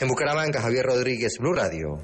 En 0.00 0.08
Bucaramanga, 0.08 0.60
Javier 0.60 0.86
Rodríguez, 0.86 1.38
Blue 1.38 1.54
Radio. 1.54 1.98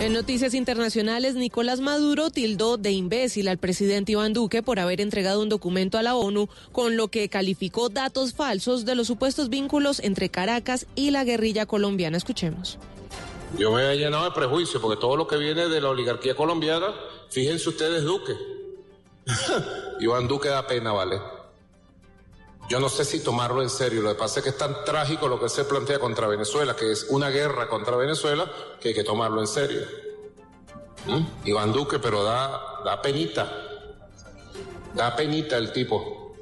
En 0.00 0.12
noticias 0.12 0.54
internacionales, 0.54 1.34
Nicolás 1.34 1.80
Maduro 1.80 2.30
tildó 2.30 2.76
de 2.76 2.90
imbécil 2.90 3.46
al 3.48 3.58
presidente 3.58 4.12
Iván 4.12 4.32
Duque 4.32 4.62
por 4.62 4.80
haber 4.80 5.00
entregado 5.00 5.40
un 5.40 5.48
documento 5.48 5.96
a 5.96 6.02
la 6.02 6.16
ONU 6.16 6.48
con 6.72 6.96
lo 6.96 7.08
que 7.08 7.28
calificó 7.28 7.88
datos 7.88 8.34
falsos 8.34 8.84
de 8.84 8.96
los 8.96 9.06
supuestos 9.06 9.48
vínculos 9.48 10.00
entre 10.00 10.28
Caracas 10.28 10.86
y 10.96 11.12
la 11.12 11.22
guerrilla 11.22 11.66
colombiana. 11.66 12.16
Escuchemos. 12.16 12.78
Yo 13.58 13.70
me 13.70 13.92
he 13.92 13.96
llenado 13.96 14.24
de 14.24 14.30
prejuicio 14.32 14.80
porque 14.80 15.00
todo 15.00 15.16
lo 15.16 15.26
que 15.26 15.36
viene 15.36 15.68
de 15.68 15.80
la 15.80 15.90
oligarquía 15.90 16.34
colombiana, 16.34 16.88
fíjense 17.30 17.68
ustedes 17.68 18.02
Duque. 18.02 18.32
Iván 20.00 20.26
Duque 20.26 20.48
da 20.48 20.66
pena, 20.66 20.92
¿vale? 20.92 21.20
Yo 22.68 22.80
no 22.80 22.88
sé 22.88 23.04
si 23.04 23.20
tomarlo 23.20 23.62
en 23.62 23.70
serio. 23.70 24.02
Lo 24.02 24.10
que 24.10 24.18
pasa 24.18 24.40
es 24.40 24.44
que 24.44 24.50
es 24.50 24.58
tan 24.58 24.84
trágico 24.84 25.28
lo 25.28 25.38
que 25.38 25.48
se 25.48 25.64
plantea 25.64 25.98
contra 25.98 26.26
Venezuela, 26.26 26.74
que 26.74 26.90
es 26.90 27.06
una 27.10 27.28
guerra 27.28 27.68
contra 27.68 27.96
Venezuela, 27.96 28.50
que 28.80 28.88
hay 28.88 28.94
que 28.94 29.04
tomarlo 29.04 29.40
en 29.40 29.46
serio. 29.46 29.82
¿Mm? 31.06 31.48
Iván 31.48 31.72
Duque, 31.72 31.98
pero 31.98 32.22
da, 32.22 32.80
da 32.84 33.02
penita. 33.02 33.50
Da 34.94 35.14
penita 35.16 35.56
el 35.56 35.72
tipo. 35.72 36.34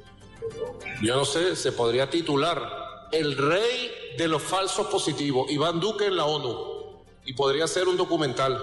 Yo 1.03 1.17
no 1.17 1.25
sé, 1.25 1.56
se 1.56 1.72
podría 1.72 2.11
titular 2.11 3.09
El 3.12 3.37
rey 3.37 3.91
de 4.19 4.28
los 4.28 4.42
falsos 4.42 4.87
positivos, 4.89 5.50
Iván 5.50 5.81
Duque 5.81 6.06
en 6.06 6.16
la 6.16 6.27
ONU. 6.27 7.03
Y 7.25 7.33
podría 7.33 7.66
ser 7.66 7.89
un 7.89 7.97
documental. 7.97 8.62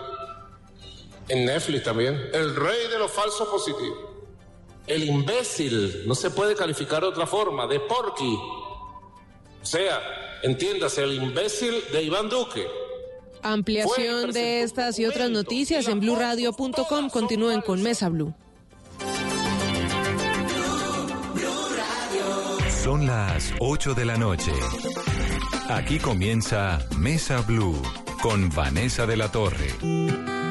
En 1.27 1.45
Netflix 1.45 1.83
también. 1.83 2.29
El 2.33 2.55
rey 2.55 2.87
de 2.87 2.99
los 2.99 3.11
falsos 3.11 3.47
positivos. 3.49 4.16
El 4.87 5.03
imbécil, 5.03 6.07
no 6.07 6.15
se 6.15 6.31
puede 6.31 6.55
calificar 6.55 7.01
de 7.01 7.09
otra 7.09 7.27
forma, 7.27 7.67
de 7.67 7.79
porky. 7.81 8.37
O 9.61 9.65
sea, 9.65 10.01
entiéndase, 10.43 11.03
el 11.03 11.15
imbécil 11.15 11.75
de 11.91 12.03
Iván 12.03 12.29
Duque. 12.29 12.65
Ampliación 13.43 14.31
de 14.31 14.63
estas 14.63 14.97
y 14.97 15.05
otras 15.05 15.29
noticias 15.29 15.87
en 15.89 15.99
blurradio.com. 15.99 17.09
Continúen 17.09 17.61
con 17.61 17.83
Mesa 17.83 18.07
Blue. 18.09 18.33
Son 22.83 23.05
las 23.05 23.53
8 23.59 23.93
de 23.93 24.05
la 24.05 24.15
noche. 24.15 24.51
Aquí 25.67 25.99
comienza 25.99 26.79
Mesa 26.97 27.41
Blue 27.41 27.81
con 28.21 28.49
Vanessa 28.49 29.05
de 29.05 29.17
la 29.17 29.29
Torre. 29.29 30.46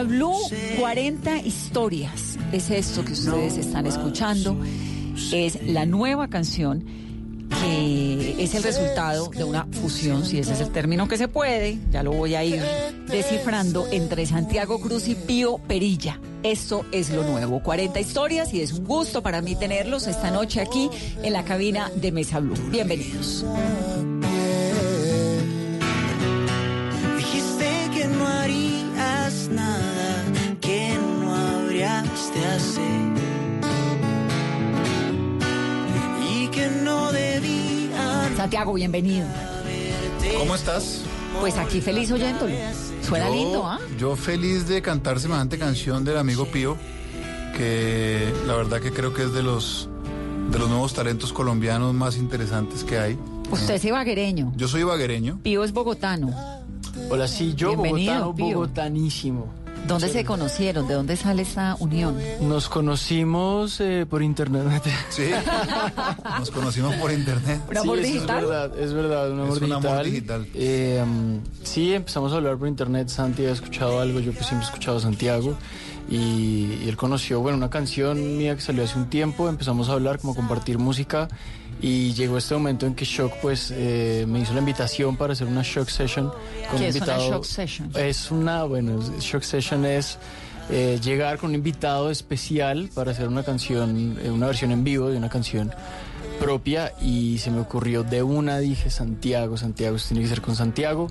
a 0.00 0.02
Mesa 0.02 0.02
Blue 0.02 0.78
40 0.78 1.38
historias. 1.38 2.38
Es 2.52 2.70
esto 2.70 3.04
que 3.04 3.12
ustedes 3.12 3.56
están 3.56 3.86
escuchando. 3.86 4.56
Es 5.32 5.62
la 5.66 5.86
nueva 5.86 6.28
canción 6.28 6.84
que 7.62 8.36
es 8.42 8.54
el 8.54 8.62
resultado 8.62 9.28
de 9.28 9.44
una 9.44 9.66
fusión, 9.66 10.24
si 10.24 10.38
ese 10.38 10.52
es 10.52 10.60
el 10.60 10.70
término 10.70 11.08
que 11.08 11.18
se 11.18 11.26
puede, 11.26 11.78
ya 11.90 12.02
lo 12.02 12.12
voy 12.12 12.36
a 12.36 12.44
ir 12.44 12.62
descifrando, 13.08 13.88
entre 13.90 14.24
Santiago 14.24 14.80
Cruz 14.80 15.08
y 15.08 15.16
Pío 15.16 15.58
Perilla. 15.58 16.20
Esto 16.42 16.86
es 16.92 17.10
lo 17.10 17.24
nuevo, 17.24 17.60
40 17.60 18.00
historias 18.00 18.54
y 18.54 18.62
es 18.62 18.72
un 18.72 18.84
gusto 18.84 19.22
para 19.22 19.42
mí 19.42 19.56
tenerlos 19.56 20.06
esta 20.06 20.30
noche 20.30 20.60
aquí 20.60 20.88
en 21.22 21.32
la 21.32 21.44
cabina 21.44 21.90
de 21.96 22.12
Mesa 22.12 22.38
Blue. 22.38 22.56
Bienvenidos. 22.70 23.44
Y 36.32 36.48
que 36.48 36.68
no 36.82 37.10
debían 37.12 38.36
Santiago, 38.36 38.72
bienvenido. 38.74 39.26
¿Cómo 40.38 40.54
estás? 40.54 41.02
Pues 41.40 41.56
aquí 41.56 41.80
feliz 41.80 42.10
oyéndolo. 42.10 42.52
Suena 43.02 43.28
Yo- 43.28 43.34
lindo, 43.34 43.66
¿ah? 43.66 43.78
Yo 43.98 44.16
feliz 44.16 44.68
de 44.68 44.82
cantar 44.82 45.18
semejante 45.20 45.58
canción 45.58 46.04
del 46.04 46.18
amigo 46.18 46.46
Pío, 46.46 46.76
que 47.56 48.32
la 48.46 48.54
verdad 48.56 48.80
que 48.80 48.92
creo 48.92 49.12
que 49.12 49.24
es 49.24 49.32
de 49.32 49.42
los 49.42 49.88
de 50.50 50.58
los 50.58 50.68
nuevos 50.68 50.92
talentos 50.94 51.32
colombianos 51.32 51.94
más 51.94 52.16
interesantes 52.16 52.82
que 52.84 52.98
hay. 52.98 53.18
Usted 53.50 53.74
es 53.74 53.84
ibaguereño. 53.84 54.52
Yo 54.56 54.66
soy 54.68 54.80
ibaguereño. 54.82 55.38
Pío 55.42 55.62
es 55.64 55.72
bogotano. 55.72 56.34
Hola, 57.08 57.28
sí, 57.28 57.54
yo 57.54 57.70
Bienvenido, 57.70 58.12
bogotano, 58.14 58.34
Pío. 58.34 58.46
bogotanísimo. 58.58 59.46
¿Dónde 59.90 60.08
se 60.08 60.24
conocieron? 60.24 60.86
¿De 60.88 60.94
dónde 60.94 61.16
sale 61.16 61.42
esta 61.42 61.76
unión? 61.80 62.16
Nos 62.40 62.68
conocimos 62.68 63.80
eh, 63.80 64.06
por 64.08 64.22
internet. 64.22 64.82
Sí, 65.10 65.30
nos 66.38 66.50
conocimos 66.50 66.94
por 66.96 67.10
internet. 67.12 67.60
¿Un 67.68 67.76
amor 67.76 67.98
sí, 67.98 68.04
eso 68.04 68.12
digital? 68.14 68.38
Es 68.42 68.48
verdad, 68.48 68.78
es 68.78 68.92
verdad, 68.92 69.30
un 69.32 69.40
amor 69.40 69.56
Es 69.56 69.62
un 69.62 69.68
digital. 69.68 69.92
amor 69.92 70.04
digital. 70.04 70.46
Eh, 70.54 71.00
um, 71.04 71.40
sí, 71.62 71.92
empezamos 71.94 72.32
a 72.32 72.36
hablar 72.36 72.56
por 72.56 72.68
internet. 72.68 73.08
Santi 73.08 73.44
ha 73.44 73.52
escuchado 73.52 74.00
algo, 74.00 74.20
yo 74.20 74.32
pues 74.32 74.46
siempre 74.46 74.66
he 74.66 74.70
escuchado 74.70 74.98
a 74.98 75.00
Santiago. 75.00 75.56
Y, 76.08 76.78
y 76.84 76.86
él 76.88 76.96
conoció, 76.96 77.40
bueno, 77.40 77.58
una 77.58 77.70
canción 77.70 78.36
mía 78.38 78.54
que 78.54 78.60
salió 78.62 78.84
hace 78.84 78.98
un 78.98 79.08
tiempo, 79.10 79.48
empezamos 79.48 79.88
a 79.88 79.92
hablar, 79.92 80.18
como 80.18 80.32
a 80.32 80.36
compartir 80.36 80.78
música. 80.78 81.28
Y 81.82 82.12
llegó 82.12 82.36
este 82.36 82.54
momento 82.54 82.86
en 82.86 82.94
que 82.94 83.04
Shock 83.04 83.34
pues 83.40 83.72
eh, 83.74 84.26
me 84.28 84.40
hizo 84.40 84.52
la 84.52 84.58
invitación 84.60 85.16
para 85.16 85.32
hacer 85.32 85.46
una 85.46 85.62
Shock 85.62 85.88
Session 85.88 86.28
con 86.28 86.36
¿Qué 86.70 86.76
un 86.76 86.82
es 86.82 86.96
una 86.96 87.04
invitado. 87.04 87.30
Shock 87.30 87.44
Session? 87.44 87.90
Es 87.94 88.30
una, 88.30 88.64
bueno, 88.64 89.00
Shock 89.18 89.42
Session 89.42 89.84
es 89.86 90.18
eh, 90.70 91.00
llegar 91.02 91.38
con 91.38 91.50
un 91.50 91.56
invitado 91.56 92.10
especial 92.10 92.90
para 92.94 93.12
hacer 93.12 93.28
una 93.28 93.42
canción, 93.42 94.18
eh, 94.22 94.30
una 94.30 94.46
versión 94.46 94.72
en 94.72 94.84
vivo 94.84 95.08
de 95.08 95.16
una 95.16 95.28
canción 95.28 95.72
propia 96.38 96.92
y 97.00 97.38
se 97.38 97.50
me 97.50 97.60
ocurrió 97.60 98.02
de 98.02 98.22
una, 98.22 98.58
dije 98.58 98.90
Santiago, 98.90 99.56
Santiago, 99.56 99.96
esto 99.96 100.08
tiene 100.10 100.22
que 100.22 100.28
ser 100.28 100.40
con 100.42 100.56
Santiago. 100.56 101.08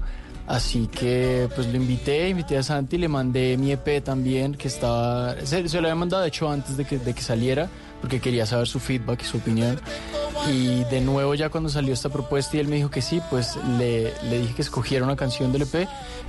Así 0.48 0.88
que 0.88 1.48
pues 1.54 1.68
lo 1.68 1.76
invité, 1.76 2.28
invité 2.30 2.58
a 2.58 2.64
Santi, 2.64 2.98
le 2.98 3.08
mandé 3.08 3.56
mi 3.56 3.72
EP 3.72 4.04
también, 4.04 4.56
que 4.56 4.68
estaba, 4.68 5.36
se, 5.44 5.70
se 5.70 5.80
lo 5.80 5.88
había 5.88 5.96
mandado 5.96 6.24
de 6.24 6.30
hecho 6.30 6.50
antes 6.50 6.76
de 6.76 6.86
que, 6.86 6.98
de 6.98 7.14
que 7.14 7.22
saliera, 7.22 7.70
porque 8.02 8.20
quería 8.20 8.46
saber 8.46 8.68
su 8.68 8.80
feedback 8.80 9.22
y 9.22 9.26
su 9.26 9.38
opinión. 9.38 9.80
Y 10.50 10.86
de 10.86 11.02
nuevo 11.02 11.36
ya 11.36 11.50
cuando 11.50 11.70
salió 11.70 11.94
esta 11.94 12.08
propuesta 12.10 12.56
y 12.56 12.60
él 12.62 12.68
me 12.70 12.78
dijo 12.78 12.90
que 12.90 13.02
sí, 13.02 13.22
pues 13.30 13.58
le, 13.78 14.14
le 14.24 14.40
dije 14.40 14.54
que 14.56 14.62
escogiera 14.62 15.04
una 15.04 15.18
canción 15.18 15.52
del 15.52 15.64
EP 15.64 15.86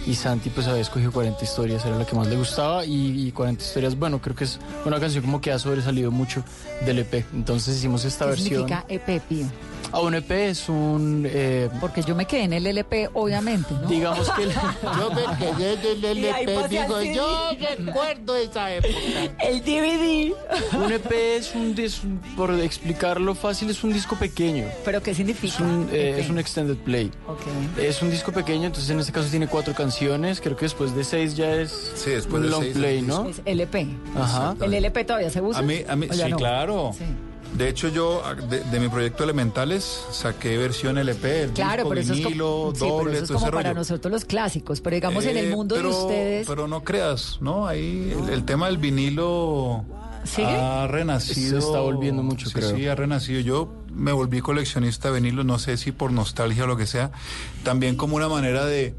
y 0.06 0.14
Santi 0.14 0.50
pues 0.50 0.66
había 0.66 0.82
escogido 0.82 1.12
40 1.12 1.44
historias, 1.44 1.84
era 1.84 1.96
la 1.96 2.04
que 2.04 2.16
más 2.16 2.26
le 2.26 2.36
gustaba 2.36 2.84
y, 2.84 3.28
y 3.28 3.30
40 3.32 3.62
historias, 3.62 3.96
bueno, 3.96 4.20
creo 4.20 4.34
que 4.34 4.44
es 4.44 4.58
una 4.84 4.98
canción 4.98 5.22
como 5.22 5.40
que 5.40 5.52
ha 5.52 5.58
sobresalido 5.60 6.10
mucho 6.10 6.42
del 6.84 6.98
EP. 6.98 7.24
Entonces 7.32 7.76
hicimos 7.76 8.04
esta 8.04 8.24
¿Qué 8.24 8.30
versión. 8.30 8.68
significa 8.68 8.84
EP, 8.88 9.22
Pío? 9.28 9.46
Ah, 9.92 10.00
un 10.00 10.14
EP 10.14 10.30
es 10.30 10.68
un... 10.68 11.26
eh, 11.28 11.68
Porque 11.80 12.02
yo 12.02 12.14
me 12.14 12.26
quedé 12.26 12.44
en 12.44 12.52
el 12.52 12.66
LP, 12.66 13.10
obviamente, 13.14 13.74
¿no? 13.80 13.88
digamos 13.88 14.30
que... 14.30 14.44
el- 14.44 14.50
Yo 14.98 15.10
me 15.10 15.36
quedé 15.56 16.12
Y 16.14 16.26
ahí 16.26 16.44
LP, 16.44 16.68
digo, 16.68 17.02
yo 17.02 17.50
recuerdo 17.86 18.36
esa 18.36 18.74
época. 18.74 18.94
El 19.40 19.60
DVD. 19.62 20.32
Un 20.76 20.92
EP 20.92 21.10
es 21.12 21.54
un, 21.54 21.74
dis- 21.74 22.00
por 22.36 22.52
explicarlo 22.54 23.34
fácil, 23.34 23.70
es 23.70 23.82
un 23.84 23.92
disco 23.92 24.16
pequeño. 24.16 24.64
¿Pero 24.84 25.02
qué 25.02 25.14
significa? 25.14 25.54
Es 25.54 25.60
un, 25.60 25.88
eh, 25.92 26.16
es 26.20 26.30
un 26.30 26.38
extended 26.38 26.76
play. 26.76 27.10
Ok. 27.26 27.40
Es 27.78 28.00
un 28.02 28.10
disco 28.10 28.32
pequeño, 28.32 28.66
entonces 28.66 28.90
en 28.90 29.00
este 29.00 29.12
caso 29.12 29.28
tiene 29.28 29.46
cuatro 29.48 29.74
canciones. 29.74 30.40
Creo 30.40 30.56
que 30.56 30.66
después 30.66 30.94
de 30.94 31.04
seis 31.04 31.36
ya 31.36 31.52
es 31.54 31.70
Sí, 31.96 32.10
después 32.10 32.40
un 32.40 32.42
de 32.42 32.48
long 32.50 32.62
seis 32.62 32.74
play, 32.76 32.98
es 32.98 33.04
¿no? 33.04 33.28
Es 33.28 33.42
LP. 33.44 33.86
Ajá. 34.16 34.54
¿El 34.60 34.74
LP 34.74 35.04
todavía 35.04 35.30
se 35.30 35.40
usa? 35.40 35.60
A 35.60 35.62
mí, 35.62 35.82
a 35.88 35.96
mí 35.96 36.06
¿O 36.10 36.14
ya 36.14 36.24
sí, 36.26 36.30
no? 36.30 36.36
claro. 36.36 36.92
Sí. 36.96 37.04
De 37.54 37.68
hecho, 37.68 37.88
yo 37.88 38.22
de, 38.48 38.60
de 38.60 38.80
mi 38.80 38.88
proyecto 38.88 39.24
Elementales 39.24 40.04
saqué 40.12 40.56
versión 40.56 40.96
LP, 40.98 41.42
el 41.44 41.50
Claro, 41.50 41.82
disco, 41.82 41.88
pero 41.90 42.00
eso 42.00 42.12
es 42.12 42.18
vinilo, 42.20 42.46
como, 42.46 42.74
sí, 42.74 42.80
pero 42.80 42.90
doble, 42.96 43.12
eso 43.14 43.22
es 43.22 43.28
todo 43.28 43.36
ese 43.38 43.44
como 43.44 43.52
para 43.56 43.68
rollo. 43.70 43.80
nosotros 43.80 44.12
los 44.12 44.24
clásicos, 44.24 44.80
pero 44.80 44.94
digamos 44.94 45.24
en 45.24 45.36
el 45.36 45.46
Eh, 45.46 45.56
mundo 45.56 45.74
pero, 45.74 45.88
de 45.90 45.94
ustedes, 45.94 46.46
Pero 46.46 46.68
no 46.68 46.84
creas, 46.84 47.38
¿no? 47.40 47.66
Ahí 47.66 48.16
el, 48.16 48.30
el 48.32 48.44
tema 48.44 48.66
del 48.66 48.78
vinilo 48.78 49.84
¿Sigue? 50.24 50.46
ha 50.46 50.86
renacido. 50.86 51.60
Se 51.60 51.66
está 51.66 51.80
volviendo 51.80 52.22
mucho, 52.22 52.46
sí, 52.48 52.52
creo. 52.54 52.76
Sí, 52.76 52.86
ha 52.86 52.94
renacido. 52.94 53.40
Yo 53.40 53.72
me 53.92 54.12
volví 54.12 54.40
coleccionista 54.40 55.08
de 55.10 55.20
vinilos, 55.20 55.44
no 55.44 55.58
sé 55.58 55.76
si 55.76 55.92
por 55.92 56.12
nostalgia 56.12 56.64
o 56.64 56.66
lo 56.66 56.76
que 56.76 56.86
sea, 56.86 57.10
también 57.64 57.96
como 57.96 58.16
una 58.16 58.28
manera 58.28 58.64
de, 58.64 58.94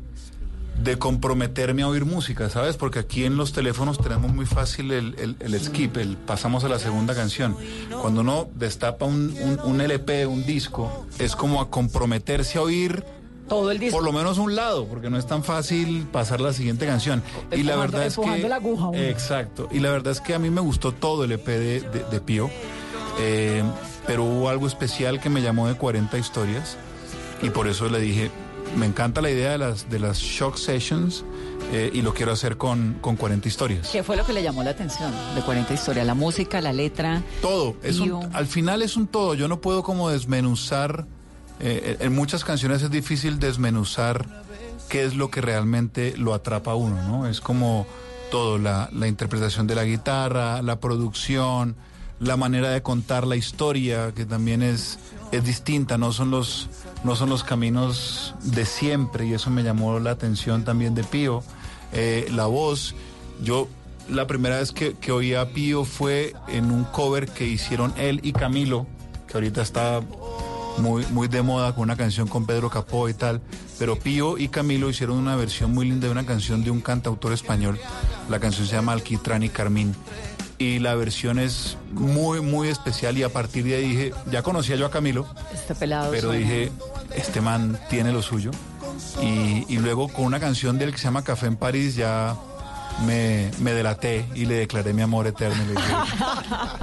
de 0.84 0.98
comprometerme 0.98 1.84
a 1.84 1.88
oír 1.88 2.06
música, 2.06 2.50
¿sabes? 2.50 2.78
Porque 2.78 3.00
aquí 3.00 3.26
en 3.26 3.38
los 3.38 3.52
teléfonos 3.54 4.00
tenemos 4.00 4.34
muy 4.34 4.46
fácil 4.46 4.92
el, 4.92 5.16
el- 5.20 5.36
el 5.40 5.60
skip, 5.62 5.98
el 5.98 6.18
pasamos 6.18 6.64
a 6.64 6.70
la 6.70 6.80
segunda 6.80 7.14
canción. 7.16 7.56
Cuando 8.02 8.22
uno 8.22 8.48
destapa 8.56 9.06
un, 9.06 9.36
un- 9.42 9.60
un 9.64 9.82
LP, 9.82 10.26
un 10.26 10.46
disco, 10.46 11.06
es 11.20 11.36
como 11.36 11.62
a 11.62 11.70
comprometerse 11.70 12.58
a 12.58 12.62
oír 12.64 13.04
todo 13.48 13.70
el 13.70 13.80
disco. 13.80 13.98
por 13.98 14.06
lo 14.06 14.14
menos 14.14 14.38
un 14.38 14.56
lado, 14.56 14.86
porque 14.88 15.10
no 15.10 15.18
es 15.18 15.28
tan 15.28 15.44
fácil 15.44 16.08
pasar 16.12 16.40
la 16.42 16.54
siguiente 16.54 16.86
canción. 16.86 17.22
y 17.52 17.64
la 17.64 17.74
Empujando- 17.74 17.82
verdad 17.82 18.06
es 18.08 18.14
empujando 18.18 18.42
que 18.44 18.50
la 18.50 18.56
aguja 18.56 18.90
exacto. 18.96 19.68
Y 19.72 19.80
la 19.80 19.92
verdad 19.92 20.12
es 20.14 20.22
que 20.22 20.34
a 20.34 20.40
mí 20.40 20.50
me 20.50 20.62
gustó 20.62 20.94
todo 20.94 21.26
el 21.26 21.32
EP 21.34 21.46
de, 21.48 21.82
de- 21.82 22.06
de 22.10 22.22
Pío, 22.22 22.50
eh, 23.20 23.64
pero 24.08 24.24
hubo 24.24 24.50
algo 24.50 24.68
especial 24.68 25.20
que 25.20 25.30
me 25.30 25.42
llamó 25.42 25.68
de 25.68 25.76
40 25.76 26.18
historias 26.18 26.78
y 27.42 27.50
por 27.50 27.68
eso 27.68 27.90
le 27.90 28.00
dije, 28.00 28.32
me 28.78 28.86
encanta 28.86 29.22
la 29.22 29.30
idea 29.30 29.52
de 29.52 29.58
las 29.58 29.90
de 29.90 30.00
las 30.00 30.18
shock 30.20 30.58
sessions 30.58 31.24
eh, 31.74 31.90
y 31.94 32.02
lo 32.02 32.14
quiero 32.14 32.32
hacer 32.32 32.58
con, 32.58 32.98
con 33.02 33.16
40 33.16 33.48
historias. 33.48 33.90
¿Qué 33.90 34.04
fue 34.04 34.18
lo 34.18 34.26
que 34.26 34.34
le 34.34 34.44
llamó 34.44 34.64
la 34.64 34.72
atención 34.72 35.12
de 35.36 35.42
40 35.42 35.74
historias? 35.74 36.06
La 36.06 36.14
música, 36.16 36.60
la 36.62 36.74
letra. 36.74 37.22
Todo, 37.42 37.76
es 37.84 38.00
un- 38.00 38.30
al 38.34 38.48
final 38.48 38.82
es 38.82 38.96
un 38.98 39.08
todo. 39.08 39.34
Yo 39.36 39.48
no 39.48 39.62
puedo 39.62 39.84
como 39.84 40.10
desmenuzar. 40.10 41.06
eh, 41.64 41.98
en 42.00 42.16
muchas 42.16 42.44
canciones 42.44 42.82
es 42.82 42.90
difícil 42.90 43.38
desmenuzar 43.38 44.26
qué 44.90 45.04
es 45.06 45.16
lo 45.16 45.30
que 45.30 45.42
realmente 45.42 46.16
lo 46.18 46.34
atrapa 46.34 46.72
a 46.72 46.76
uno, 46.76 47.02
¿no? 47.08 47.28
Es 47.28 47.40
como 47.40 47.86
todo, 48.32 48.58
la, 48.58 48.90
la 48.92 49.08
interpretación 49.08 49.68
de 49.68 49.76
la 49.76 49.84
guitarra, 49.84 50.62
la 50.64 50.80
producción, 50.80 51.76
la 52.22 52.38
manera 52.38 52.70
de 52.70 52.82
contar 52.84 53.26
la 53.26 53.36
historia, 53.36 54.14
que 54.16 54.26
también 54.26 54.62
es, 54.62 55.00
es 55.32 55.44
distinta, 55.44 55.98
no 55.98 56.14
son 56.14 56.30
los, 56.30 56.70
no 57.04 57.16
son 57.16 57.30
los 57.30 57.44
caminos 57.44 58.36
de 58.44 58.66
siempre, 58.66 59.26
y 59.26 59.34
eso 59.34 59.50
me 59.50 59.64
llamó 59.64 60.00
la 60.00 60.12
atención 60.12 60.64
también 60.64 60.94
de 60.94 61.04
Pío. 61.04 61.44
Eh, 61.94 62.30
la 62.32 62.46
voz, 62.46 62.94
yo 63.42 63.68
la 64.08 64.28
primera 64.28 64.60
vez 64.60 64.72
que, 64.72 64.94
que 64.94 65.36
a 65.36 65.50
Pío 65.50 65.84
fue 65.84 66.34
en 66.48 66.72
un 66.72 66.84
cover 66.84 67.28
que 67.28 67.48
hicieron 67.48 67.92
él 67.98 68.20
y 68.24 68.34
Camilo, 68.34 68.86
que 69.28 69.34
ahorita 69.34 69.64
está 69.64 70.02
muy, 70.78 71.06
muy 71.08 71.28
de 71.28 71.42
moda 71.42 71.74
con 71.74 71.84
una 71.84 71.96
canción 71.96 72.28
con 72.28 72.46
Pedro 72.46 72.70
Capó 72.70 73.10
y 73.10 73.14
tal. 73.14 73.42
Pero 73.80 73.98
Pío 73.98 74.38
y 74.38 74.48
Camilo 74.48 74.90
hicieron 74.90 75.18
una 75.18 75.36
versión 75.36 75.74
muy 75.74 75.90
linda 75.90 76.06
de 76.06 76.12
una 76.12 76.26
canción 76.26 76.64
de 76.64 76.72
un 76.72 76.82
cantautor 76.82 77.34
español. 77.34 77.80
La 78.30 78.40
canción 78.40 78.68
se 78.68 78.76
llama 78.76 78.92
Alquitrán 78.92 79.44
y 79.44 79.50
Carmín. 79.50 79.96
Y 80.62 80.78
la 80.80 80.94
versión 80.96 81.40
es 81.40 81.76
muy, 81.92 82.40
muy 82.42 82.68
especial. 82.68 83.18
Y 83.18 83.24
a 83.24 83.30
partir 83.30 83.64
de 83.64 83.76
ahí 83.78 83.88
dije, 83.90 84.14
ya 84.32 84.44
conocía 84.44 84.76
yo 84.76 84.86
a 84.86 84.92
Camilo, 84.92 85.26
Este 85.54 85.74
pelado. 85.74 86.12
pero 86.12 86.28
suena. 86.30 86.38
dije, 86.40 86.72
este 87.16 87.42
man 87.42 87.80
tiene 87.90 88.12
lo 88.12 88.22
suyo. 88.22 88.52
Y, 89.24 89.66
y 89.68 89.78
luego 89.80 90.08
con 90.08 90.26
una 90.26 90.40
canción 90.40 90.78
de 90.78 90.86
él 90.86 90.92
que 90.92 90.98
se 91.00 91.06
llama 91.06 91.24
Café 91.24 91.48
en 91.48 91.56
París 91.56 91.96
ya 91.96 92.36
me, 93.08 93.50
me 93.60 93.74
delaté 93.74 94.26
y 94.36 94.46
le 94.46 94.56
declaré 94.56 94.94
mi 94.94 95.02
amor 95.02 95.26
eterno. 95.26 95.64
Y 95.64 95.68
le 95.68 95.72
dije, 95.74 95.94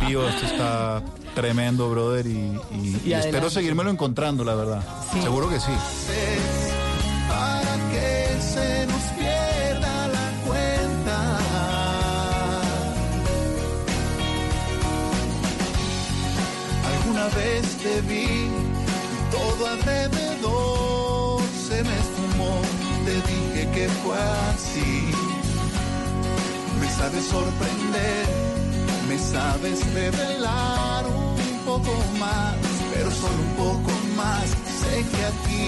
Pío, 0.07 0.29
esto 0.29 0.47
está 0.47 1.03
tremendo, 1.37 1.89
brother, 1.91 2.27
y, 2.27 2.59
y- 2.73 3.03
y 3.05 3.13
espero 3.13 3.49
seguírmelo 3.49 3.91
encontrando, 3.91 4.43
la 4.45 4.55
verdad. 4.57 4.83
Sí. 5.13 5.23
Seguro 5.23 5.49
que 5.49 5.61
sí. 5.61 5.71
Te 17.89 18.01
vi 18.03 18.51
todo 19.31 19.67
alrededor 19.67 21.41
se 21.69 21.83
me 21.83 21.95
esfumó. 22.05 22.53
Te 23.05 23.15
dije 23.31 23.71
que 23.75 23.89
fue 24.03 24.19
así. 24.51 25.11
Me 26.81 26.89
sabes 26.99 27.25
sorprender, 27.25 28.27
me 29.09 29.19
sabes 29.19 29.79
revelar 29.95 31.07
un 31.07 31.59
poco 31.65 31.93
más, 32.19 32.57
pero 32.93 33.11
solo 33.11 33.41
un 33.49 33.55
poco 33.65 33.93
más. 34.17 34.47
Sé 34.81 34.95
que 35.11 35.21
aquí 35.33 35.67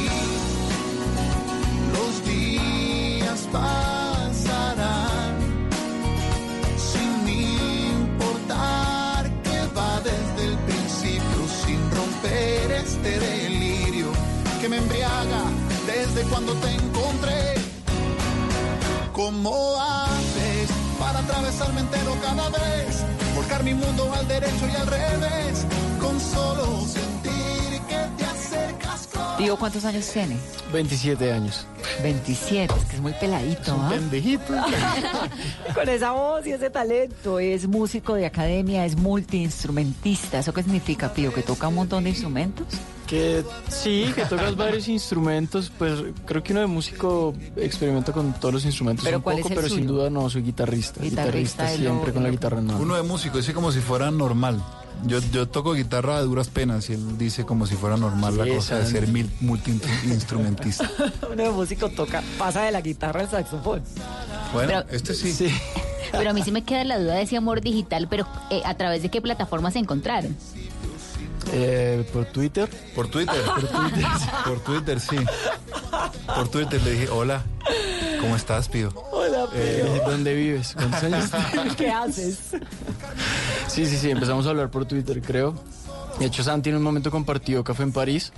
los 1.94 2.12
días 2.24 3.40
pasarán 3.52 4.19
este 13.02 13.18
delirio 13.18 14.08
que 14.60 14.68
me 14.68 14.76
embriaga 14.76 15.44
desde 15.86 16.22
cuando 16.28 16.52
te 16.54 16.70
encontré. 16.70 17.54
¿Cómo 19.12 19.76
haces 19.80 20.68
para 20.98 21.20
atravesarme 21.20 21.80
entero 21.80 22.14
cada 22.20 22.50
vez? 22.50 23.02
Volcar 23.34 23.64
mi 23.64 23.74
mundo 23.74 24.12
al 24.14 24.28
derecho 24.28 24.66
y 24.70 24.76
al 24.76 24.86
revés, 24.86 25.64
con 25.98 26.20
solo 26.20 26.80
sentir 26.86 27.29
Pío, 29.40 29.56
¿cuántos 29.56 29.84
años 29.86 30.06
tiene? 30.12 30.36
27 30.72 31.32
años. 31.32 31.66
27, 32.02 32.74
es 32.76 32.84
que 32.84 32.96
es 32.96 33.02
muy 33.02 33.12
peladito, 33.14 33.72
¿ah? 33.72 33.88
Pendejito. 33.90 34.52
Con 35.74 35.88
esa 35.88 36.12
voz 36.12 36.46
y 36.46 36.52
ese 36.52 36.68
talento, 36.68 37.38
es 37.38 37.66
músico 37.66 38.14
de 38.14 38.26
academia, 38.26 38.84
es 38.84 38.96
multiinstrumentista. 38.96 40.40
¿Eso 40.40 40.52
qué 40.52 40.62
significa, 40.62 41.12
Pío? 41.14 41.32
¿Que 41.32 41.42
toca 41.42 41.68
un 41.68 41.76
montón 41.76 42.04
de 42.04 42.10
instrumentos? 42.10 42.66
Que 43.06 43.42
sí, 43.68 44.12
que 44.14 44.24
tocas 44.26 44.54
varios 44.56 44.86
instrumentos, 44.88 45.72
pues 45.76 45.94
creo 46.26 46.42
que 46.42 46.52
uno 46.52 46.60
de 46.60 46.66
músico 46.66 47.34
experimenta 47.56 48.12
con 48.12 48.32
todos 48.34 48.54
los 48.54 48.64
instrumentos 48.64 49.04
¿Pero 49.04 49.16
un 49.16 49.22
cuál 49.22 49.38
es 49.38 49.42
poco, 49.42 49.54
el 49.54 49.60
pero 49.62 49.74
sin 49.74 49.86
duda 49.86 50.10
no, 50.10 50.28
soy 50.30 50.42
guitarrista. 50.42 51.00
Guitarrista 51.02 51.64
Guitarrista, 51.64 51.72
es 51.72 51.80
lo- 51.80 51.90
siempre 51.90 52.12
con 52.12 52.22
la 52.22 52.30
guitarra 52.30 52.60
no. 52.60 52.76
Uno 52.78 52.94
de 52.94 53.02
músico 53.02 53.38
dice 53.38 53.52
como 53.54 53.72
si 53.72 53.80
fuera 53.80 54.10
normal. 54.10 54.62
Yo, 55.06 55.18
yo 55.32 55.48
toco 55.48 55.72
guitarra 55.74 56.18
a 56.18 56.22
duras 56.22 56.48
penas 56.48 56.90
y 56.90 56.92
él 56.94 57.16
dice 57.18 57.44
como 57.44 57.66
si 57.66 57.74
fuera 57.74 57.96
normal 57.96 58.36
la 58.36 58.44
Sí, 58.44 58.50
cosa 58.50 58.78
de 58.78 58.86
ser 58.86 59.08
mil- 59.08 59.30
multi-instrumentista. 59.40 60.90
Uno 61.32 61.42
de 61.42 61.50
músico 61.50 61.88
toca, 61.88 62.22
pasa 62.38 62.62
de 62.62 62.72
la 62.72 62.80
guitarra 62.80 63.20
al 63.22 63.30
saxofón. 63.30 63.82
Bueno, 64.52 64.82
Pero- 64.84 64.96
este 64.96 65.14
sí. 65.14 65.32
Sí. 65.32 65.48
Pero 66.12 66.30
a 66.30 66.32
mí 66.32 66.42
sí 66.42 66.50
me 66.52 66.62
queda 66.64 66.82
la 66.84 66.98
duda 66.98 67.14
de 67.14 67.22
ese 67.22 67.36
amor 67.36 67.60
digital, 67.60 68.08
pero 68.10 68.26
eh, 68.50 68.62
¿a 68.64 68.74
través 68.74 69.00
de 69.00 69.10
qué 69.10 69.20
plataformas 69.20 69.74
se 69.74 69.78
encontraron? 69.78 70.36
Eh, 71.52 72.08
por 72.12 72.26
Twitter. 72.26 72.68
Por 72.94 73.08
Twitter. 73.08 73.42
Por 73.44 73.68
Twitter. 73.68 74.06
Por 74.44 74.60
Twitter, 74.60 75.00
sí. 75.00 75.16
Por 76.26 76.48
Twitter 76.48 76.82
le 76.82 76.90
dije, 76.92 77.08
hola, 77.08 77.42
¿cómo 78.20 78.36
estás, 78.36 78.68
Pío? 78.68 78.90
Hola, 79.10 79.46
Eh, 79.54 80.00
¿Dónde 80.06 80.34
vives? 80.34 80.74
¿Cuántos 80.74 81.02
años 81.02 81.30
tienes? 81.50 81.74
¿Qué 81.76 81.90
haces? 81.90 82.38
Sí, 83.68 83.86
sí, 83.86 83.96
sí, 83.98 84.10
empezamos 84.10 84.46
a 84.46 84.50
hablar 84.50 84.70
por 84.70 84.86
Twitter, 84.86 85.20
creo. 85.22 85.54
De 86.18 86.26
hecho, 86.26 86.42
Santi 86.44 86.70
en 86.70 86.76
un 86.76 86.82
momento 86.82 87.10
compartió 87.10 87.64
Café 87.64 87.82
en 87.82 87.92
París 87.92 88.32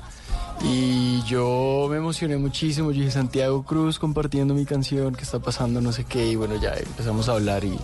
y 0.65 1.23
yo 1.25 1.87
me 1.91 1.97
emocioné 1.97 2.37
muchísimo. 2.37 2.93
Yo 2.93 3.01
dije, 3.01 3.11
Santiago 3.11 3.65
Cruz 3.65 3.99
compartiendo 3.99 4.55
mi 4.55 4.65
canción, 4.65 5.15
¿qué 5.15 5.23
está 5.23 5.41
pasando? 5.41 5.81
No 5.81 5.93
sé 5.93 6.05
qué. 6.05 6.29
Y 6.29 6.37
bueno, 6.37 6.55
ya 6.61 6.75
empezamos 6.75 7.29
a 7.29 7.33
hablar 7.33 7.65
y 7.65 7.77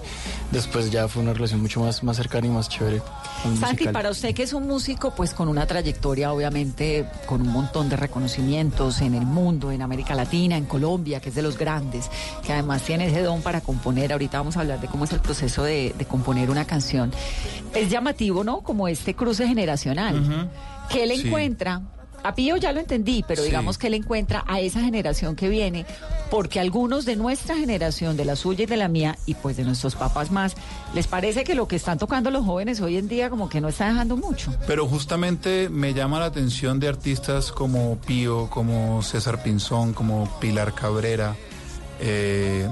después 0.52 0.90
ya 0.90 1.08
fue 1.08 1.22
una 1.22 1.32
relación 1.32 1.60
mucho 1.60 1.80
más, 1.80 2.02
más 2.04 2.16
cercana 2.16 2.46
y 2.46 2.50
más 2.50 2.68
chévere. 2.68 3.02
Santi, 3.42 3.58
musical. 3.58 3.92
para 3.92 4.10
usted 4.10 4.34
que 4.34 4.44
es 4.44 4.52
un 4.52 4.66
músico, 4.66 5.12
pues 5.14 5.34
con 5.34 5.48
una 5.48 5.66
trayectoria, 5.66 6.32
obviamente, 6.32 7.06
con 7.26 7.40
un 7.40 7.48
montón 7.48 7.88
de 7.88 7.96
reconocimientos 7.96 9.00
en 9.00 9.14
el 9.14 9.26
mundo, 9.26 9.72
en 9.72 9.82
América 9.82 10.14
Latina, 10.14 10.56
en 10.56 10.66
Colombia, 10.66 11.20
que 11.20 11.30
es 11.30 11.34
de 11.34 11.42
los 11.42 11.58
grandes, 11.58 12.08
que 12.44 12.52
además 12.52 12.82
tiene 12.82 13.08
ese 13.08 13.22
don 13.22 13.42
para 13.42 13.60
componer. 13.60 14.12
Ahorita 14.12 14.38
vamos 14.38 14.56
a 14.56 14.60
hablar 14.60 14.80
de 14.80 14.86
cómo 14.88 15.04
es 15.04 15.12
el 15.12 15.20
proceso 15.20 15.64
de, 15.64 15.94
de 15.98 16.04
componer 16.04 16.48
una 16.50 16.64
canción. 16.64 17.12
Es 17.74 17.90
llamativo, 17.90 18.44
¿no? 18.44 18.60
Como 18.60 18.86
este 18.88 19.14
cruce 19.14 19.46
generacional. 19.48 20.48
Que 20.90 21.02
él 21.04 21.12
Sí. 21.14 21.26
encuentra. 21.26 21.82
A 22.24 22.34
Pío 22.34 22.56
ya 22.56 22.72
lo 22.72 22.80
entendí, 22.80 23.24
pero 23.26 23.42
Sí. 23.42 23.48
digamos 23.48 23.78
que 23.78 23.86
él 23.86 23.94
encuentra 23.94 24.44
a 24.46 24.60
esa 24.60 24.80
generación 24.80 25.36
que 25.36 25.48
viene, 25.48 25.86
porque 26.30 26.60
algunos 26.60 27.04
de 27.04 27.16
nuestra 27.16 27.56
generación, 27.56 28.16
de 28.16 28.24
la 28.24 28.36
suya 28.36 28.64
y 28.64 28.66
de 28.66 28.76
la 28.76 28.88
mía, 28.88 29.16
y 29.26 29.34
pues 29.34 29.56
de 29.56 29.64
nuestros 29.64 29.94
papás 29.94 30.30
más, 30.30 30.54
les 30.94 31.06
parece 31.06 31.44
que 31.44 31.54
lo 31.54 31.68
que 31.68 31.76
están 31.76 31.98
tocando 31.98 32.30
los 32.30 32.44
jóvenes 32.44 32.80
hoy 32.80 32.96
en 32.96 33.08
día 33.08 33.30
como 33.30 33.48
que 33.48 33.60
no 33.60 33.68
está 33.68 33.88
dejando 33.88 34.16
mucho. 34.16 34.52
Pero 34.66 34.86
justamente 34.86 35.68
me 35.68 35.94
llama 35.94 36.18
la 36.18 36.26
atención 36.26 36.80
de 36.80 36.88
artistas 36.88 37.52
como 37.52 37.96
Pío, 38.06 38.48
como 38.50 39.02
César 39.02 39.42
Pinzón, 39.42 39.92
como 39.94 40.28
Pilar 40.40 40.74
Cabrera. 40.74 41.36
eh, 42.00 42.68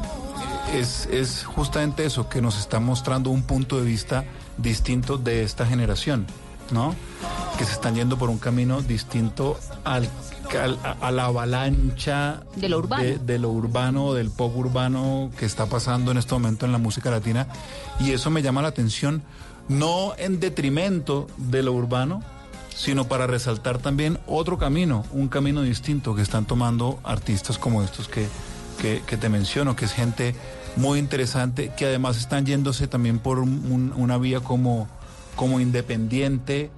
es, 0.75 1.07
es 1.07 1.45
justamente 1.45 2.05
eso, 2.05 2.29
que 2.29 2.41
nos 2.43 2.59
está 2.59 2.81
mostrando 2.81 3.31
un 3.31 3.43
punto 3.43 3.79
de 3.79 3.85
vista 3.85 4.25
distinto 4.59 5.17
de 5.19 5.43
esta 5.45 5.65
generación, 5.67 6.27
¿no? 6.71 6.95
Que 7.59 7.65
se 7.65 7.73
están 7.73 7.95
yendo 7.95 8.19
por 8.19 8.29
un 8.31 8.39
camino 8.39 8.83
distinto 8.83 9.59
al, 9.85 10.09
al- 10.61 10.79
a, 11.01 11.11
la 11.11 11.25
avalancha 11.27 12.41
De 12.57 12.69
lo 12.69 12.79
urbano. 12.79 13.03
de, 13.03 13.19
de 13.19 13.39
lo 13.39 13.51
urbano, 13.51 14.13
del 14.15 14.31
pop 14.31 14.55
urbano 14.57 15.31
que 15.39 15.47
está 15.47 15.67
pasando 15.67 16.11
en 16.11 16.19
este 16.19 16.35
momento 16.35 16.67
en 16.67 16.73
la 16.73 16.79
música 16.79 17.11
latina. 17.11 17.47
Y 18.01 18.13
eso 18.13 18.31
me 18.31 18.43
llama 18.43 18.63
la 18.63 18.69
atención, 18.69 19.23
no 19.69 20.13
en 20.19 20.39
detrimento 20.41 21.27
de 21.39 21.63
lo 21.63 21.73
urbano, 21.73 22.23
sino 22.75 23.05
para 23.09 23.27
resaltar 23.27 23.79
también 23.79 24.19
otro 24.27 24.59
camino, 24.59 25.05
un 25.13 25.29
camino 25.29 25.63
distinto 25.63 26.15
que 26.15 26.21
están 26.23 26.45
tomando 26.45 26.99
artistas 27.05 27.59
como 27.59 27.83
estos 27.83 28.07
que, 28.07 28.29
que, 28.83 29.03
que 29.07 29.17
te 29.17 29.31
menciono, 29.31 29.75
que 29.77 29.87
es 29.87 29.93
gente 29.93 30.35
muy 30.77 30.99
interesante, 30.99 31.73
que 31.75 31.87
además 31.87 32.19
están 32.19 32.45
yéndose 32.45 32.87
también 32.87 33.19
por 33.19 33.39
un- 33.39 33.95
una 33.97 34.19
vía 34.19 34.41
como, 34.41 34.89
como 35.37 35.61
independiente, 35.61 36.71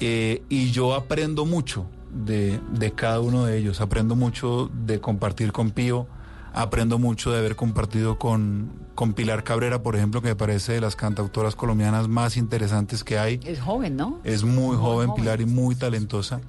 eh, 0.00 0.42
y 0.48 0.70
yo 0.70 0.94
aprendo 0.94 1.44
mucho 1.44 1.86
de, 2.12 2.60
de 2.72 2.92
cada 2.92 3.20
uno 3.20 3.44
de 3.44 3.58
ellos, 3.58 3.80
aprendo 3.80 4.16
mucho 4.16 4.70
de 4.86 5.00
compartir 5.00 5.52
con 5.52 5.70
Pío, 5.70 6.06
aprendo 6.54 6.98
mucho 6.98 7.30
de 7.30 7.38
haber 7.38 7.56
compartido 7.56 8.18
con, 8.18 8.72
con 8.94 9.12
Pilar 9.12 9.44
Cabrera, 9.44 9.82
por 9.82 9.94
ejemplo, 9.94 10.22
que 10.22 10.28
me 10.28 10.36
parece 10.36 10.72
de 10.72 10.80
las 10.80 10.96
cantautoras 10.96 11.54
colombianas 11.54 12.08
más 12.08 12.36
interesantes 12.36 13.04
que 13.04 13.18
hay. 13.18 13.40
Es 13.44 13.60
joven, 13.60 13.96
¿no? 13.96 14.18
Es 14.24 14.42
muy 14.44 14.76
joven, 14.76 15.08
joven. 15.08 15.14
Pilar, 15.14 15.40
y 15.40 15.46
muy 15.46 15.74
talentosa. 15.74 16.40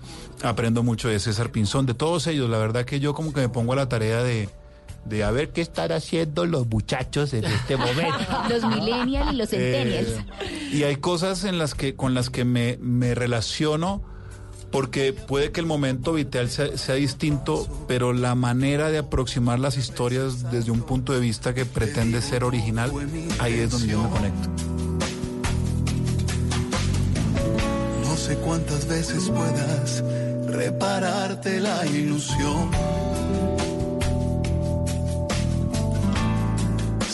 Aprendo 0.41 0.81
mucho 0.81 1.09
de 1.09 1.19
César 1.19 1.51
Pinzón, 1.51 1.85
de 1.85 1.93
todos 1.93 2.25
ellos. 2.27 2.49
La 2.49 2.57
verdad 2.57 2.85
que 2.85 2.99
yo 2.99 3.13
como 3.13 3.33
que 3.33 3.41
me 3.41 3.49
pongo 3.49 3.73
a 3.73 3.75
la 3.75 3.89
tarea 3.89 4.23
de, 4.23 4.49
de 5.05 5.23
a 5.23 5.31
ver 5.31 5.49
qué 5.49 5.61
están 5.61 5.91
haciendo 5.91 6.45
los 6.45 6.67
muchachos 6.67 7.33
en 7.33 7.45
este 7.45 7.77
momento. 7.77 8.17
Los 8.49 8.65
millennials 8.65 9.33
y 9.33 9.35
los 9.35 9.49
centennials. 9.49 10.09
Eh, 10.41 10.69
y 10.71 10.83
hay 10.83 10.97
cosas 10.97 11.43
en 11.43 11.57
las 11.57 11.73
que, 11.75 11.95
con 11.95 12.13
las 12.13 12.29
que 12.29 12.45
me, 12.45 12.77
me 12.81 13.15
relaciono 13.15 14.03
porque 14.71 15.13
puede 15.13 15.51
que 15.51 15.59
el 15.59 15.65
momento 15.65 16.13
vital 16.13 16.49
sea, 16.49 16.77
sea 16.77 16.95
distinto, 16.95 17.67
pero 17.87 18.13
la 18.13 18.35
manera 18.35 18.89
de 18.89 18.99
aproximar 18.99 19.59
las 19.59 19.77
historias 19.77 20.51
desde 20.51 20.71
un 20.71 20.81
punto 20.81 21.13
de 21.13 21.19
vista 21.19 21.53
que 21.53 21.65
pretende 21.65 22.21
ser 22.21 22.43
original, 22.43 22.91
ahí 23.39 23.53
es 23.53 23.71
donde 23.71 23.87
yo 23.87 24.03
me 24.03 24.09
conecto. 24.09 24.49
No 28.03 28.15
sé 28.15 28.35
cuántas 28.35 28.87
veces 28.87 29.29
puedas 29.29 30.03
repararte 30.45 31.59
la 31.59 31.85
ilusión. 31.87 32.69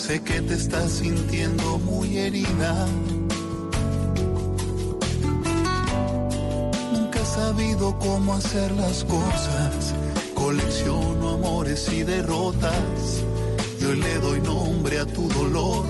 Sé 0.08 0.22
que 0.22 0.40
te 0.40 0.54
estás 0.54 0.92
sintiendo 0.92 1.80
muy 1.80 2.20
herida. 2.20 2.86
Nunca 6.94 7.20
he 7.20 7.26
sabido 7.26 7.98
cómo 7.98 8.36
hacer 8.36 8.72
las 8.74 9.04
cosas. 9.04 9.96
Colecciono 10.36 11.30
amores 11.30 11.92
y 11.92 12.04
derrotas. 12.04 13.24
Y 13.82 13.86
hoy 13.86 13.96
le 13.96 14.20
doy 14.20 14.42
nombre 14.42 15.00
a 15.00 15.08
tu 15.08 15.28
dolor. 15.28 15.84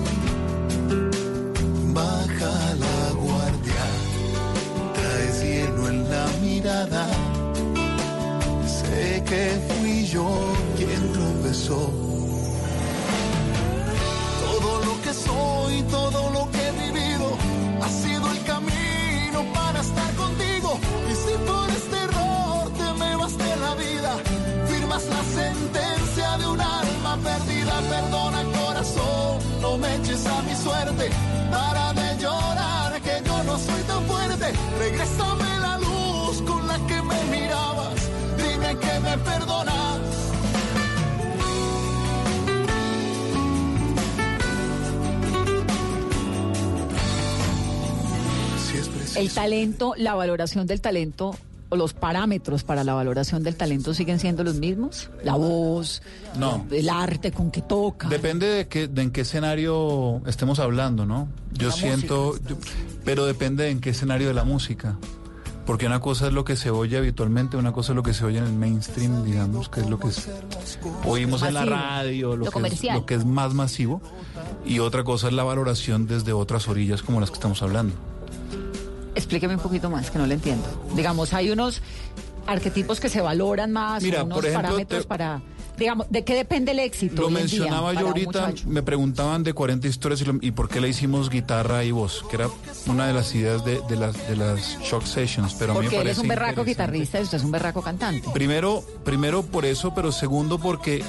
Baja 1.92 2.74
la 2.84 3.12
guardia, 3.20 3.84
traes 4.94 5.42
hielo 5.42 5.88
en 5.90 6.10
la 6.10 6.26
mirada. 6.40 7.06
Sé 8.66 9.22
que 9.26 9.60
fui 9.68 10.06
yo 10.06 10.26
quien 10.74 11.12
lo 11.12 11.26
empezó. 11.32 12.15
Que 15.06 15.14
soy, 15.14 15.84
El 49.16 49.30
talento, 49.30 49.94
la 49.96 50.14
valoración 50.14 50.66
del 50.66 50.80
talento 50.80 51.34
o 51.68 51.76
los 51.76 51.94
parámetros 51.94 52.62
para 52.62 52.84
la 52.84 52.94
valoración 52.94 53.42
del 53.42 53.56
talento 53.56 53.92
siguen 53.92 54.20
siendo 54.20 54.44
los 54.44 54.56
mismos. 54.56 55.10
La 55.24 55.34
voz, 55.34 56.00
No. 56.38 56.64
el 56.70 56.88
arte 56.88 57.32
con 57.32 57.50
que 57.50 57.60
toca. 57.62 58.08
Depende 58.08 58.46
de, 58.46 58.68
qué, 58.68 58.86
de 58.86 59.02
en 59.02 59.10
qué 59.10 59.22
escenario 59.22 60.20
estemos 60.26 60.58
hablando, 60.60 61.06
¿no? 61.06 61.28
Yo 61.52 61.68
La 61.68 61.74
siento, 61.74 62.36
yo- 62.46 62.56
pero 63.04 63.26
depende 63.26 63.64
de 63.64 63.70
en 63.70 63.80
qué 63.80 63.90
escenario 63.90 64.28
de 64.28 64.34
la 64.34 64.44
música. 64.44 64.96
Porque 65.66 65.86
una 65.86 65.98
cosa 66.00 66.28
es 66.28 66.32
lo 66.32 66.44
que 66.44 66.54
se 66.54 66.70
oye 66.70 66.96
habitualmente, 66.96 67.56
una 67.56 67.72
cosa 67.72 67.90
es 67.90 67.96
lo 67.96 68.04
que 68.04 68.14
se 68.14 68.24
oye 68.24 68.38
en 68.38 68.44
el 68.44 68.52
mainstream, 68.52 69.24
digamos, 69.24 69.68
que 69.68 69.80
es 69.80 69.90
lo 69.90 69.98
que 69.98 70.06
es- 70.08 70.28
oímos 71.04 71.42
en 71.42 71.54
la 71.54 71.64
radio, 71.64 72.28
lo, 72.30 72.36
Lo 72.36 72.42
que 72.44 72.48
es, 72.50 72.52
comercial. 72.54 72.98
lo 72.98 73.06
que 73.06 73.14
es 73.16 73.24
más 73.24 73.52
masivo. 73.54 74.00
Y 74.64 74.78
otra 74.78 75.02
cosa 75.02 75.26
es 75.26 75.32
la 75.32 75.42
valoración 75.42 76.06
desde 76.06 76.32
otras 76.32 76.68
orillas 76.68 77.02
como 77.02 77.18
las 77.18 77.30
que 77.30 77.34
estamos 77.34 77.60
hablando. 77.62 77.94
Explíqueme 79.16 79.54
un 79.54 79.60
poquito 79.60 79.90
más, 79.90 80.10
que 80.10 80.18
no 80.18 80.26
le 80.26 80.34
entiendo. 80.34 80.66
Digamos, 80.94 81.32
hay 81.34 81.50
unos 81.50 81.80
arquetipos 82.46 83.00
que 83.00 83.08
se 83.08 83.20
valoran 83.20 83.72
más, 83.72 84.02
Mira, 84.02 84.22
unos 84.22 84.36
por 84.36 84.44
ejemplo, 84.46 84.62
parámetros 84.68 85.02
te- 85.02 85.08
para... 85.08 85.40
Digamos, 85.78 86.06
¿de 86.10 86.24
qué 86.24 86.34
depende 86.34 86.72
el 86.72 86.78
éxito? 86.78 87.22
Lo 87.22 87.30
mencionaba 87.30 87.92
yo 87.92 88.06
ahorita, 88.08 88.52
me 88.66 88.82
preguntaban 88.82 89.42
de 89.42 89.52
40 89.52 89.86
historias 89.88 90.20
y, 90.22 90.24
lo- 90.24 90.38
y 90.40 90.50
por 90.52 90.68
qué 90.68 90.80
le 90.80 90.88
hicimos 90.88 91.28
guitarra 91.30 91.84
y 91.84 91.90
voz, 91.90 92.24
que 92.30 92.36
era 92.36 92.48
una 92.86 93.06
de 93.06 93.12
las 93.12 93.34
ideas 93.34 93.64
de, 93.64 93.80
de 93.88 93.96
las, 93.96 94.28
de 94.28 94.36
las 94.36 94.78
shock 94.80 95.04
sessions, 95.04 95.54
pero 95.54 95.72
a 95.72 95.74
mí 95.74 95.80
me 95.80 95.84
Porque 95.86 95.96
él 95.96 96.00
es 96.08 96.16
parece 96.16 96.20
un 96.22 96.28
berraco 96.28 96.64
guitarrista 96.64 97.20
y 97.20 97.22
usted 97.24 97.38
es 97.38 97.44
un 97.44 97.50
berraco 97.50 97.82
cantante. 97.82 98.28
Primero, 98.32 98.82
primero 99.04 99.42
por 99.42 99.64
eso, 99.66 99.94
pero 99.94 100.12
segundo 100.12 100.58
porque 100.58 101.02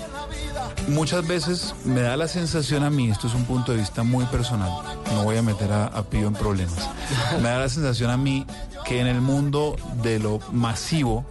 muchas 0.89 1.25
veces 1.27 1.73
me 1.85 2.01
da 2.01 2.17
la 2.17 2.27
sensación 2.27 2.83
a 2.83 2.89
mí, 2.89 3.09
esto 3.09 3.27
es 3.27 3.33
un 3.33 3.45
punto 3.45 3.71
de 3.71 3.77
vista 3.79 4.03
muy 4.03 4.25
personal, 4.25 4.71
no 5.13 5.23
voy 5.23 5.37
a 5.37 5.41
meter 5.41 5.71
a, 5.71 5.85
a 5.87 6.03
Pío 6.03 6.27
en 6.27 6.33
problemas, 6.33 6.89
me 7.41 7.49
da 7.49 7.59
la 7.59 7.69
sensación 7.69 8.09
a 8.11 8.17
mí 8.17 8.45
que 8.85 8.99
en 8.99 9.07
el 9.07 9.21
mundo 9.21 9.75
de 10.01 10.19
lo 10.19 10.39
masivo, 10.51 11.25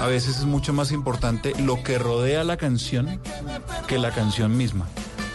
a 0.00 0.06
veces 0.06 0.38
es 0.38 0.44
mucho 0.44 0.72
más 0.72 0.92
importante 0.92 1.54
lo 1.60 1.82
que 1.82 1.98
rodea 1.98 2.44
la 2.44 2.56
canción 2.56 3.20
que 3.86 3.98
la 3.98 4.10
canción 4.10 4.56
misma. 4.56 4.88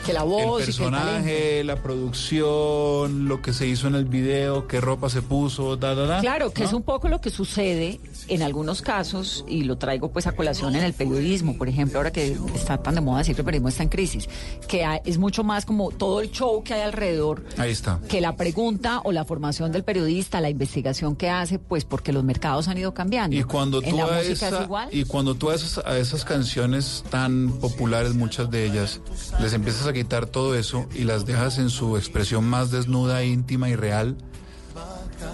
Que 0.05 0.11
la 0.13 0.23
voz 0.23 0.61
el 0.61 0.69
y 0.69 0.73
personaje, 0.73 1.63
la 1.63 1.77
producción, 1.77 3.27
lo 3.27 3.41
que 3.41 3.53
se 3.53 3.67
hizo 3.67 3.87
en 3.87 3.95
el 3.95 4.05
video, 4.05 4.67
qué 4.67 4.81
ropa 4.81 5.09
se 5.09 5.21
puso, 5.21 5.77
da, 5.77 5.95
da, 5.95 6.05
da. 6.05 6.19
Claro, 6.19 6.51
que 6.51 6.61
¿no? 6.63 6.67
es 6.67 6.73
un 6.73 6.83
poco 6.83 7.07
lo 7.07 7.21
que 7.21 7.29
sucede 7.29 7.99
en 8.27 8.41
algunos 8.41 8.81
casos, 8.81 9.45
y 9.47 9.63
lo 9.63 9.77
traigo 9.77 10.11
pues 10.11 10.27
a 10.27 10.33
colación 10.33 10.75
en 10.75 10.83
el 10.83 10.93
periodismo, 10.93 11.57
por 11.57 11.69
ejemplo, 11.69 11.99
ahora 11.99 12.11
que 12.11 12.35
está 12.53 12.77
tan 12.77 12.95
de 12.95 13.01
moda 13.01 13.19
decir 13.19 13.35
que 13.35 13.41
el 13.41 13.45
periodismo 13.45 13.69
está 13.69 13.83
en 13.83 13.89
crisis, 13.89 14.27
que 14.67 14.85
es 15.05 15.17
mucho 15.17 15.43
más 15.45 15.65
como 15.65 15.89
todo 15.91 16.19
el 16.21 16.31
show 16.31 16.63
que 16.63 16.73
hay 16.73 16.81
alrededor 16.81 17.45
Ahí 17.57 17.71
está. 17.71 17.99
que 18.09 18.19
la 18.19 18.35
pregunta 18.35 18.99
o 19.05 19.11
la 19.13 19.23
formación 19.25 19.71
del 19.71 19.83
periodista, 19.83 20.41
la 20.41 20.49
investigación 20.49 21.15
que 21.15 21.29
hace, 21.29 21.59
pues 21.59 21.85
porque 21.85 22.11
los 22.11 22.23
mercados 22.25 22.67
han 22.67 22.77
ido 22.77 22.93
cambiando. 22.93 23.35
Y 23.37 23.43
cuando 23.43 23.81
tú 23.81 24.01
a 24.03 24.19
esa- 24.21 24.63
igual. 24.63 24.89
y 24.91 25.05
cuando 25.05 25.35
tú 25.35 25.49
a 25.49 25.55
esas, 25.55 25.77
a 25.85 25.97
esas 25.97 26.25
canciones 26.25 27.03
tan 27.09 27.51
populares, 27.59 28.13
muchas 28.15 28.49
de 28.51 28.65
ellas, 28.65 28.99
les 29.41 29.53
empiezas 29.53 29.87
a 29.87 29.92
quitar 29.93 30.25
todo 30.25 30.55
eso 30.55 30.87
y 30.93 31.03
las 31.03 31.25
dejas 31.25 31.57
en 31.57 31.69
su 31.69 31.97
expresión 31.97 32.43
más 32.45 32.71
desnuda, 32.71 33.23
íntima 33.23 33.69
y 33.69 33.75
real, 33.75 34.17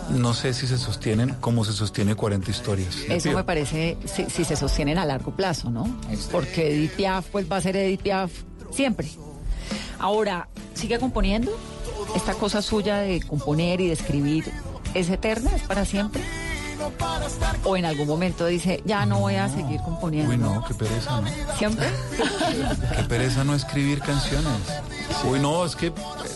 no 0.10 0.34
sé 0.34 0.54
si 0.54 0.68
se 0.68 0.78
sostienen 0.78 1.36
como 1.40 1.64
se 1.66 1.74
sostiene 1.74 2.16
40 2.16 2.52
historias. 2.52 2.98
Eso 3.08 3.32
me 3.32 3.44
parece, 3.44 3.98
si, 4.06 4.26
si 4.30 4.44
se 4.44 4.56
sostienen 4.56 4.98
a 4.98 5.06
largo 5.06 5.32
plazo, 5.36 5.70
¿no? 5.70 5.88
Porque 6.32 6.72
Edith 6.74 6.92
Piaf, 6.92 7.28
pues 7.32 7.52
va 7.52 7.58
a 7.58 7.62
ser 7.62 7.76
Edith 7.76 8.02
Piaf 8.02 8.32
siempre. 8.72 9.08
Ahora, 10.00 10.48
¿sigue 10.74 11.00
componiendo? 11.00 11.52
¿Esta 12.16 12.34
cosa 12.34 12.62
suya 12.62 12.98
de 12.98 13.22
componer 13.22 13.82
y 13.82 13.88
de 13.88 13.94
escribir 13.94 14.46
es 14.94 15.10
eterna? 15.10 15.52
¿Es 15.56 15.64
para 15.64 15.86
siempre? 15.86 16.22
¿O 17.64 17.78
en 17.78 17.86
algún 17.86 18.08
momento 18.08 18.46
dice, 18.46 18.82
ya 18.86 19.06
no 19.06 19.20
voy 19.20 19.36
a 19.36 19.50
seguir 19.50 19.82
componiendo? 19.82 20.32
Uy, 20.32 20.38
no, 20.38 20.64
qué 20.66 20.74
pereza, 20.74 21.22
¿no? 21.22 21.28
¿Siempre? 21.58 21.88
Qué 22.96 23.04
pereza 23.04 23.44
no 23.44 23.54
escribir 23.56 24.00
canciones. 24.00 24.62
Uy, 25.26 25.40
no, 25.40 25.66
es 25.66 25.76
que 25.76 25.88
eh, 25.88 25.94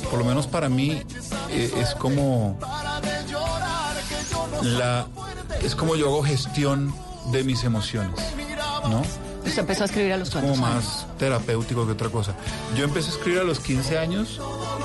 por 0.10 0.20
lo 0.20 0.26
menos 0.26 0.48
para 0.48 0.70
mí 0.70 1.02
eh, 1.50 1.74
es 1.78 1.96
como 1.96 2.58
la 4.62 5.08
es 5.62 5.76
como 5.76 5.96
yo 5.96 6.08
hago 6.08 6.24
gestión 6.24 6.94
de 7.32 7.44
mis 7.44 7.64
emociones, 7.64 8.20
¿no? 8.90 9.02
Usted 9.46 9.60
empezó 9.60 9.84
a 9.84 9.86
escribir 9.86 10.14
a 10.14 10.18
los 10.18 10.30
Como 10.30 10.48
cuantos 10.48 10.64
años. 10.70 10.84
más 11.08 11.18
terapéutico 11.18 11.86
que 11.86 11.92
otra 11.92 12.10
cosa. 12.10 12.34
Yo 12.78 12.84
empecé 12.86 13.10
a 13.10 13.14
escribir 13.14 13.40
a 13.40 13.44
los 13.44 13.60
15 13.60 13.98
años 14.00 14.40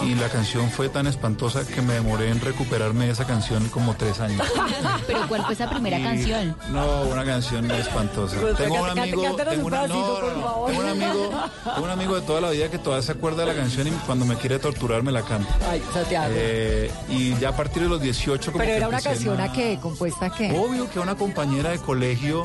y 0.05 0.15
la 0.15 0.29
canción 0.29 0.71
fue 0.71 0.89
tan 0.89 1.07
espantosa 1.07 1.67
que 1.67 1.81
me 1.81 1.95
demoré 1.95 2.31
en 2.31 2.41
recuperarme 2.41 3.07
de 3.07 3.13
esa 3.13 3.25
canción 3.27 3.69
como 3.69 3.95
tres 3.95 4.21
años. 4.21 4.43
Pero 5.07 5.27
¿cuál 5.29 5.45
fue 5.45 5.55
esa 5.55 5.71
primera 5.71 5.99
Y- 5.99 6.03
canción? 6.03 6.57
No, 6.71 7.03
una 7.03 7.25
canción 7.25 7.71
espantosa. 7.71 8.37
Pues, 8.41 8.57
tengo 8.57 8.83
un 8.83 8.89
amigo, 8.99 9.23
tengo, 9.37 9.53
un 9.67 9.73
una- 9.73 9.87
no, 9.87 9.95
no, 9.95 10.65
tengo 10.67 10.81
un 10.81 10.87
amigo, 10.89 11.31
tengo 11.65 11.85
un 11.85 11.91
amigo 11.91 12.15
de 12.17 12.23
toda 12.23 12.41
la 12.41 12.51
vida 12.51 12.69
que 12.71 12.79
todavía 12.79 13.03
se 13.07 13.13
acuerda 13.13 13.45
de 13.45 13.55
la 13.55 13.55
canción 13.55 13.87
y 13.89 13.91
cuando 14.07 14.25
me 14.25 14.37
quiere 14.37 14.59
torturar 14.59 15.03
me 15.03 15.13
la 15.13 15.23
canta. 15.23 15.55
Ay, 15.71 15.83
Santiago. 15.95 16.33
Eh, 16.37 16.91
y 17.09 17.35
ya 17.39 17.51
a 17.51 17.57
partir 17.57 17.83
de 17.85 17.89
los 17.89 18.01
18 18.01 18.53
como 18.53 18.59
Pero 18.59 18.71
que 18.73 18.77
era 18.77 18.89
una 18.89 19.01
canción 19.01 19.41
a 19.41 19.53
qué, 19.53 19.79
compuesta 19.81 20.27
a 20.27 20.31
qué. 20.35 20.51
Obvio 20.53 20.91
que 20.91 20.99
una 21.01 21.15
compañera 21.15 21.71
de 21.71 21.79
colegio. 21.79 22.45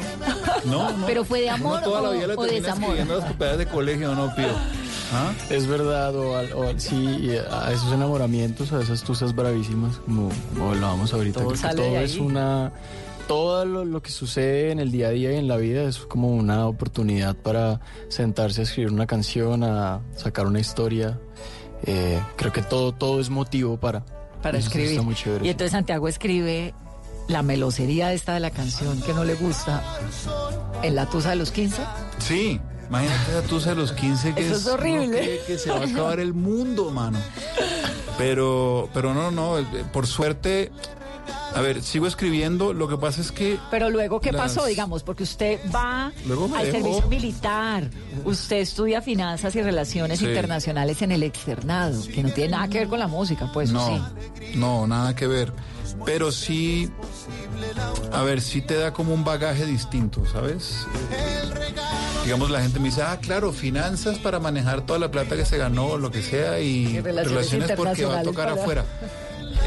No, 0.65 0.91
no. 0.91 1.05
¿Pero 1.05 1.25
fue 1.25 1.41
de 1.41 1.50
amor 1.50 1.82
toda 1.82 2.02
la 2.03 2.12
vida 2.12 2.27
le 2.27 2.33
o 2.33 2.38
termina 2.41 2.60
desamor? 2.67 2.83
escribiendo 2.89 3.17
las 3.17 3.25
compañeras 3.27 3.57
de 3.60 3.65
colegio, 3.67 4.15
no, 4.15 4.36
Pío. 4.36 4.48
¿Ah? 5.13 5.31
Es 5.50 5.67
verdad, 5.67 6.15
o, 6.15 6.36
al- 6.38 6.53
o 6.53 6.63
al- 6.63 6.79
sí, 6.81 6.95
y 7.22 7.31
a 7.31 7.72
esos 7.72 7.91
enamoramientos, 7.93 8.72
a 8.74 8.81
esas 8.81 9.03
tusas 9.03 9.36
bravísimas, 9.36 9.98
como, 9.98 10.29
como 10.53 10.72
hablábamos 10.72 11.13
ahorita, 11.13 11.39
Todo 11.41 11.50
creo 11.53 11.69
que 11.69 11.75
todo 11.75 12.00
es 12.00 12.17
una... 12.17 12.72
Todo 13.27 13.63
lo, 13.63 13.86
lo 13.86 14.01
que 14.01 14.12
sucede 14.12 14.72
en 14.72 14.79
el 14.79 14.91
día 14.91 15.07
a 15.07 15.12
día 15.12 15.31
y 15.31 15.38
en 15.38 15.48
la 15.48 15.55
vida 15.55 15.83
es 15.83 16.00
como 16.00 16.29
una 16.36 16.67
oportunidad 16.67 17.38
para 17.38 17.79
sentarse 18.10 18.60
a 18.60 18.63
escribir 18.65 18.91
una 18.91 19.05
canción, 19.07 19.63
a 19.63 20.01
sacar 20.17 20.45
una 20.45 20.60
historia. 20.60 21.17
Eh, 21.86 22.19
creo 22.36 22.51
que 22.51 22.62
todo, 22.62 22.91
todo 22.91 23.22
es 23.22 23.29
motivo 23.29 23.77
para, 23.77 24.03
para 24.41 24.57
escribir. 24.57 24.91
Está 24.91 25.03
muy 25.03 25.15
chévere. 25.15 25.45
Y 25.45 25.50
entonces 25.51 25.72
Santiago 25.72 26.10
escribe 26.10 26.74
la 27.27 27.42
melosería 27.42 28.14
esta 28.14 28.33
de 28.33 28.40
la 28.40 28.51
canción 28.51 29.01
que 29.01 29.14
no 29.14 29.24
le 29.24 29.36
gusta 29.36 29.81
en 30.81 30.96
la 30.96 31.09
tusa 31.09 31.29
de 31.31 31.36
los 31.38 31.51
15. 31.51 31.81
Sí, 32.20 32.59
imagínate 32.88 33.31
esa 33.31 33.42
tusa 33.48 33.70
de 33.72 33.75
los 33.77 33.92
15 33.94 34.33
que 34.36 34.46
Eso 34.46 34.55
es 34.55 34.68
horrible. 34.68 35.42
que 35.48 35.57
se 35.57 35.70
va 35.72 35.77
a 35.81 35.86
acabar 35.86 36.20
el 36.20 36.33
mundo, 36.33 36.92
mano. 36.92 37.18
Pero, 38.18 38.90
pero 38.94 39.14
no, 39.14 39.31
no, 39.31 39.55
por 39.92 40.05
suerte, 40.05 40.72
a 41.55 41.62
ver, 41.62 41.81
sigo 41.81 42.05
escribiendo, 42.07 42.74
lo 42.74 42.88
que 42.88 42.98
pasa 42.98 43.22
es 43.22 43.31
que 43.31 43.57
Pero 43.72 43.90
luego, 43.90 44.20
¿qué 44.22 44.31
Las- 44.31 44.42
pasó? 44.53 44.66
Digamos, 44.66 45.01
porque 45.03 45.24
usted 45.24 45.59
va 45.74 46.07
al 46.07 46.72
servicio 46.72 47.07
militar, 47.09 47.90
usted 48.25 48.57
estudia 48.57 49.01
finanzas 49.01 49.55
y 49.55 49.62
relaciones 49.62 50.20
Sí. 50.20 50.25
internacionales 50.27 51.01
en 51.01 51.12
el 51.12 51.24
externado, 51.24 52.01
que 52.14 52.22
no 52.22 52.29
tiene 52.29 52.51
nada 52.51 52.68
que 52.68 52.79
ver 52.79 52.88
con 52.88 53.00
la 53.00 53.07
música, 53.07 53.50
pues 53.51 53.70
¿o 53.72 53.74
no, 53.74 53.88
sí. 53.88 54.55
no, 54.55 54.86
nada 54.88 55.16
que 55.16 55.25
ver. 55.27 55.51
Pero 56.06 56.32
sí, 56.32 56.90
a 58.12 58.22
ver, 58.24 58.42
sí 58.42 58.62
te 58.62 58.75
da 58.75 58.92
como 58.94 59.14
un 59.14 59.24
bagaje 59.24 59.66
distinto, 59.66 60.22
¿sabes? 60.32 60.86
Digamos, 62.25 62.50
la 62.50 62.62
gente 62.62 62.79
me 62.79 62.86
dice, 62.86 63.01
ah, 63.03 63.20
claro, 63.22 63.51
finanzas 63.51 64.18
para 64.20 64.40
manejar 64.40 64.82
toda 64.86 65.00
la 65.00 65.12
plata 65.12 65.36
que 65.36 65.46
se 65.46 65.58
ganó, 65.58 65.98
lo 65.98 66.10
que 66.12 66.22
sea, 66.22 66.60
y, 66.60 66.88
Y 66.98 67.00
relaciones 67.01 67.72
porque 67.75 68.06
va 68.06 68.20
a 68.20 68.24
tocar 68.24 68.50
para- 68.50 68.62
afuera. 68.62 68.86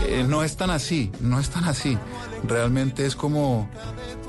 Eh, 0.08 0.24
no 0.26 0.42
es 0.42 0.56
tan 0.56 0.70
así, 0.70 1.10
no 1.20 1.40
es 1.40 1.48
tan 1.50 1.64
así. 1.64 1.98
Realmente 2.46 3.06
es 3.06 3.16
como 3.16 3.68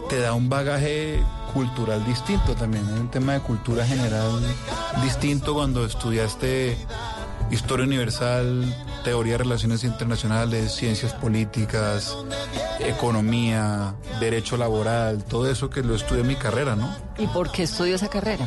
te 0.09 0.19
da 0.19 0.33
un 0.33 0.49
bagaje 0.49 1.21
cultural 1.53 2.05
distinto 2.05 2.55
también. 2.55 2.85
Hay 2.87 2.99
un 2.99 3.11
tema 3.11 3.33
de 3.33 3.39
cultura 3.41 3.85
general 3.85 4.41
distinto 5.03 5.53
cuando 5.53 5.85
estudiaste 5.85 6.77
historia 7.51 7.85
universal, 7.85 8.65
teoría 9.03 9.33
de 9.33 9.37
relaciones 9.39 9.83
internacionales, 9.83 10.73
ciencias 10.73 11.13
políticas, 11.13 12.15
economía, 12.79 13.95
derecho 14.19 14.57
laboral, 14.57 15.23
todo 15.23 15.49
eso 15.49 15.69
que 15.69 15.81
lo 15.81 15.95
estudié 15.95 16.21
en 16.21 16.27
mi 16.27 16.35
carrera, 16.35 16.75
¿no? 16.75 16.93
¿Y 17.17 17.27
por 17.27 17.51
qué 17.51 17.63
estudió 17.63 17.95
esa 17.95 18.09
carrera? 18.09 18.45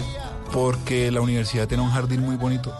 Porque 0.53 1.11
la 1.11 1.21
universidad 1.21 1.69
tiene 1.69 1.83
un 1.83 1.91
jardín 1.91 2.21
muy 2.23 2.37
bonito. 2.37 2.75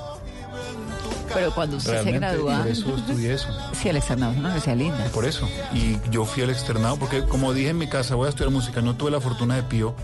Pero 1.33 1.55
cuando 1.55 1.77
usted 1.77 1.93
Realmente, 1.93 2.19
se 2.19 2.27
gradúa, 2.27 2.59
por 2.59 2.67
eso 2.69 2.97
estudié 2.97 3.35
eso. 3.35 3.49
sí, 3.73 3.89
el 3.89 3.97
externado 3.97 4.33
es 4.33 4.39
una 4.39 4.49
universidad 4.49 4.77
linda. 4.77 5.05
Por 5.13 5.25
eso. 5.25 5.49
Y 5.73 5.97
yo 6.11 6.25
fui 6.25 6.43
al 6.43 6.51
externado, 6.51 6.97
porque 6.97 7.23
como 7.25 7.53
dije 7.53 7.69
en 7.69 7.79
mi 7.79 7.87
casa, 7.89 8.17
voy 8.17 8.27
a 8.27 8.31
estudiar 8.31 8.51
música. 8.51 8.81
No 8.81 8.97
tuve 8.97 9.13
la 9.13 9.21
fortuna 9.21 9.55
de 9.55 9.63
Pío, 9.63 9.95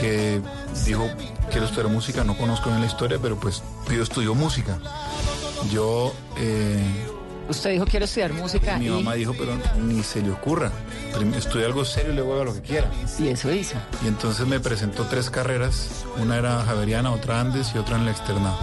que 0.00 0.40
dijo, 0.84 1.08
quiero 1.50 1.66
estudiar 1.66 1.88
música, 1.88 2.24
no 2.24 2.36
conozco 2.36 2.70
bien 2.70 2.80
la 2.80 2.86
historia, 2.86 3.18
pero 3.20 3.36
pues 3.36 3.62
Pío 3.88 4.02
estudió 4.02 4.34
música. 4.34 4.78
Yo, 5.70 6.14
eh, 6.38 6.78
Usted 7.48 7.70
dijo, 7.72 7.84
quiero 7.84 8.04
estudiar 8.04 8.32
música 8.32 8.78
mi 8.78 8.86
y, 8.86 8.90
mamá 8.90 9.14
dijo, 9.14 9.34
pero 9.36 9.58
ni 9.82 10.04
se 10.04 10.22
le 10.22 10.30
ocurra. 10.30 10.70
Estudia 11.36 11.66
algo 11.66 11.84
serio 11.84 12.12
y 12.12 12.14
luego 12.14 12.34
haga 12.34 12.44
lo 12.44 12.54
que 12.54 12.62
quiera. 12.62 12.88
y 13.18 13.28
eso 13.28 13.52
hizo. 13.52 13.74
Y 14.04 14.08
entonces 14.08 14.46
me 14.46 14.60
presentó 14.60 15.04
tres 15.06 15.30
carreras. 15.30 16.04
Una 16.18 16.38
era 16.38 16.62
Javeriana, 16.64 17.10
otra 17.10 17.40
Andes 17.40 17.72
y 17.74 17.78
otra 17.78 17.96
en 17.96 18.02
el 18.02 18.08
externado. 18.10 18.56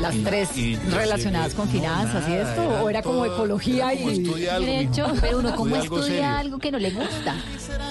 Las 0.00 0.14
Y- 0.14 0.22
tres 0.24 0.56
y 0.58 0.76
relacionadas 0.76 1.52
llegué- 1.52 1.56
con 1.56 1.66
no, 1.66 1.72
finanzas 1.72 2.24
y 2.28 2.30
nada, 2.32 2.50
esto, 2.50 2.62
eran 2.62 2.82
o 2.82 2.90
era 2.90 3.02
como 3.02 3.24
todo- 3.24 3.34
ecología 3.34 3.92
era 3.92 4.00
como 4.02 4.10
y 4.12 4.18
Derecho, 4.66 5.06
pero 5.22 5.38
uno 5.38 5.56
cómo 5.56 5.74
Estudia 5.76 5.80
algo 5.82 5.96
estudia 6.00 6.16
serio. 6.22 6.38
algo 6.38 6.58
que 6.58 6.70
no 6.72 6.78
le 6.78 6.90
gusta. 6.90 7.34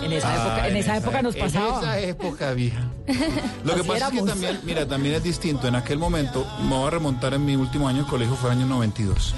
en 0.04 0.12
esa 0.14 0.30
Ah, 0.32 0.36
época, 0.36 0.68
en 0.68 0.76
esa 0.78 0.98
época 0.98 1.22
nos 1.24 1.36
En 1.36 1.42
pasaba. 1.42 1.80
esa 1.80 2.00
época, 2.00 2.52
vieja. 2.54 2.80
Lo 3.64 3.74
que 3.74 3.80
Así 3.80 3.88
pasa 3.90 3.94
es 3.94 4.02
éramos. 4.14 4.22
que 4.24 4.30
también, 4.30 4.60
mira, 4.64 4.86
también 4.88 5.16
es 5.16 5.24
distinto. 5.24 5.68
En 5.68 5.76
aquel 5.76 5.98
momento, 5.98 6.46
me 6.62 6.76
voy 6.76 6.88
a 6.88 6.90
remontar 6.92 7.34
en 7.34 7.44
mi 7.44 7.56
último 7.56 7.88
año 7.88 8.04
de 8.04 8.10
colegio, 8.10 8.36
fue 8.36 8.52
el 8.52 8.58
año 8.60 8.68
92. 8.68 9.34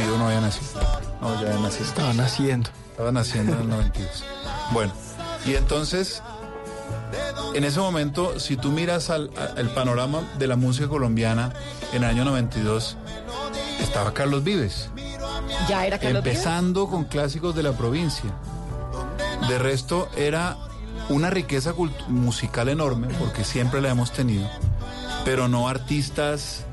Y 0.00 0.02
yo 0.04 0.18
no 0.18 0.26
había 0.26 0.40
nacido. 0.40 0.80
No, 1.20 1.40
ya 1.42 1.58
nací. 1.60 1.82
Estaba 1.84 2.12
naciendo. 2.12 2.70
Estaba 2.90 3.12
naciendo 3.12 3.52
en 3.54 3.60
el 3.60 3.68
92. 3.68 4.24
Bueno, 4.72 4.92
y 5.46 5.54
entonces, 5.54 6.22
en 7.54 7.64
ese 7.64 7.80
momento, 7.80 8.38
si 8.38 8.56
tú 8.56 8.70
miras 8.70 9.10
al, 9.10 9.30
panorama 9.74 10.22
de 10.38 10.46
la 10.46 10.56
música 10.56 10.88
colombiana 10.88 11.52
en 11.92 12.04
el 12.04 12.10
año 12.10 12.24
92, 12.24 12.96
estaba 13.80 14.12
Carlos 14.14 14.44
Vives. 14.44 14.90
Ya 15.68 15.86
era 15.86 15.98
Carlos 15.98 16.22
Vives. 16.22 16.38
empezando 16.38 16.88
con 16.88 17.04
clásicos 17.04 17.54
de 17.54 17.62
la 17.62 17.72
provincia. 17.72 18.30
De 19.48 19.58
resto, 19.58 20.08
era 20.16 20.56
una 21.08 21.30
riqueza 21.30 21.74
musical 22.08 22.68
enorme, 22.68 23.08
porque 23.18 23.44
siempre 23.44 23.80
la 23.80 23.90
hemos 23.90 24.12
tenido, 24.12 24.48
pero 25.24 25.48
no 25.48 25.68
artistas 25.68 26.64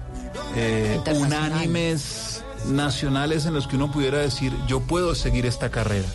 eh, 0.55 0.99
unánimes 1.15 2.43
nacionales 2.67 3.45
en 3.45 3.53
los 3.53 3.67
que 3.67 3.75
uno 3.75 3.91
pudiera 3.91 4.19
decir, 4.19 4.53
yo 4.67 4.81
puedo 4.81 5.15
seguir 5.15 5.45
esta 5.45 5.69
carrera. 5.69 6.07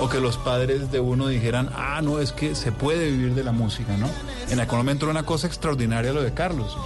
O 0.00 0.08
que 0.08 0.20
los 0.20 0.36
padres 0.36 0.90
de 0.90 0.98
uno 1.00 1.28
dijeran, 1.28 1.70
ah, 1.74 2.00
no, 2.02 2.18
es 2.18 2.32
que 2.32 2.54
se 2.54 2.72
puede 2.72 3.10
vivir 3.10 3.34
de 3.34 3.44
la 3.44 3.52
música, 3.52 3.96
¿no? 3.96 4.08
En 4.50 4.58
aquel 4.60 4.78
momento 4.78 5.06
era 5.06 5.12
una 5.12 5.24
cosa 5.24 5.46
extraordinaria 5.46 6.12
lo 6.12 6.22
de 6.22 6.34
Carlos. 6.34 6.76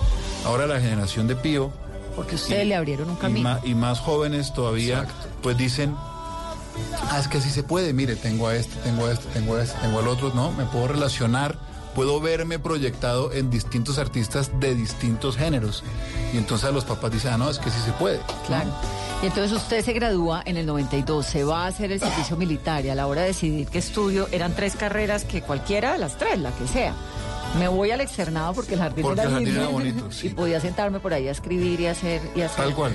Ahora 0.45 0.67
la 0.67 0.79
generación 0.81 1.27
de 1.27 1.35
Pío, 1.35 1.71
Porque 2.15 2.35
ustedes 2.35 2.67
le 2.67 2.75
abrieron 2.77 3.09
un 3.11 3.17
y, 3.17 3.19
camino. 3.19 3.59
y 3.65 3.75
más 3.75 4.01
jóvenes 4.01 4.53
todavía, 4.53 5.07
pues 5.43 5.57
dicen, 5.57 5.95
ah, 7.11 7.19
es 7.19 7.29
que 7.29 7.41
sí 7.41 7.49
se 7.51 7.63
puede, 7.63 7.93
mire, 7.95 8.15
tengo 8.15 8.47
a 8.49 8.55
este, 8.57 8.77
tengo 8.81 9.07
a 9.07 9.13
este, 9.13 9.27
tengo 9.33 9.57
a 9.57 9.63
este, 9.63 9.79
tengo 9.81 9.99
al 10.01 10.09
otro, 10.09 10.33
¿no? 10.35 10.53
Me 10.53 10.65
puedo 10.65 10.89
relacionar 10.89 11.57
puedo 11.99 12.21
verme 12.21 12.61
proyectado 12.61 13.33
en 13.33 13.51
distintos 13.51 13.99
artistas 13.99 14.53
de 14.61 14.73
distintos 14.77 15.37
géneros. 15.37 15.83
Y 16.33 16.37
entonces 16.37 16.73
los 16.73 16.85
papás 16.85 17.11
dicen, 17.11 17.33
ah, 17.33 17.39
no, 17.39 17.51
es 17.51 17.59
que 17.59 17.71
sí 17.71 17.81
se 17.85 17.91
puede. 17.91 18.21
Claro. 18.47 18.71
Y 19.21 19.27
entonces 19.27 19.51
usted 19.51 19.85
se 19.85 19.93
gradúa 19.95 20.41
en 20.47 20.57
el 20.59 20.65
92, 20.65 21.27
se 21.27 21.43
va 21.43 21.65
a 21.65 21.67
hacer 21.67 21.91
el 21.91 21.99
servicio 21.99 22.37
militar 22.39 22.85
y 22.85 22.91
a 22.91 22.95
la 22.95 23.09
hora 23.09 23.23
de 23.23 23.27
decidir 23.27 23.67
qué 23.67 23.79
estudio, 23.79 24.29
eran 24.31 24.55
tres 24.55 24.77
carreras 24.77 25.25
que 25.25 25.43
cualquiera 25.43 25.95
de 25.95 25.99
las 25.99 26.17
tres, 26.17 26.39
la 26.39 26.53
que 26.53 26.69
sea. 26.69 26.95
Me 27.59 27.67
voy 27.67 27.91
al 27.91 28.01
externado 28.01 28.55
porque 28.55 28.75
el 28.75 28.79
jardín 28.79 29.03
Porque 29.03 29.21
era 29.21 29.29
el 29.31 29.35
jardín 29.35 29.49
lindo 29.49 29.63
era 29.63 29.71
bonito, 29.73 30.07
sí. 30.13 30.29
y 30.29 30.31
podía 30.31 30.61
sentarme 30.61 31.01
por 31.01 31.13
ahí 31.13 31.27
a 31.27 31.33
escribir 31.33 31.81
y 31.81 31.87
hacer 31.89 32.23
y 32.37 32.43
hacer 32.43 32.65
Tal 32.67 32.77
cual. 32.77 32.93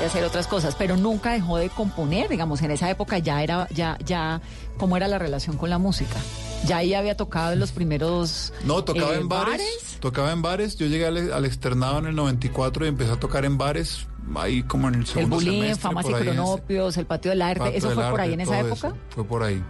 y 0.00 0.04
hacer 0.04 0.22
otras 0.22 0.46
cosas, 0.46 0.76
pero 0.76 0.96
nunca 0.96 1.32
dejó 1.32 1.56
de 1.56 1.70
componer, 1.70 2.28
digamos, 2.28 2.62
en 2.62 2.70
esa 2.70 2.88
época 2.88 3.18
ya 3.18 3.42
era 3.42 3.66
ya 3.70 3.98
ya 4.06 4.40
cómo 4.78 4.96
era 4.96 5.08
la 5.08 5.18
relación 5.18 5.56
con 5.56 5.70
la 5.70 5.78
música. 5.78 6.20
Ya 6.66 6.78
ahí 6.78 6.94
había 6.94 7.16
tocado 7.16 7.52
en 7.52 7.60
los 7.60 7.72
primeros 7.72 8.52
No, 8.64 8.82
tocaba 8.84 9.14
eh, 9.14 9.18
en 9.20 9.28
bares, 9.28 9.98
Tocaba 10.00 10.32
en 10.32 10.42
bares. 10.42 10.76
Yo 10.76 10.86
llegué 10.86 11.06
al, 11.06 11.32
al 11.32 11.44
externado 11.44 11.98
en 11.98 12.06
el 12.06 12.14
94 12.16 12.84
y 12.84 12.88
empecé 12.88 13.12
a 13.12 13.16
tocar 13.16 13.44
en 13.44 13.58
bares. 13.58 14.06
Ahí 14.36 14.62
como 14.62 14.88
en 14.88 14.94
el 14.94 15.00
el 15.00 15.06
segundo 15.06 15.36
bullying, 15.36 15.60
semestre. 15.60 15.82
famas 15.82 16.06
y 16.08 16.12
cronopios, 16.14 16.96
el 16.96 17.04
patio 17.06 17.30
del 17.30 17.42
arte, 17.42 17.60
Patio 17.60 17.76
eso 17.78 17.88
del 17.88 17.96
fue 17.98 18.10
por 18.10 18.20
ahí 18.20 18.32
en 18.32 18.40
esa 18.40 18.58
época. 18.60 18.88
eso, 18.88 18.96
fue 19.10 19.24
por 19.24 19.42
ahí. 19.42 19.62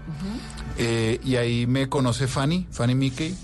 Eh, 0.79 1.21
y 1.25 1.37
ahí 1.37 1.67
me 1.67 1.89
conoce 1.89 2.27
Fanny, 2.29 2.67
Fanny 2.71 2.95
Mickey. 2.95 3.35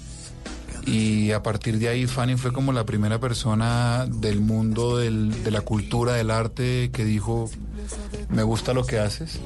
Y 0.86 1.32
a 1.32 1.42
partir 1.42 1.78
de 1.78 1.88
ahí 1.88 2.06
Fanny 2.06 2.36
fue 2.36 2.52
como 2.52 2.72
la 2.72 2.84
primera 2.86 3.18
persona 3.20 4.06
del 4.08 4.40
mundo 4.40 4.96
del- 4.96 5.42
de 5.44 5.50
la 5.50 5.60
cultura, 5.60 6.14
del 6.14 6.30
arte, 6.30 6.90
que 6.92 7.04
dijo, 7.04 7.50
me 8.30 8.42
gusta 8.44 8.72
lo 8.72 8.84
que 8.86 8.98
haces. 8.98 9.38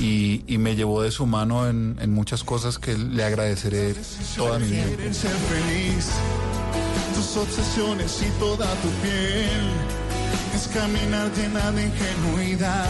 Y, 0.00 0.44
y 0.46 0.58
me 0.58 0.76
llevó 0.76 1.02
de 1.02 1.10
su 1.10 1.26
mano 1.26 1.68
en, 1.68 1.96
en 2.00 2.12
muchas 2.12 2.44
cosas 2.44 2.78
que 2.78 2.96
le 2.96 3.24
agradeceré 3.24 3.94
toda 4.36 4.58
mi 4.58 4.68
vida. 4.68 4.84
Ser 5.12 5.30
feliz, 5.30 6.06
tus 7.14 7.36
obsesiones 7.36 8.22
y 8.22 8.30
toda 8.38 8.66
tu 8.76 8.88
piel 9.02 9.68
es 10.54 10.68
caminar 10.68 11.30
llena 11.36 11.72
de 11.72 11.82
ingenuidad. 11.84 12.88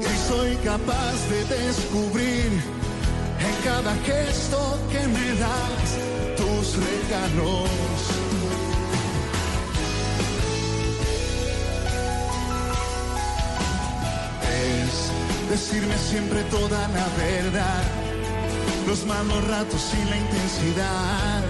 Y 0.00 0.28
soy 0.28 0.56
capaz 0.64 1.14
de 1.30 1.44
descubrir 1.56 2.50
en 3.38 3.64
cada 3.64 3.94
gesto 4.04 4.78
que 4.90 5.06
me 5.06 5.34
das 5.38 5.96
tus 6.36 6.76
regalos. 6.76 8.25
Decirme 15.50 15.96
siempre 15.98 16.42
toda 16.44 16.88
la 16.88 17.06
verdad 17.16 18.06
los 18.86 19.04
malos 19.04 19.44
ratos 19.48 19.92
y 20.00 20.08
la 20.08 20.16
intensidad, 20.16 21.42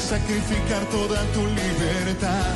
sacrificar 0.00 0.82
toda 0.86 1.22
tu 1.34 1.40
libertad. 1.46 2.54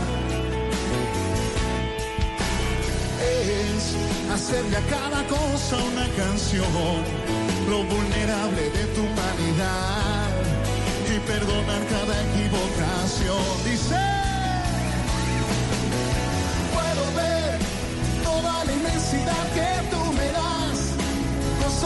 Es 3.20 3.94
hacerle 4.32 4.76
a 4.78 4.80
cada 4.86 5.26
cosa 5.28 5.76
una 5.76 6.08
canción, 6.16 6.64
lo 7.68 7.84
vulnerable 7.84 8.70
de 8.70 8.84
tu 8.94 9.02
humanidad 9.02 10.30
y 11.14 11.18
perdonar 11.20 11.82
cada 11.86 12.14
equivocación. 12.28 13.44
Dice, 13.64 14.00
puedo 16.72 17.04
ver 17.16 17.58
toda 18.24 18.64
la 18.64 18.72
inmensidad 18.72 19.44
que 19.54 19.90
tú 19.90 20.05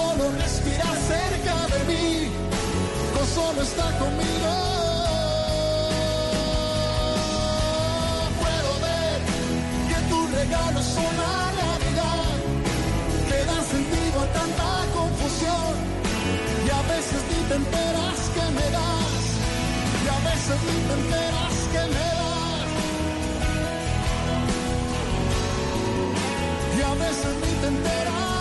solo 0.00 0.24
respirar 0.44 0.96
cerca 1.12 1.56
de 1.72 1.80
mí, 1.90 2.08
con 3.14 3.26
solo 3.38 3.60
estar 3.62 3.92
conmigo. 3.98 4.52
Puedo 8.40 8.70
ver 8.86 9.18
que 9.90 9.98
tus 10.10 10.26
regalos 10.40 10.86
son 10.96 11.12
la 11.24 11.36
realidad, 11.60 12.28
que 13.28 13.38
dan 13.50 13.64
sentido 13.74 14.16
a 14.26 14.28
tanta 14.38 14.70
confusión, 14.98 15.72
y 16.66 16.68
a 16.80 16.82
veces 16.92 17.20
ni 17.30 17.40
te 17.48 17.54
enteras 17.62 18.18
que 18.36 18.44
me 18.58 18.66
das, 18.78 19.22
y 20.04 20.06
a 20.16 20.18
veces 20.30 20.58
ni 20.68 20.76
te 20.88 20.94
enteras 21.00 21.56
que 21.72 21.82
me 21.94 22.06
das. 22.18 22.68
Y 26.78 26.80
a 26.90 26.94
veces 27.04 27.32
ni 27.42 27.52
te 27.62 27.68
enteras. 27.74 28.39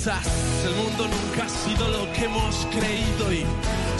El 0.00 0.74
mundo 0.76 1.04
nunca 1.04 1.44
ha 1.44 1.48
sido 1.50 1.86
lo 1.88 2.10
que 2.14 2.24
hemos 2.24 2.56
creído 2.72 3.30
y 3.34 3.44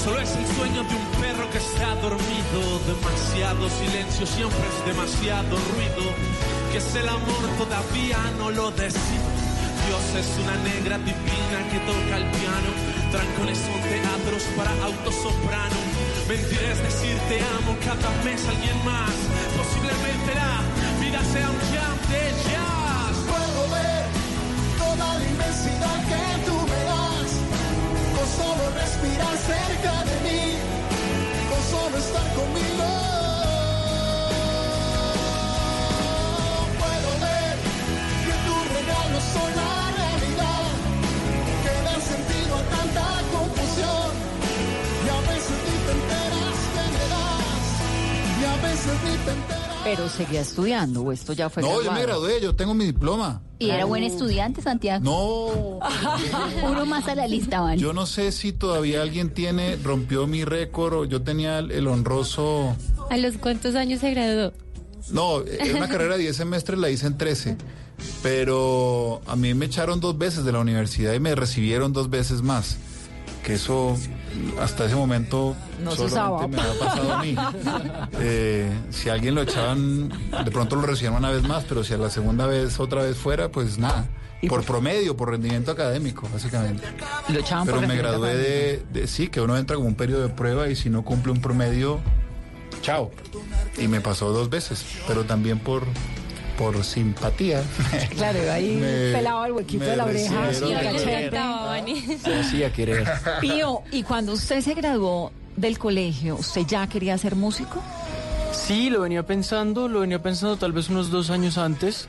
solo 0.02 0.18
es 0.18 0.30
el 0.34 0.46
sueño 0.56 0.82
de 0.82 0.96
un 0.96 1.06
perro 1.20 1.44
que 1.52 1.60
se 1.60 1.84
ha 1.84 1.94
dormido. 1.96 2.80
Demasiado 2.88 3.68
silencio, 3.68 4.24
siempre 4.24 4.64
es 4.64 4.86
demasiado 4.86 5.58
ruido. 5.76 6.08
Que 6.72 6.78
es 6.78 6.94
el 6.94 7.06
amor 7.06 7.44
todavía 7.58 8.16
no 8.38 8.50
lo 8.50 8.70
decido. 8.70 9.28
Dios 9.84 10.24
es 10.24 10.28
una 10.40 10.56
negra 10.64 10.96
divina 10.96 11.58
que 11.68 11.80
toca 11.84 12.16
el 12.16 12.24
piano. 12.32 12.70
Trancones 13.12 13.58
son 13.58 13.80
teatros 13.84 14.44
para 14.56 14.72
autosoprano. 14.80 15.80
Mentir 16.26 16.64
es 16.64 16.80
decir 16.80 17.16
te 17.28 17.44
amo 17.60 17.76
cada 17.84 18.08
a 18.08 18.48
alguien 18.48 18.84
más. 18.88 19.12
Posiblemente 19.52 20.32
la 20.32 20.64
vida 20.96 21.20
sea 21.30 21.50
un 21.50 21.60
jam 21.68 21.98
de. 22.08 22.79
Que 25.50 26.46
tú 26.46 26.54
me 26.54 26.80
das, 26.84 27.32
con 28.14 28.26
solo 28.38 28.64
respirar 28.70 29.36
cerca 29.36 29.94
de 30.04 30.16
mí, 30.24 30.42
con 31.50 31.62
solo 31.70 31.94
estar 31.98 32.28
conmigo. 32.38 32.86
Puedo 36.78 37.10
ver 37.26 37.54
que 38.26 38.34
tus 38.46 38.62
regalos 38.78 39.24
son 39.34 39.50
la 39.60 39.74
realidad, 39.98 40.70
que 41.64 41.74
dan 41.84 42.00
sentido 42.00 42.52
a 42.54 42.62
tanta 42.76 43.06
confusión, 43.34 44.10
y 45.04 45.08
a 45.10 45.20
veces 45.32 45.58
ni 45.66 45.76
te 45.84 45.92
enteras 45.98 46.58
que 46.74 46.84
me 46.94 47.04
das, 47.12 47.66
y 48.38 48.44
a 48.44 48.56
veces 48.68 48.96
ni 49.04 49.14
te 49.24 49.30
enteras. 49.32 49.49
Pero 49.82 50.08
seguía 50.08 50.42
estudiando, 50.42 51.02
o 51.02 51.12
esto 51.12 51.32
ya 51.32 51.48
fue 51.48 51.62
No, 51.62 51.82
yo 51.82 51.90
me 51.92 52.02
gradué, 52.02 52.40
yo 52.40 52.54
tengo 52.54 52.74
mi 52.74 52.84
diploma. 52.84 53.40
¿Y 53.58 53.70
era 53.70 53.84
buen 53.86 54.02
estudiante, 54.02 54.60
Santiago? 54.62 55.02
No, 55.02 55.80
Uno 56.68 56.86
más 56.86 57.08
a 57.08 57.14
la 57.14 57.26
lista, 57.26 57.60
van. 57.60 57.78
yo 57.78 57.92
no 57.92 58.06
sé 58.06 58.32
si 58.32 58.52
todavía 58.52 59.02
alguien 59.02 59.30
tiene, 59.32 59.76
rompió 59.76 60.26
mi 60.26 60.44
récord 60.44 60.94
o 60.94 61.04
yo 61.04 61.22
tenía 61.22 61.58
el, 61.58 61.70
el 61.70 61.88
honroso... 61.88 62.76
¿A 63.10 63.16
los 63.16 63.38
cuántos 63.38 63.74
años 63.74 64.00
se 64.00 64.10
graduó? 64.10 64.52
No, 65.10 65.40
era 65.42 65.76
una 65.76 65.88
carrera 65.88 66.16
de 66.16 66.22
10 66.24 66.36
semestres, 66.36 66.78
la 66.78 66.90
hice 66.90 67.06
en 67.06 67.18
13. 67.18 67.56
Pero 68.22 69.20
a 69.26 69.36
mí 69.36 69.54
me 69.54 69.66
echaron 69.66 70.00
dos 70.00 70.16
veces 70.16 70.44
de 70.44 70.52
la 70.52 70.60
universidad 70.60 71.12
y 71.14 71.20
me 71.20 71.34
recibieron 71.34 71.92
dos 71.92 72.10
veces 72.10 72.42
más. 72.42 72.78
Que 73.42 73.54
eso 73.54 73.96
hasta 74.60 74.84
ese 74.84 74.94
momento 74.94 75.56
No 75.82 75.90
se 75.92 76.08
solamente 76.08 76.56
me 76.56 76.62
ha 76.62 76.78
pasado 76.78 77.12
a 77.14 77.22
mí. 77.22 77.36
Eh, 78.22 78.70
si 78.90 79.08
a 79.08 79.14
alguien 79.14 79.34
lo 79.34 79.42
echaban, 79.42 80.08
de 80.44 80.50
pronto 80.50 80.76
lo 80.76 80.82
recibían 80.82 81.14
una 81.14 81.30
vez 81.30 81.42
más, 81.42 81.64
pero 81.68 81.82
si 81.84 81.94
a 81.94 81.96
la 81.98 82.10
segunda 82.10 82.46
vez 82.46 82.78
otra 82.80 83.02
vez 83.02 83.16
fuera, 83.16 83.48
pues 83.48 83.78
nada. 83.78 84.06
Por 84.48 84.64
promedio, 84.64 85.16
por 85.16 85.30
rendimiento 85.30 85.70
académico, 85.70 86.26
básicamente. 86.32 86.82
Lo 87.28 87.40
echaban 87.40 87.66
Pero 87.66 87.78
por 87.78 87.86
me 87.86 87.96
gradué 87.96 88.36
de, 88.36 88.82
de- 88.92 89.06
sí, 89.06 89.28
que 89.28 89.40
uno 89.40 89.56
entra 89.58 89.76
como 89.76 89.88
un 89.88 89.94
periodo 89.94 90.22
de 90.22 90.28
prueba 90.30 90.68
y 90.68 90.76
si 90.76 90.88
no 90.90 91.02
cumple 91.04 91.32
un 91.32 91.40
promedio, 91.40 92.00
chao. 92.82 93.10
Y 93.78 93.86
me 93.88 94.00
pasó 94.00 94.32
dos 94.32 94.48
veces, 94.50 94.84
pero 95.06 95.24
también 95.24 95.58
por, 95.58 95.84
por 96.60 96.84
simpatía. 96.84 97.62
Claro, 98.16 98.38
ahí 98.52 98.76
Me- 98.76 99.12
pelaba 99.12 99.46
el 99.46 99.52
huequito 99.52 99.84
de 99.84 99.96
la 99.96 100.04
oreja. 100.04 100.52
Se 100.52 102.34
hacía 102.38 102.70
querer. 102.72 103.08
Pío, 103.40 103.80
¿y 103.90 104.02
cuando 104.02 104.32
usted 104.34 104.60
se 104.60 104.74
graduó 104.74 105.32
del 105.56 105.78
colegio, 105.78 106.36
usted 106.36 106.66
ya 106.66 106.86
quería 106.86 107.16
ser 107.16 107.34
músico? 107.34 107.82
Sí, 108.52 108.90
lo 108.90 109.00
venía 109.00 109.24
pensando, 109.24 109.88
lo 109.88 110.00
venía 110.00 110.22
pensando 110.22 110.56
tal 110.58 110.72
vez 110.72 110.90
unos 110.90 111.10
dos 111.10 111.30
años 111.30 111.56
antes, 111.56 112.08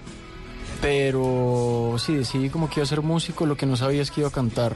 pero 0.81 1.95
sí, 1.97 2.13
decidí 2.15 2.49
como 2.49 2.67
que 2.69 2.79
iba 2.79 2.83
a 2.83 2.87
ser 2.87 3.01
músico, 3.01 3.45
lo 3.45 3.55
que 3.55 3.65
no 3.65 3.77
sabía 3.77 4.01
es 4.01 4.11
que 4.11 4.21
iba 4.21 4.29
a 4.29 4.33
cantar. 4.33 4.75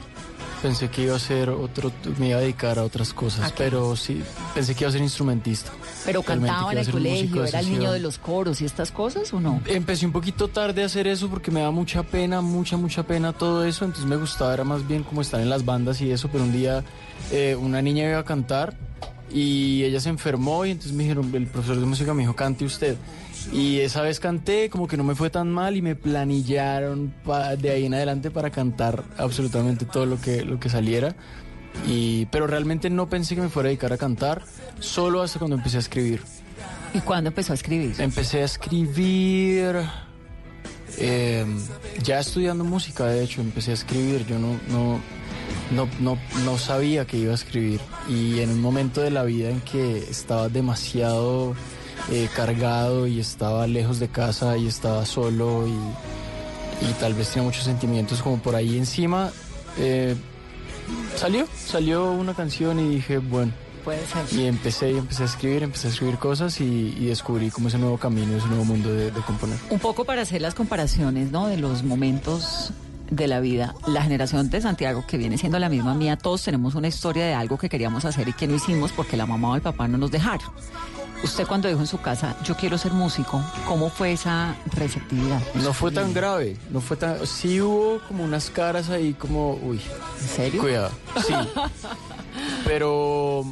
Pensé 0.66 0.88
que 0.88 1.02
iba 1.02 1.14
a 1.14 1.18
ser 1.20 1.48
otro, 1.48 1.92
me 2.18 2.30
iba 2.30 2.38
a 2.38 2.40
dedicar 2.40 2.76
a 2.80 2.82
otras 2.82 3.12
cosas, 3.12 3.52
pero 3.56 3.94
sí, 3.94 4.20
pensé 4.52 4.74
que 4.74 4.82
iba 4.82 4.88
a 4.88 4.92
ser 4.92 5.00
instrumentista. 5.00 5.70
Pero 6.04 6.22
Realmente 6.22 6.52
cantaba 6.52 6.72
en 6.72 6.78
el 6.78 6.90
colegio, 6.90 7.44
era 7.44 7.60
el 7.60 7.70
niño 7.70 7.92
de 7.92 8.00
los 8.00 8.18
coros 8.18 8.60
y 8.60 8.64
estas 8.64 8.90
cosas, 8.90 9.32
¿o 9.32 9.38
no? 9.38 9.62
Empecé 9.66 10.06
un 10.06 10.10
poquito 10.10 10.48
tarde 10.48 10.82
a 10.82 10.86
hacer 10.86 11.06
eso 11.06 11.28
porque 11.28 11.52
me 11.52 11.60
da 11.60 11.70
mucha 11.70 12.02
pena, 12.02 12.40
mucha, 12.40 12.76
mucha 12.76 13.04
pena 13.04 13.32
todo 13.32 13.64
eso. 13.64 13.84
Entonces 13.84 14.10
me 14.10 14.16
gustaba, 14.16 14.54
era 14.54 14.64
más 14.64 14.84
bien 14.88 15.04
como 15.04 15.20
estar 15.20 15.40
en 15.40 15.48
las 15.48 15.64
bandas 15.64 16.00
y 16.00 16.10
eso. 16.10 16.28
Pero 16.32 16.42
un 16.42 16.52
día 16.52 16.82
eh, 17.30 17.54
una 17.54 17.80
niña 17.80 18.08
iba 18.08 18.18
a 18.18 18.24
cantar 18.24 18.76
y 19.32 19.84
ella 19.84 20.00
se 20.00 20.08
enfermó 20.08 20.66
y 20.66 20.72
entonces 20.72 20.94
me 20.94 21.04
dijeron, 21.04 21.32
el 21.32 21.46
profesor 21.46 21.78
de 21.78 21.86
música 21.86 22.12
me 22.12 22.22
dijo, 22.22 22.34
cante 22.34 22.64
usted. 22.64 22.96
Y 23.52 23.80
esa 23.80 24.02
vez 24.02 24.20
canté, 24.20 24.68
como 24.68 24.88
que 24.88 24.96
no 24.96 25.04
me 25.04 25.14
fue 25.14 25.30
tan 25.30 25.50
mal 25.50 25.76
y 25.76 25.82
me 25.82 25.94
planillaron 25.94 27.14
de 27.58 27.70
ahí 27.70 27.86
en 27.86 27.94
adelante 27.94 28.30
para 28.30 28.50
cantar 28.50 29.04
absolutamente 29.16 29.84
todo 29.84 30.04
lo 30.06 30.20
que, 30.20 30.44
lo 30.44 30.58
que 30.58 30.68
saliera. 30.68 31.14
Y, 31.86 32.26
pero 32.26 32.46
realmente 32.46 32.90
no 32.90 33.08
pensé 33.08 33.34
que 33.34 33.40
me 33.40 33.48
fuera 33.48 33.68
a 33.68 33.70
dedicar 33.70 33.92
a 33.92 33.98
cantar, 33.98 34.42
solo 34.80 35.22
hasta 35.22 35.38
cuando 35.38 35.56
empecé 35.56 35.76
a 35.76 35.80
escribir. 35.80 36.22
¿Y 36.94 37.00
cuándo 37.00 37.28
empezó 37.28 37.52
a 37.52 37.54
escribir? 37.54 37.94
Empecé 37.98 38.40
a 38.40 38.44
escribir 38.44 39.76
eh, 40.98 41.44
ya 42.02 42.20
estudiando 42.20 42.64
música, 42.64 43.06
de 43.06 43.22
hecho, 43.22 43.40
empecé 43.40 43.72
a 43.72 43.74
escribir. 43.74 44.26
Yo 44.26 44.38
no, 44.38 44.58
no, 44.68 45.00
no, 45.72 45.88
no, 46.00 46.18
no 46.44 46.58
sabía 46.58 47.06
que 47.06 47.18
iba 47.18 47.32
a 47.32 47.34
escribir. 47.34 47.80
Y 48.08 48.40
en 48.40 48.50
un 48.50 48.60
momento 48.60 49.02
de 49.02 49.10
la 49.10 49.24
vida 49.24 49.50
en 49.50 49.60
que 49.60 49.98
estaba 49.98 50.48
demasiado 50.48 51.54
eh, 52.10 52.28
cargado 52.34 53.06
y 53.06 53.20
estaba 53.20 53.66
lejos 53.66 53.98
de 53.98 54.08
casa 54.08 54.56
y 54.56 54.66
estaba 54.66 55.04
solo 55.06 55.66
y, 55.66 56.86
y 56.86 56.92
tal 57.00 57.14
vez 57.14 57.30
tenía 57.30 57.44
muchos 57.44 57.64
sentimientos 57.64 58.22
como 58.22 58.38
por 58.38 58.54
ahí 58.54 58.76
encima, 58.78 59.30
eh, 59.78 60.14
salió, 61.16 61.46
salió 61.56 62.12
una 62.12 62.34
canción 62.34 62.78
y 62.78 62.96
dije, 62.96 63.18
bueno. 63.18 63.52
Puede 63.84 64.04
ser. 64.06 64.26
Y 64.32 64.46
empecé, 64.46 64.90
y 64.90 64.98
empecé 64.98 65.22
a 65.22 65.26
escribir, 65.26 65.62
empecé 65.62 65.86
a 65.86 65.90
escribir 65.90 66.18
cosas 66.18 66.60
y, 66.60 66.94
y 66.98 67.06
descubrí 67.06 67.50
como 67.50 67.68
ese 67.68 67.78
nuevo 67.78 67.98
camino, 67.98 68.36
ese 68.36 68.48
nuevo 68.48 68.64
mundo 68.64 68.92
de, 68.92 69.12
de 69.12 69.20
componer. 69.20 69.56
Un 69.70 69.78
poco 69.78 70.04
para 70.04 70.22
hacer 70.22 70.42
las 70.42 70.54
comparaciones, 70.54 71.30
¿no? 71.30 71.46
De 71.46 71.56
los 71.56 71.84
momentos 71.84 72.72
de 73.10 73.28
la 73.28 73.38
vida. 73.38 73.76
La 73.86 74.02
generación 74.02 74.50
de 74.50 74.60
Santiago, 74.60 75.04
que 75.06 75.16
viene 75.16 75.38
siendo 75.38 75.60
la 75.60 75.68
misma 75.68 75.94
mía, 75.94 76.16
todos 76.16 76.42
tenemos 76.42 76.74
una 76.74 76.88
historia 76.88 77.26
de 77.26 77.34
algo 77.34 77.58
que 77.58 77.68
queríamos 77.68 78.04
hacer 78.04 78.28
y 78.28 78.32
que 78.32 78.48
no 78.48 78.56
hicimos 78.56 78.90
porque 78.90 79.16
la 79.16 79.26
mamá 79.26 79.52
o 79.52 79.54
el 79.54 79.62
papá 79.62 79.86
no 79.86 79.98
nos 79.98 80.10
dejaron. 80.10 80.50
Usted 81.22 81.46
cuando 81.46 81.68
dijo 81.68 81.80
en 81.80 81.86
su 81.86 82.00
casa, 82.00 82.36
yo 82.44 82.54
quiero 82.56 82.78
ser 82.78 82.92
músico, 82.92 83.42
¿cómo 83.66 83.90
fue 83.90 84.12
esa 84.12 84.54
receptividad? 84.72 85.40
No 85.54 85.72
fue 85.72 85.90
tan 85.90 86.12
grave, 86.12 86.56
no 86.70 86.80
fue 86.80 86.96
tan... 86.96 87.26
Sí 87.26 87.60
hubo 87.60 88.00
como 88.06 88.22
unas 88.24 88.50
caras 88.50 88.90
ahí 88.90 89.14
como, 89.14 89.54
uy. 89.54 89.80
¿En 90.20 90.28
serio? 90.28 90.60
Cuidado, 90.60 90.90
sí. 91.26 91.34
pero, 92.64 93.44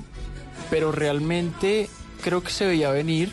pero 0.71 0.93
realmente 0.93 1.89
creo 2.23 2.43
que 2.43 2.51
se 2.51 2.67
veía 2.67 2.91
venir. 2.91 3.33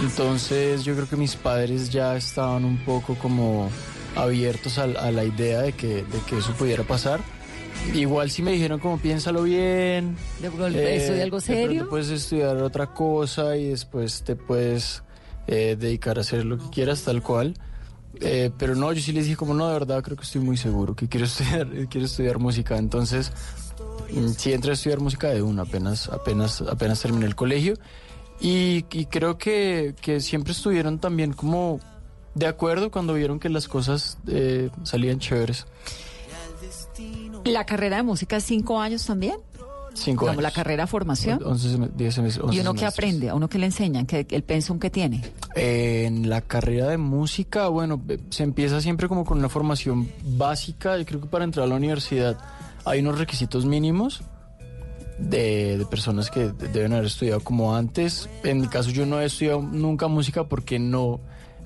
Entonces 0.00 0.84
yo 0.84 0.94
creo 0.94 1.08
que 1.08 1.16
mis 1.16 1.34
padres 1.34 1.90
ya 1.90 2.16
estaban 2.16 2.64
un 2.64 2.76
poco 2.78 3.16
como 3.16 3.70
abiertos 4.14 4.78
a, 4.78 4.84
a 4.84 5.10
la 5.10 5.24
idea 5.24 5.60
de 5.62 5.72
que, 5.72 6.04
de 6.04 6.18
que 6.26 6.38
eso 6.38 6.52
pudiera 6.52 6.84
pasar. 6.84 7.20
Igual 7.94 8.30
si 8.30 8.42
me 8.42 8.52
dijeron 8.52 8.78
como 8.78 8.98
piénsalo 8.98 9.42
bien. 9.42 10.16
¿De 10.40 10.48
golpe 10.48 10.96
estudia 10.96 11.22
algo 11.22 11.38
de 11.38 11.46
serio? 11.46 11.88
puedes 11.88 12.10
estudiar 12.10 12.56
otra 12.58 12.88
cosa 12.88 13.56
y 13.56 13.68
después 13.68 14.22
te 14.22 14.36
puedes 14.36 15.02
eh, 15.46 15.76
dedicar 15.78 16.18
a 16.18 16.20
hacer 16.20 16.44
lo 16.44 16.58
que 16.58 16.68
quieras 16.70 17.02
tal 17.02 17.22
cual. 17.22 17.54
Eh, 18.20 18.50
pero 18.58 18.74
no, 18.74 18.92
yo 18.92 19.00
sí 19.00 19.12
les 19.12 19.24
dije 19.24 19.36
como 19.36 19.54
no, 19.54 19.66
de 19.66 19.72
verdad 19.74 20.02
creo 20.02 20.16
que 20.16 20.24
estoy 20.24 20.40
muy 20.40 20.56
seguro 20.56 20.94
que 20.94 21.08
quiero 21.08 21.26
estudiar, 21.26 21.68
quiero 21.88 22.06
estudiar 22.06 22.38
música. 22.38 22.76
Entonces, 22.76 23.32
mm, 24.12 24.28
sí 24.28 24.52
entré 24.52 24.70
a 24.70 24.74
estudiar 24.74 25.00
música 25.00 25.28
de 25.28 25.42
una, 25.42 25.62
apenas, 25.62 26.08
apenas, 26.08 26.60
apenas 26.62 27.00
terminé 27.00 27.26
el 27.26 27.34
colegio. 27.34 27.74
Y, 28.40 28.84
y 28.92 29.06
creo 29.06 29.36
que, 29.36 29.94
que 30.00 30.20
siempre 30.20 30.52
estuvieron 30.52 31.00
también 31.00 31.32
como 31.32 31.80
de 32.34 32.46
acuerdo 32.46 32.90
cuando 32.90 33.14
vieron 33.14 33.40
que 33.40 33.48
las 33.48 33.66
cosas 33.66 34.18
eh, 34.28 34.70
salían 34.84 35.18
chéveres. 35.18 35.66
¿La 37.52 37.64
carrera 37.66 37.96
de 37.96 38.02
música 38.02 38.36
es 38.36 38.44
cinco 38.44 38.80
años 38.80 39.04
también? 39.06 39.36
Cinco 39.94 40.26
Digamos, 40.26 40.28
años. 40.30 40.42
la 40.42 40.50
carrera 40.52 40.86
formación. 40.86 41.40
11 41.44 41.68
sem- 41.76 41.90
10 41.96 42.14
semestres, 42.14 42.44
¿Y 42.44 42.48
11 42.48 42.60
uno 42.60 42.70
semestres. 42.78 42.92
aprende? 42.94 43.28
¿A 43.30 43.34
uno 43.34 43.48
qué 43.48 43.58
le 43.58 43.66
enseñan? 43.66 44.06
¿Qué, 44.06 44.26
¿El 44.30 44.42
pensum 44.44 44.78
que 44.78 44.90
tiene? 44.90 45.22
En 45.56 46.28
la 46.28 46.40
carrera 46.40 46.86
de 46.88 46.98
música, 46.98 47.66
bueno, 47.68 48.00
eh, 48.08 48.18
se 48.30 48.44
empieza 48.44 48.80
siempre 48.80 49.08
como 49.08 49.24
con 49.24 49.38
una 49.38 49.48
formación 49.48 50.08
básica. 50.24 50.96
Yo 50.98 51.04
creo 51.04 51.20
que 51.22 51.26
para 51.26 51.44
entrar 51.44 51.64
a 51.64 51.68
la 51.68 51.74
universidad 51.74 52.38
hay 52.84 53.00
unos 53.00 53.18
requisitos 53.18 53.64
mínimos 53.66 54.22
de, 55.18 55.78
de 55.78 55.86
personas 55.86 56.30
que 56.30 56.50
de- 56.52 56.68
deben 56.68 56.92
haber 56.92 57.06
estudiado 57.06 57.40
como 57.40 57.74
antes. 57.74 58.28
En 58.44 58.60
mi 58.60 58.68
caso 58.68 58.90
yo 58.90 59.04
no 59.04 59.20
he 59.20 59.24
estudiado 59.24 59.62
nunca 59.62 60.06
música 60.06 60.44
porque 60.44 60.78
no, 60.78 61.18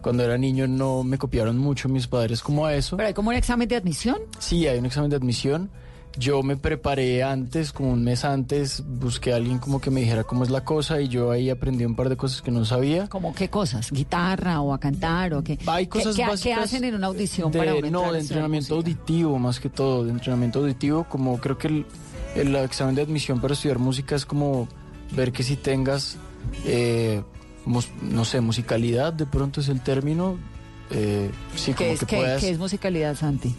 cuando 0.03 0.25
era 0.25 0.37
niño 0.37 0.67
no 0.67 1.03
me 1.05 1.17
copiaron 1.19 1.57
mucho 1.59 1.89
mis 1.89 2.07
padres 2.07 2.43
como 2.43 2.67
a 2.67 2.75
eso. 2.75 2.97
¿Pero 2.97 3.07
hay 3.09 3.15
como 3.15 3.31
un 3.31 3.37
examen 3.37 3.69
de 3.69 3.77
admisión? 3.77 4.19
Sí, 4.39 4.67
hay 4.67 4.79
un 4.79 4.87
examen 4.87 5.09
de 5.11 5.17
admisión. 5.17 5.71
Yo 6.19 6.43
me 6.43 6.59
preparé 6.59 7.23
antes, 7.23 7.73
como 7.73 7.91
un 7.93 8.05
mes 8.05 8.27
antes, 8.27 8.83
busqué 8.87 9.33
a 9.33 9.37
alguien 9.37 9.59
como 9.59 9.81
que 9.81 9.91
me 9.91 10.01
dijera 10.01 10.25
cómo 10.25 10.45
es 10.45 10.51
la 10.51 10.63
cosa 10.63 11.01
y 11.01 11.09
yo 11.09 11.31
ahí 11.31 11.49
aprendí 11.49 11.87
un 11.87 11.95
par 11.97 12.11
de 12.11 12.19
cosas 12.19 12.43
que 12.43 12.51
no 12.51 12.67
sabía. 12.67 13.09
¿Cómo 13.09 13.35
qué 13.35 13.49
cosas? 13.49 13.91
¿Guitarra 13.91 14.61
o 14.61 14.75
a 14.75 14.79
cantar 14.79 15.33
o 15.33 15.43
qué? 15.43 15.59
Hay 15.67 15.87
cosas 15.87 16.15
¿Qué, 16.15 16.27
básicas. 16.27 16.59
qué 16.59 16.65
hacen 16.65 16.85
en 16.85 16.97
una 16.97 17.07
audición 17.07 17.51
de- 17.51 17.59
para 17.59 17.71
entrar 17.73 17.91
No, 17.93 18.13
de 18.13 18.19
entrenamiento 18.21 18.75
auditivo 18.75 19.39
más 19.39 19.59
que 19.59 19.71
todo, 19.71 20.05
de 20.05 20.11
entrenamiento 20.11 20.59
auditivo, 20.59 21.05
como 21.09 21.39
creo 21.39 21.57
que 21.57 21.69
el, 21.69 21.87
el 22.37 22.55
examen 22.57 22.95
de 22.95 23.01
admisión 23.01 23.41
para 23.41 23.55
estudiar 23.55 23.79
música 23.79 24.15
es 24.15 24.27
como 24.27 24.69
ver 25.13 25.33
que 25.33 25.43
si 25.43 25.57
tengas, 25.57 26.19
eh, 26.67 27.23
no 27.67 28.25
sé, 28.25 28.41
musicalidad, 28.41 29.13
de 29.13 29.27
pronto 29.27 29.61
es 29.61 29.69
el 29.69 29.81
término. 29.81 30.39
eh, 30.91 31.31
sí, 31.57 31.73
como 31.73 31.79
¿Qué 31.89 31.93
es, 31.95 32.01
que 32.01 32.07
qué- 32.07 32.17
puedas... 32.17 32.41
qué 32.41 32.51
es 32.51 32.59
musicalidad, 32.59 33.17
Santi? 33.17 33.55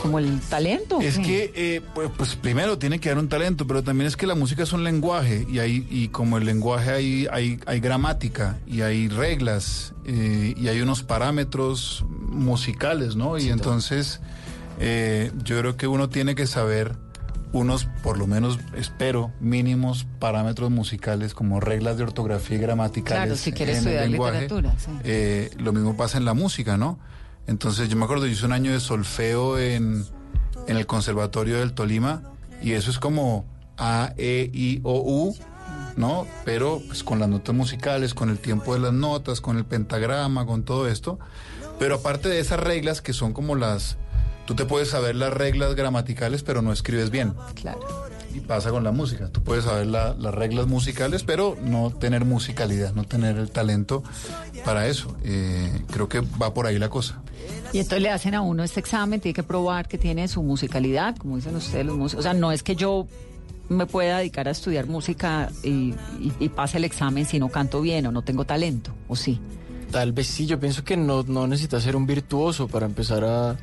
¿Como 0.00 0.20
el 0.20 0.38
talento? 0.42 1.00
Es 1.00 1.18
que, 1.18 1.52
eh, 1.56 1.80
pues, 1.94 2.08
pues, 2.16 2.36
primero 2.36 2.78
tiene 2.78 3.00
que 3.00 3.08
haber 3.10 3.20
un 3.22 3.28
talento, 3.28 3.66
pero 3.66 3.82
también 3.82 4.06
es 4.06 4.16
que 4.16 4.28
la 4.28 4.36
música 4.36 4.62
es 4.62 4.72
un 4.72 4.84
lenguaje 4.84 5.44
y, 5.50 5.58
hay, 5.58 5.86
y 5.90 6.06
como 6.08 6.38
el 6.38 6.44
lenguaje 6.44 6.90
hay, 6.92 7.26
hay, 7.32 7.58
hay 7.66 7.80
gramática 7.80 8.58
y 8.66 8.82
hay 8.82 9.08
reglas 9.08 9.92
eh, 10.04 10.54
y 10.56 10.68
hay 10.68 10.80
unos 10.82 11.02
parámetros 11.02 12.04
musicales, 12.08 13.16
¿no? 13.16 13.38
Y 13.38 13.48
entonces 13.48 14.20
eh, 14.78 15.32
yo 15.42 15.58
creo 15.58 15.76
que 15.76 15.88
uno 15.88 16.08
tiene 16.08 16.36
que 16.36 16.46
saber 16.46 16.94
unos, 17.52 17.86
por 18.02 18.18
lo 18.18 18.26
menos 18.26 18.58
espero, 18.76 19.30
mínimos 19.40 20.06
parámetros 20.18 20.70
musicales 20.70 21.34
como 21.34 21.60
reglas 21.60 21.96
de 21.98 22.04
ortografía 22.04 22.56
y 22.56 22.60
gramaticales. 22.60 23.24
Claro, 23.24 23.36
si 23.36 23.52
quiere 23.52 23.72
en 23.72 23.78
el 23.78 23.84
estudiar 23.84 24.08
lenguaje. 24.08 24.40
literatura, 24.42 24.74
sí. 24.78 24.90
Eh, 25.04 25.50
lo 25.58 25.72
mismo 25.72 25.96
pasa 25.96 26.18
en 26.18 26.24
la 26.24 26.34
música, 26.34 26.76
¿no? 26.76 26.98
Entonces 27.46 27.88
yo 27.88 27.96
me 27.96 28.04
acuerdo, 28.04 28.26
yo 28.26 28.32
hice 28.32 28.46
un 28.46 28.52
año 28.52 28.72
de 28.72 28.80
solfeo 28.80 29.58
en, 29.58 30.04
en 30.66 30.76
el 30.76 30.86
Conservatorio 30.86 31.58
del 31.58 31.72
Tolima 31.72 32.22
y 32.62 32.72
eso 32.72 32.90
es 32.90 32.98
como 32.98 33.44
A, 33.76 34.14
E, 34.16 34.50
I, 34.52 34.80
O, 34.84 35.00
U, 35.00 35.36
¿no? 35.96 36.26
Pero 36.44 36.80
pues 36.86 37.02
con 37.02 37.18
las 37.18 37.28
notas 37.28 37.54
musicales, 37.54 38.14
con 38.14 38.30
el 38.30 38.38
tiempo 38.38 38.74
de 38.74 38.80
las 38.80 38.92
notas, 38.92 39.40
con 39.40 39.58
el 39.58 39.64
pentagrama, 39.64 40.46
con 40.46 40.64
todo 40.64 40.88
esto. 40.88 41.18
Pero 41.78 41.96
aparte 41.96 42.28
de 42.28 42.38
esas 42.38 42.60
reglas 42.60 43.02
que 43.02 43.12
son 43.12 43.32
como 43.32 43.56
las... 43.56 43.98
Tú 44.46 44.54
te 44.54 44.64
puedes 44.64 44.88
saber 44.88 45.16
las 45.16 45.32
reglas 45.32 45.74
gramaticales, 45.74 46.42
pero 46.42 46.62
no 46.62 46.72
escribes 46.72 47.10
bien. 47.10 47.32
Claro. 47.54 47.80
Y 48.34 48.40
pasa 48.40 48.70
con 48.70 48.82
la 48.82 48.92
música. 48.92 49.28
Tú 49.28 49.42
puedes 49.42 49.64
saber 49.64 49.86
la- 49.86 50.14
las 50.18 50.34
reglas 50.34 50.66
musicales, 50.66 51.22
pero 51.22 51.56
no 51.62 51.90
tener 51.90 52.24
musicalidad, 52.24 52.92
no 52.94 53.04
tener 53.04 53.36
el 53.36 53.50
talento 53.50 54.02
para 54.64 54.86
eso. 54.88 55.14
Eh, 55.22 55.82
creo 55.90 56.08
que 56.08 56.20
va 56.20 56.52
por 56.54 56.66
ahí 56.66 56.78
la 56.78 56.88
cosa. 56.88 57.22
Y 57.72 57.78
entonces 57.78 58.02
le 58.02 58.10
hacen 58.10 58.34
a 58.34 58.40
uno 58.40 58.64
este 58.64 58.80
examen, 58.80 59.20
tiene 59.20 59.34
que 59.34 59.42
probar 59.42 59.86
que 59.86 59.98
tiene 59.98 60.26
su 60.28 60.42
musicalidad, 60.42 61.16
como 61.16 61.36
dicen 61.36 61.54
ustedes 61.56 61.84
los 61.86 61.96
músicos. 61.96 62.20
O 62.20 62.22
sea, 62.22 62.34
no 62.34 62.52
es 62.52 62.62
que 62.62 62.74
yo 62.74 63.06
me 63.68 63.86
pueda 63.86 64.18
dedicar 64.18 64.48
a 64.48 64.50
estudiar 64.50 64.86
música 64.86 65.50
y, 65.62 65.94
y- 66.20 66.32
y 66.40 66.48
pase 66.48 66.78
el 66.78 66.84
examen 66.84 67.24
si 67.26 67.38
no 67.38 67.48
canto 67.48 67.80
bien 67.80 68.06
o 68.06 68.12
no 68.12 68.22
tengo 68.22 68.44
talento, 68.44 68.92
¿o 69.08 69.16
sí? 69.16 69.40
Tal 69.90 70.12
vez 70.12 70.26
sí, 70.26 70.46
yo 70.46 70.58
pienso 70.58 70.84
que 70.84 70.96
no, 70.96 71.22
no 71.22 71.46
necesitas 71.46 71.82
ser 71.82 71.96
un 71.96 72.06
virtuoso 72.06 72.66
para 72.66 72.86
empezar 72.86 73.24
a, 73.24 73.56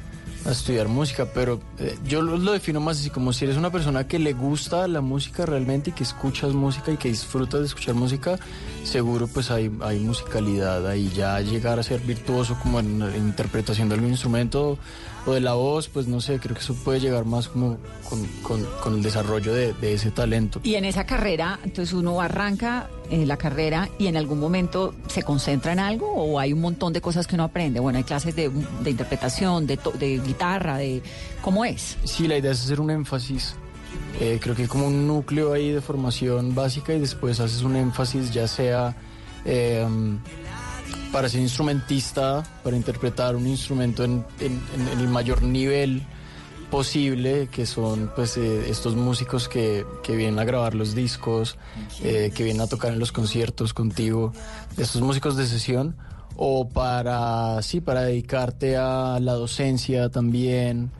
a 0.45 0.52
estudiar 0.52 0.88
música, 0.88 1.28
pero 1.34 1.60
eh, 1.80 1.97
yo 2.06 2.21
lo, 2.21 2.52
defino 2.52 2.80
más 2.80 2.99
así 2.99 3.10
como 3.10 3.34
si 3.34 3.45
eres 3.45 3.58
una 3.58 3.71
persona 3.71 4.08
que 4.08 4.19
le 4.19 4.34
gusta 4.34 4.88
la 4.88 5.02
música 5.02 5.45
realmente 5.45 5.89
y 5.89 5.93
que 5.93 6.04
escuchas 6.04 6.54
música 6.54 6.91
y 6.91 6.97
que 6.97 7.10
disfrutas 7.10 7.60
de 7.60 7.65
escuchar 7.67 7.95
música, 7.95 8.39
seguro 8.84 9.28
pues 9.28 9.52
hay, 9.52 9.71
hay 9.82 9.99
musicalidad, 9.99 10.88
ahí. 10.88 11.12
Ya 11.15 11.39
llegar 11.41 11.80
a 11.80 11.84
ser 11.84 11.99
virtuoso 12.02 12.58
como 12.62 12.80
en, 12.80 13.02
en 13.02 13.28
interpretación 13.28 13.89
de 13.89 13.95
algún 13.95 14.12
instrumento 14.12 14.78
o 15.26 15.34
de 15.34 15.42
la 15.42 15.54
voz, 15.54 15.90
pues 15.90 16.08
no 16.08 16.22
sé, 16.22 16.40
creo 16.40 16.56
que 16.56 16.62
eso 16.62 16.74
puede 16.74 17.00
llegar 17.00 17.26
más 17.26 17.48
como 17.50 17.78
con, 18.10 18.26
con- 18.42 18.66
con 18.82 18.94
el 18.96 19.04
desarrollo 19.04 19.54
de, 19.54 19.74
de 19.74 19.94
ese 19.94 20.12
talento. 20.12 20.60
Y 20.64 20.76
en 20.76 20.86
esa 20.86 21.06
carrera, 21.06 21.60
entonces 21.64 21.94
uno 21.94 22.22
arranca 22.22 22.90
eh, 23.12 23.26
la 23.26 23.38
carrera 23.38 23.90
y 24.00 24.08
en 24.08 24.18
algún 24.18 24.40
momento 24.40 24.96
se 25.08 25.24
concentra 25.24 25.74
en 25.74 25.80
algo 25.80 26.12
o 26.14 26.40
hay 26.40 26.54
un 26.54 26.62
montón 26.62 26.94
de 26.94 27.02
cosas 27.02 27.28
que 27.28 27.36
uno 27.36 27.44
aprende. 27.44 27.80
Bueno, 27.80 27.98
hay 27.98 28.04
clases 28.06 28.36
de, 28.36 28.50
de 28.50 28.90
interpretación, 28.90 29.68
de, 29.68 29.78
to- 29.78 29.92
de 29.92 30.20
guitarra, 30.20 30.78
de 30.78 31.02
cómo 31.42 31.66
es. 31.66 31.98
Sí, 32.06 32.28
la 32.28 32.38
idea 32.38 32.52
es 32.52 32.62
hacer 32.64 32.80
un 32.80 32.90
énfasis. 32.90 33.56
Eh, 34.20 34.40
creo 34.42 34.56
que 34.56 34.64
hay 34.64 34.68
como 34.68 34.88
un 34.88 35.08
núcleo 35.08 35.54
ahí 35.54 35.72
de 35.72 35.82
formación 35.82 36.54
básica 36.56 36.94
y 36.94 37.00
después 37.00 37.40
haces 37.40 37.62
un 37.64 37.76
énfasis 37.76 38.32
ya 38.32 38.48
sea 38.48 38.96
eh, 39.46 39.86
para 41.12 41.28
ser 41.30 41.41
instrumentista, 41.41 42.43
para 42.63 42.76
interpretar 42.78 43.36
un 43.36 43.48
instrumento 43.48 44.04
en, 44.04 44.24
en- 44.39 44.62
en 44.91 45.00
el 45.00 45.08
mayor 45.08 45.41
nivel 45.43 46.04
posible, 46.69 47.48
que 47.52 47.65
son 47.65 48.12
pues 48.15 48.38
eh, 48.38 48.69
estos 48.69 48.95
músicos 48.95 49.48
que, 49.50 49.86
que 50.04 50.15
vienen 50.15 50.38
a 50.39 50.43
grabar 50.43 50.76
los 50.76 50.93
discos, 50.93 51.58
eh, 52.04 52.32
que 52.36 52.43
vienen 52.43 52.62
a 52.62 52.67
tocar 52.67 52.93
en 52.93 53.00
los 53.00 53.12
conciertos 53.12 53.74
contigo, 53.74 54.34
estos 54.78 55.02
músicos 55.02 55.36
de 55.36 55.48
sesión, 55.48 55.95
o 56.36 56.69
para, 56.69 57.62
sí, 57.63 57.82
para 57.82 58.02
dedicarte 58.04 58.78
a 58.78 59.19
la 59.19 59.34
docencia 59.34 60.10
también, 60.10 60.91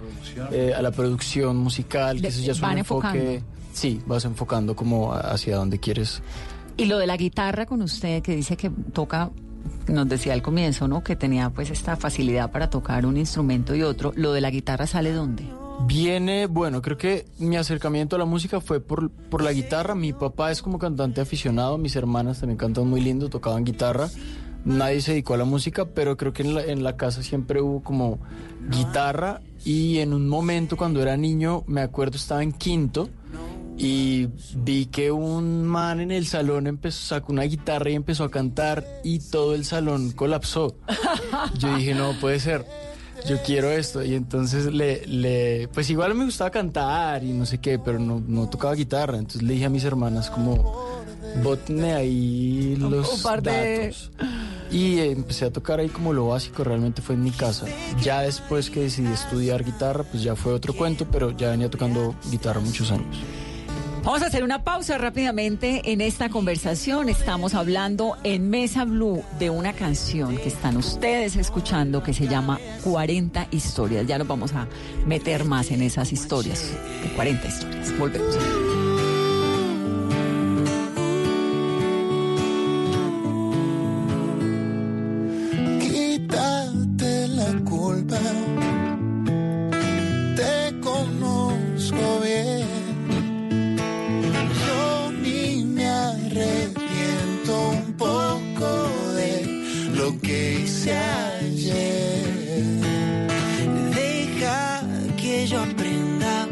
eh, 0.52 0.74
a 0.76 0.82
la 0.82 0.92
producción 0.92 1.58
musical, 1.58 2.20
que 2.20 2.28
eso 2.28 2.42
ya 2.42 2.52
es 2.54 2.62
un 2.62 2.64
enfoque... 2.80 3.44
Sí, 3.72 4.02
vas 4.08 4.26
enfocando 4.26 4.76
como 4.76 5.14
hacia 5.14 5.56
donde 5.56 5.80
quieres. 5.80 6.22
Y 6.76 6.86
lo 6.86 6.98
de 6.98 7.06
la 7.08 7.16
guitarra 7.16 7.66
con 7.68 7.82
usted, 7.84 8.22
que 8.24 8.36
dice 8.36 8.58
que 8.58 8.70
toca, 8.92 9.30
nos 9.90 10.08
decía 10.08 10.34
al 10.34 10.42
comienzo, 10.42 10.88
¿no? 10.88 11.04
Que 11.04 11.16
tenía 11.16 11.50
pues 11.50 11.70
esta 11.70 11.96
facilidad 11.96 12.52
para 12.52 12.70
tocar 12.70 13.06
un 13.06 13.18
instrumento 13.18 13.76
y 13.76 13.84
otro. 13.84 14.14
¿Lo 14.16 14.34
de 14.34 14.42
la 14.42 14.50
guitarra 14.50 14.88
sale 14.88 15.12
dónde? 15.12 15.46
Viene, 15.86 16.48
bueno, 16.48 16.82
creo 16.82 16.98
que 16.98 17.26
mi 17.38 17.56
acercamiento 17.56 18.16
a 18.16 18.20
la 18.20 18.26
música 18.26 18.60
fue 18.60 18.82
por, 18.82 19.10
por 19.10 19.42
la 19.42 19.54
guitarra. 19.54 19.96
Mi 19.96 20.14
papá 20.14 20.52
es 20.52 20.62
como 20.62 20.78
cantante 20.78 21.22
aficionado, 21.22 21.78
mis 21.78 21.96
hermanas 21.96 22.40
también 22.40 22.58
cantan 22.58 22.88
muy 22.88 23.02
lindo, 23.02 23.30
tocaban 23.30 23.64
guitarra. 23.64 24.10
Nadie 24.66 25.02
se 25.02 25.12
dedicó 25.12 25.36
a 25.36 25.38
la 25.38 25.46
música, 25.46 25.86
pero 25.86 26.18
creo 26.18 26.34
que 26.34 26.44
en 26.44 26.54
la, 26.54 26.64
en 26.64 26.84
la 26.84 26.98
casa 26.98 27.24
siempre 27.24 27.62
hubo 27.62 27.82
como 27.82 28.20
guitarra 28.70 29.42
y 29.64 30.00
en 30.00 30.14
un 30.14 30.28
momento 30.28 30.76
cuando 30.76 31.02
era 31.02 31.16
niño, 31.16 31.64
me 31.66 31.82
acuerdo, 31.82 32.18
estaba 32.18 32.44
en 32.44 32.52
quinto 32.52 33.10
y 33.82 34.28
vi 34.56 34.88
que 34.88 35.10
un 35.10 35.64
man 35.66 36.02
en 36.02 36.12
el 36.12 36.28
salón 36.28 36.68
empezó, 36.68 37.00
sacó 37.16 37.32
una 37.32 37.44
guitarra 37.44 37.90
y 37.90 37.96
empezó 37.96 38.26
a 38.26 38.30
cantar 38.30 38.86
y 39.06 39.20
todo 39.20 39.56
el 39.56 39.64
salón 39.64 40.12
colapsó. 40.12 40.76
Yo 41.58 41.74
dije, 41.78 41.96
no 41.96 42.12
puede 42.20 42.42
ser, 42.42 42.66
yo 43.26 43.38
quiero 43.42 43.72
esto. 43.72 44.04
Y 44.04 44.16
entonces 44.16 44.66
le, 44.66 45.08
le 45.08 45.70
pues 45.74 45.90
igual 45.90 46.14
me 46.14 46.26
gustaba 46.26 46.50
cantar 46.50 47.24
y 47.24 47.32
no 47.32 47.46
sé 47.46 47.60
qué, 47.60 47.80
pero 47.80 48.00
no, 48.00 48.22
no 48.28 48.50
tocaba 48.50 48.76
guitarra. 48.76 49.18
Entonces 49.18 49.44
le 49.44 49.54
dije 49.54 49.66
a 49.66 49.70
mis 49.70 49.86
hermanas 49.86 50.30
como, 50.30 51.02
bótenme 51.42 51.94
ahí 51.94 52.76
los 52.78 53.14
un 53.16 53.22
par 53.22 53.42
de- 53.42 53.82
datos. 53.88 54.12
Y 54.72 55.00
empecé 55.00 55.46
a 55.46 55.52
tocar 55.52 55.80
ahí 55.80 55.88
como 55.90 56.12
lo 56.14 56.28
básico, 56.28 56.64
realmente 56.66 57.02
fue 57.02 57.16
en 57.16 57.24
mi 57.24 57.32
casa. 57.32 57.66
Ya 58.04 58.22
después 58.22 58.70
que 58.70 58.82
decidí 58.82 59.08
estudiar 59.12 59.64
guitarra, 59.64 60.04
pues 60.04 60.22
ya 60.22 60.36
fue 60.36 60.54
otro 60.54 60.74
cuento, 60.76 61.08
pero 61.10 61.32
ya 61.36 61.50
venía 61.52 61.70
tocando 61.72 62.14
guitarra 62.30 62.60
muchos 62.60 62.92
años. 62.92 63.18
Vamos 64.04 64.24
a 64.24 64.28
hacer 64.28 64.44
una 64.44 64.64
pausa 64.64 64.98
rápidamente 64.98 65.92
en 65.92 66.02
esta 66.02 66.30
conversación. 66.30 67.10
Estamos 67.10 67.54
hablando 67.54 68.16
en 68.24 68.50
Mesa 68.50 68.86
Blue 68.86 69.24
de 69.38 69.50
una 69.50 69.74
canción 69.74 70.38
que 70.38 70.48
están 70.48 70.78
ustedes 70.78 71.36
escuchando 71.36 72.02
que 72.02 72.14
se 72.14 72.28
llama 72.28 72.60
40 72.84 73.48
historias. 73.52 74.08
Ya 74.08 74.18
nos 74.18 74.28
vamos 74.28 74.54
a 74.54 74.68
meter 75.06 75.44
más 75.44 75.70
en 75.72 75.82
esas 75.84 76.14
historias. 76.14 76.72
De 77.04 77.10
40 77.10 77.48
historias. 77.48 78.00
Volvemos. 78.00 78.38
Quítate 85.80 87.28
la 87.28 87.54
culpa. 87.70 88.49
Deja 103.96 104.82
que 105.18 105.46
yo 105.48 105.62
aprenda. 105.62 106.48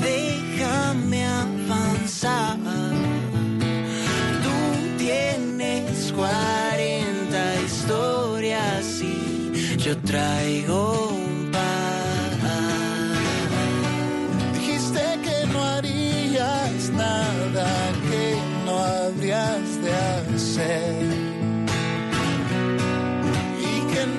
Déjame 0.00 1.26
avanzar. 1.26 2.56
Tú 4.44 4.56
tienes 4.98 6.12
40 6.12 7.60
historias 7.66 9.02
y 9.02 9.76
yo 9.76 9.96
traigo 9.98 11.10
un 11.10 11.50
par. 11.50 11.60
Dijiste 14.54 15.02
que 15.24 15.46
no 15.52 15.62
harías 15.62 16.90
nada 16.90 17.68
que 18.08 18.36
no 18.64 18.78
habrías 18.78 19.82
de 19.82 19.92
hacer. 20.34 21.01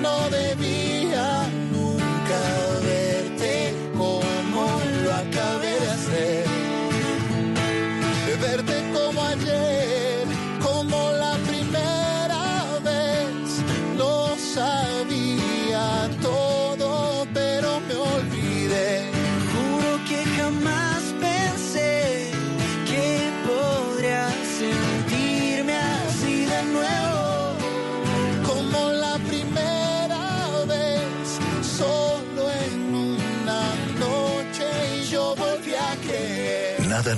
No 0.04 0.73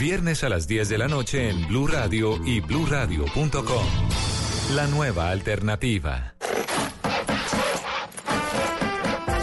Viernes 0.00 0.42
a 0.42 0.48
las 0.48 0.66
10 0.66 0.88
de 0.88 0.98
la 0.98 1.06
noche 1.06 1.48
en 1.48 1.68
Blue 1.68 1.86
Radio 1.86 2.44
y 2.44 2.58
bluradio.com. 2.58 3.86
La 4.74 4.88
nueva 4.88 5.30
alternativa. 5.30 6.34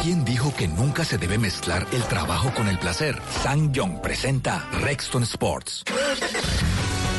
¿Quién 0.02 0.26
dijo 0.26 0.54
que 0.54 0.68
nunca 0.68 1.06
se 1.06 1.18
debe 1.18 1.38
mezclar 1.38 1.88
el 1.94 2.04
trabajo 2.04 2.54
con 2.54 2.68
el 2.68 2.78
placer? 2.78 3.22
Sang 3.42 3.72
Young 3.72 4.02
presenta 4.02 4.68
Rexton 4.82 5.24
Sports. 5.24 5.86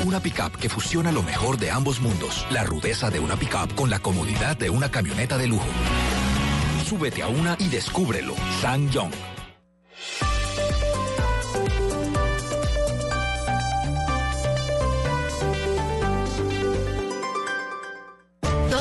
Una 0.05 0.21
pickup 0.21 0.59
que 0.59 0.69
fusiona 0.69 1.11
lo 1.13 1.23
mejor 1.23 1.57
de 1.57 1.71
ambos 1.71 1.99
mundos, 2.01 2.47
la 2.51 2.65
rudeza 2.65 3.09
de 3.09 3.21
una 3.21 3.37
pickup 3.37 3.75
con 3.75 3.89
la 3.89 4.01
comodidad 4.01 4.59
de 4.59 4.69
una 4.69 4.91
camioneta 4.91 5.39
de 5.39 5.47
lujo. 5.47 5.69
Súbete 6.85 7.23
a 7.23 7.29
una 7.29 7.57
y 7.59 7.69
descúbrelo. 7.69 8.35
Sang 8.61 8.91
Young. 8.91 9.40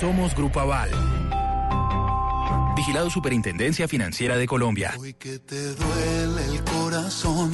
Somos 0.00 0.34
Grupo 0.34 0.60
Aval. 0.60 0.88
Vigilado 2.74 3.10
Superintendencia 3.10 3.86
Financiera 3.86 4.38
de 4.38 4.46
Colombia. 4.46 4.94
Hoy 4.98 5.12
que 5.12 5.38
te 5.38 5.74
duele 5.74 6.46
el 6.54 6.64
corazón, 6.64 7.50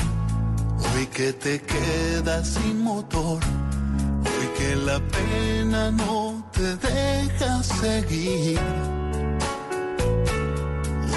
hoy 0.94 1.06
que 1.08 1.32
te 1.32 1.60
quedas 1.60 2.46
sin 2.50 2.84
motor, 2.84 3.42
hoy 3.42 4.48
que 4.56 4.76
la 4.76 5.00
pena 5.00 5.90
no 5.90 6.48
te 6.52 6.76
deja 6.76 7.64
seguir. 7.64 8.60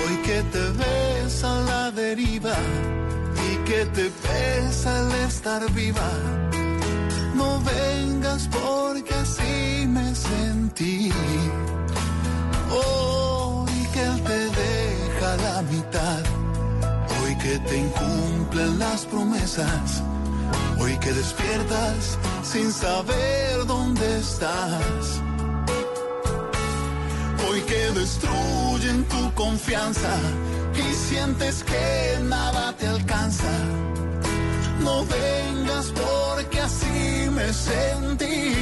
Hoy 0.02 0.16
que 0.26 0.42
te 0.52 0.70
ves 0.80 1.44
a 1.44 1.62
la 1.62 1.92
deriva 1.92 2.58
y 3.52 3.70
que 3.70 3.86
te 3.86 4.10
pesa 4.10 5.00
el 5.02 5.12
estar 5.28 5.72
viva. 5.74 6.10
No 7.36 7.62
vengas 8.20 8.50
porque 8.52 9.14
así 9.14 9.86
me 9.88 10.14
sentí. 10.16 11.12
Hoy 12.72 13.88
que 13.94 14.02
él 14.02 14.24
te 14.24 14.40
deja 14.62 15.38
la 15.38 15.62
mitad. 15.64 16.22
Hoy 17.22 17.36
que 17.38 17.60
te 17.60 17.78
incumplen 17.78 18.80
las 18.80 19.06
promesas. 19.06 20.04
Hoy 20.80 20.98
que 20.98 21.14
despiertas 21.14 22.18
sin 22.44 22.72
saber 22.72 23.66
dónde 23.66 24.20
estás. 24.20 25.22
Hoy 27.50 27.62
que 27.62 28.00
destruyen 28.00 29.04
tu 29.06 29.34
confianza 29.34 30.14
y 30.76 30.94
sientes 30.94 31.64
que 31.64 32.20
nada 32.24 32.74
te 32.78 32.88
alcanza. 32.88 33.52
No 34.80 35.06
vengas 35.06 35.92
porque 35.92 36.60
así 36.60 37.30
me 37.32 37.54
sentí. 37.54 38.56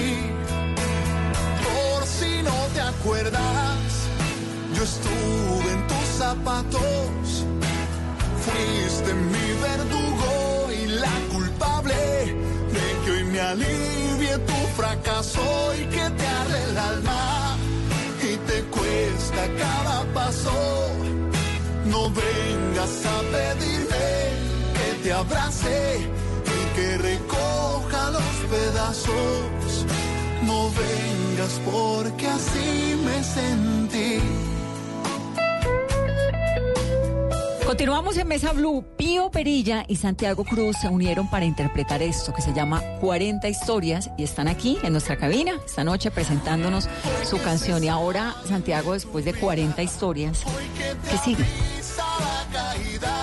Por 1.66 2.06
si 2.06 2.42
no 2.44 2.58
te 2.74 2.82
acuerdas, 2.82 3.78
yo 4.76 4.84
estuve 4.84 5.72
en 5.72 5.88
tus 5.88 6.08
zapatos. 6.18 7.46
Fuiste 8.46 9.14
mi 9.14 9.48
verdugo 9.68 10.70
y 10.82 10.88
la 10.88 11.16
culpable 11.32 11.96
de 12.76 13.06
que 13.06 13.12
hoy 13.12 13.24
me 13.26 13.40
alivie 13.40 14.38
tu 14.40 14.60
fracaso 14.76 15.74
y 15.76 15.86
que 15.86 16.10
te 16.18 16.28
arde 16.28 16.64
el 16.70 16.78
alma 16.78 17.58
y 18.24 18.36
te 18.50 18.62
cuesta 18.76 19.42
cada 19.58 20.04
paso. 20.14 20.52
No 21.86 22.10
vengas 22.10 23.06
a 23.06 23.18
te 23.32 23.77
abrace 25.18 26.00
y 26.46 26.76
que 26.76 26.98
recoja 26.98 28.12
los 28.12 28.34
pedazos. 28.50 29.86
No 30.44 30.70
vengas 30.70 31.60
porque 31.66 32.28
así 32.28 32.96
me 33.04 33.24
sentí. 33.24 34.20
Continuamos 37.66 38.16
en 38.18 38.28
Mesa 38.30 38.54
Blue. 38.54 38.86
Pío 38.96 39.30
Perilla 39.30 39.84
y 39.88 39.98
Santiago 39.98 40.46
Cruz 40.46 40.78
se 40.82 40.88
unieron 40.88 41.30
para 41.30 41.44
interpretar 41.46 42.02
esto 42.02 42.34
que 42.34 42.42
se 42.42 42.54
llama 42.54 42.82
40 43.02 43.50
historias 43.50 44.10
y 44.18 44.24
están 44.24 44.48
aquí 44.48 44.78
en 44.84 44.94
nuestra 44.94 45.18
cabina 45.18 45.60
esta 45.66 45.84
noche 45.84 46.10
presentándonos 46.10 46.88
su 47.24 47.42
canción. 47.42 47.84
Y 47.84 47.90
ahora, 47.90 48.36
Santiago, 48.46 48.94
después 48.94 49.26
de 49.26 49.34
40 49.34 49.82
historias, 49.84 50.44
¿qué 51.12 51.18
sigue? 51.18 51.46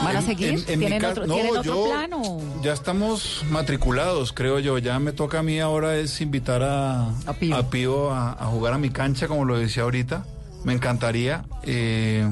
¿Van 0.02 0.16
a 0.16 0.22
seguir? 0.22 0.50
en- 0.50 0.59
en 0.68 0.78
¿Tienen 0.80 1.05
otro, 1.05 1.26
no, 1.26 1.34
¿tienen 1.34 1.57
otro 1.57 1.74
yo- 1.74 1.90
plano? 1.90 2.40
Ya 2.62 2.72
estamos 2.72 3.44
matriculados, 3.50 4.32
creo 4.32 4.59
yo. 4.59 4.78
Ya 4.78 4.98
me 4.98 5.12
toca 5.12 5.38
a 5.40 5.42
mí 5.42 5.61
ahora 5.61 5.96
es 5.96 6.20
invitar 6.20 6.62
a, 6.62 7.09
a 7.26 7.62
Pío 7.70 8.11
a, 8.12 8.32
a 8.32 8.46
jugar 8.46 8.74
a 8.74 8.78
mi 8.78 8.90
cancha, 8.90 9.28
como 9.28 9.44
lo 9.44 9.59
decía 9.59 9.82
ahorita. 9.84 10.24
Me 10.64 10.72
encantaría. 10.72 11.44
Eh, 11.62 12.26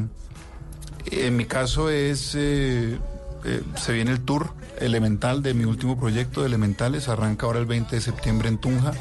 en 1.10 1.36
mi 1.36 1.44
caso 1.46 1.90
es, 1.90 2.34
eh, 2.34 2.98
eh, 3.44 3.62
se 3.76 3.92
viene 3.92 4.12
el 4.12 4.20
tour 4.20 4.50
elemental 4.80 5.42
de 5.42 5.54
mi 5.54 5.64
último 5.64 5.98
proyecto 5.98 6.40
de 6.40 6.46
Elementales. 6.46 7.08
Arranca 7.08 7.46
ahora 7.46 7.58
el 7.58 7.66
20 7.66 7.96
de 7.96 8.02
septiembre 8.02 8.48
en 8.48 8.58
Tunja. 8.58 8.92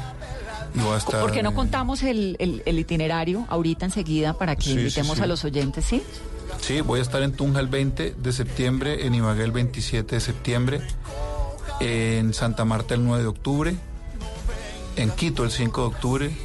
Y 0.74 0.80
voy 0.80 0.94
a 0.94 0.98
estar... 0.98 1.20
¿Por 1.20 1.32
qué 1.32 1.42
no 1.42 1.50
eh, 1.50 1.54
contamos 1.54 2.02
el, 2.02 2.36
el- 2.38 2.62
el 2.64 2.78
itinerario 2.78 3.46
ahorita 3.50 3.84
enseguida 3.86 4.32
para 4.34 4.56
que 4.56 4.62
Sí, 4.64 4.70
sí, 4.72 4.78
invitemos 4.78 5.18
sí. 5.18 5.22
a 5.22 5.26
los 5.26 5.44
oyentes, 5.44 5.84
sí? 5.84 6.02
Sí, 6.60 6.80
voy 6.80 7.00
a 7.00 7.02
estar 7.02 7.22
en 7.22 7.32
Tunja 7.32 7.60
el 7.60 7.66
20 7.66 8.14
de 8.16 8.32
septiembre, 8.32 9.06
en 9.06 9.14
Ibagué 9.14 9.44
el 9.44 9.52
27 9.52 10.14
de 10.14 10.20
septiembre, 10.20 10.80
en 11.80 12.34
Santa 12.34 12.64
Marta 12.64 12.94
el 12.94 13.04
9 13.04 13.22
de 13.22 13.28
octubre, 13.28 13.74
en 14.96 15.10
Quito 15.10 15.44
el 15.44 15.50
5 15.50 15.80
de 15.80 15.86
octubre, 15.86 16.36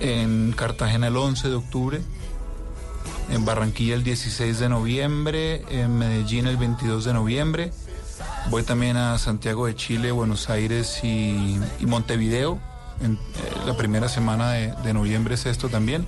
en 0.00 0.52
Cartagena 0.52 1.08
el 1.08 1.16
11 1.16 1.48
de 1.48 1.54
octubre, 1.54 2.00
en 3.30 3.44
Barranquilla 3.44 3.94
el 3.94 4.04
16 4.04 4.58
de 4.60 4.68
noviembre, 4.68 5.64
en 5.68 5.98
Medellín 5.98 6.46
el 6.46 6.56
22 6.56 7.04
de 7.04 7.12
noviembre. 7.12 7.72
Voy 8.50 8.62
también 8.62 8.96
a 8.96 9.18
Santiago 9.18 9.66
de 9.66 9.74
Chile, 9.74 10.12
Buenos 10.12 10.48
Aires 10.48 11.00
y, 11.02 11.58
Montevideo. 11.80 12.58
Eh, 13.02 13.16
la 13.66 13.76
primera 13.76 14.08
semana 14.08 14.52
de 14.52 14.94
noviembre 14.94 15.34
es 15.34 15.46
esto 15.46 15.68
también. 15.68 16.06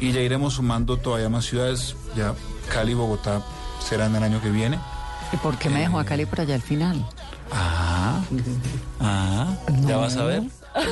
Y 0.00 0.12
ya 0.12 0.20
iremos 0.20 0.54
sumando 0.54 0.96
todavía 0.96 1.28
más 1.28 1.44
ciudades. 1.46 1.96
Ya 2.16 2.34
Cali 2.72 2.92
y 2.92 2.94
Bogotá 2.94 3.42
serán 3.86 4.14
el 4.16 4.22
año 4.22 4.40
que 4.40 4.50
viene. 4.50 4.78
¿Y 5.32 5.36
por 5.38 5.58
qué 5.58 5.68
me 5.68 5.80
dejó 5.80 5.98
a 5.98 6.04
Cali 6.04 6.24
por 6.26 6.40
allá 6.40 6.54
al 6.54 6.62
final? 6.62 7.04
Ah, 7.50 8.20
ah, 9.00 9.54
ya 9.86 9.96
vas 9.96 10.16
a 10.16 10.24
ver. 10.24 10.42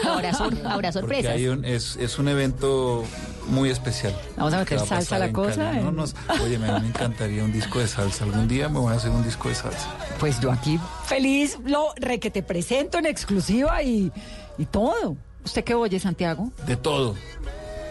Habrá, 0.09 0.32
sor- 0.34 0.57
Porque 0.74 0.92
sorpresas. 0.92 1.32
hay 1.32 1.48
un- 1.48 1.64
es, 1.64 1.96
es 1.96 2.18
un 2.18 2.28
evento 2.28 3.04
muy 3.48 3.70
especial. 3.70 4.14
Vamos 4.36 4.54
a 4.54 4.59
meter 4.59 4.80
va 4.80 4.86
salsa 4.86 5.16
a 5.16 5.18
la 5.20 5.32
cosa, 5.32 5.57
Cali. 5.70 5.80
No, 5.80 5.92
no, 5.92 6.04
oye, 6.42 6.59
me, 6.59 6.66
me 6.80 6.88
encantaría 6.88 7.44
un 7.44 7.52
disco 7.52 7.78
de 7.78 7.86
salsa. 7.86 8.24
Algún 8.24 8.48
día 8.48 8.68
me 8.68 8.78
voy 8.80 8.92
a 8.92 8.96
hacer 8.96 9.11
un 9.11 9.22
disco 9.22 9.48
de 9.48 9.54
salsa. 9.54 9.88
Pues 10.18 10.40
yo 10.40 10.50
aquí 10.50 10.80
feliz, 11.04 11.59
lo 11.64 11.92
re 11.96 12.18
que 12.18 12.30
te 12.30 12.42
presento 12.42 12.98
en 12.98 13.07
exclusiva 13.07 13.82
y, 13.82 14.11
y 14.59 14.64
todo. 14.64 15.16
¿Usted 15.44 15.62
qué 15.62 15.74
oye, 15.74 16.00
Santiago? 16.00 16.50
De 16.66 16.76
todo. 16.76 17.14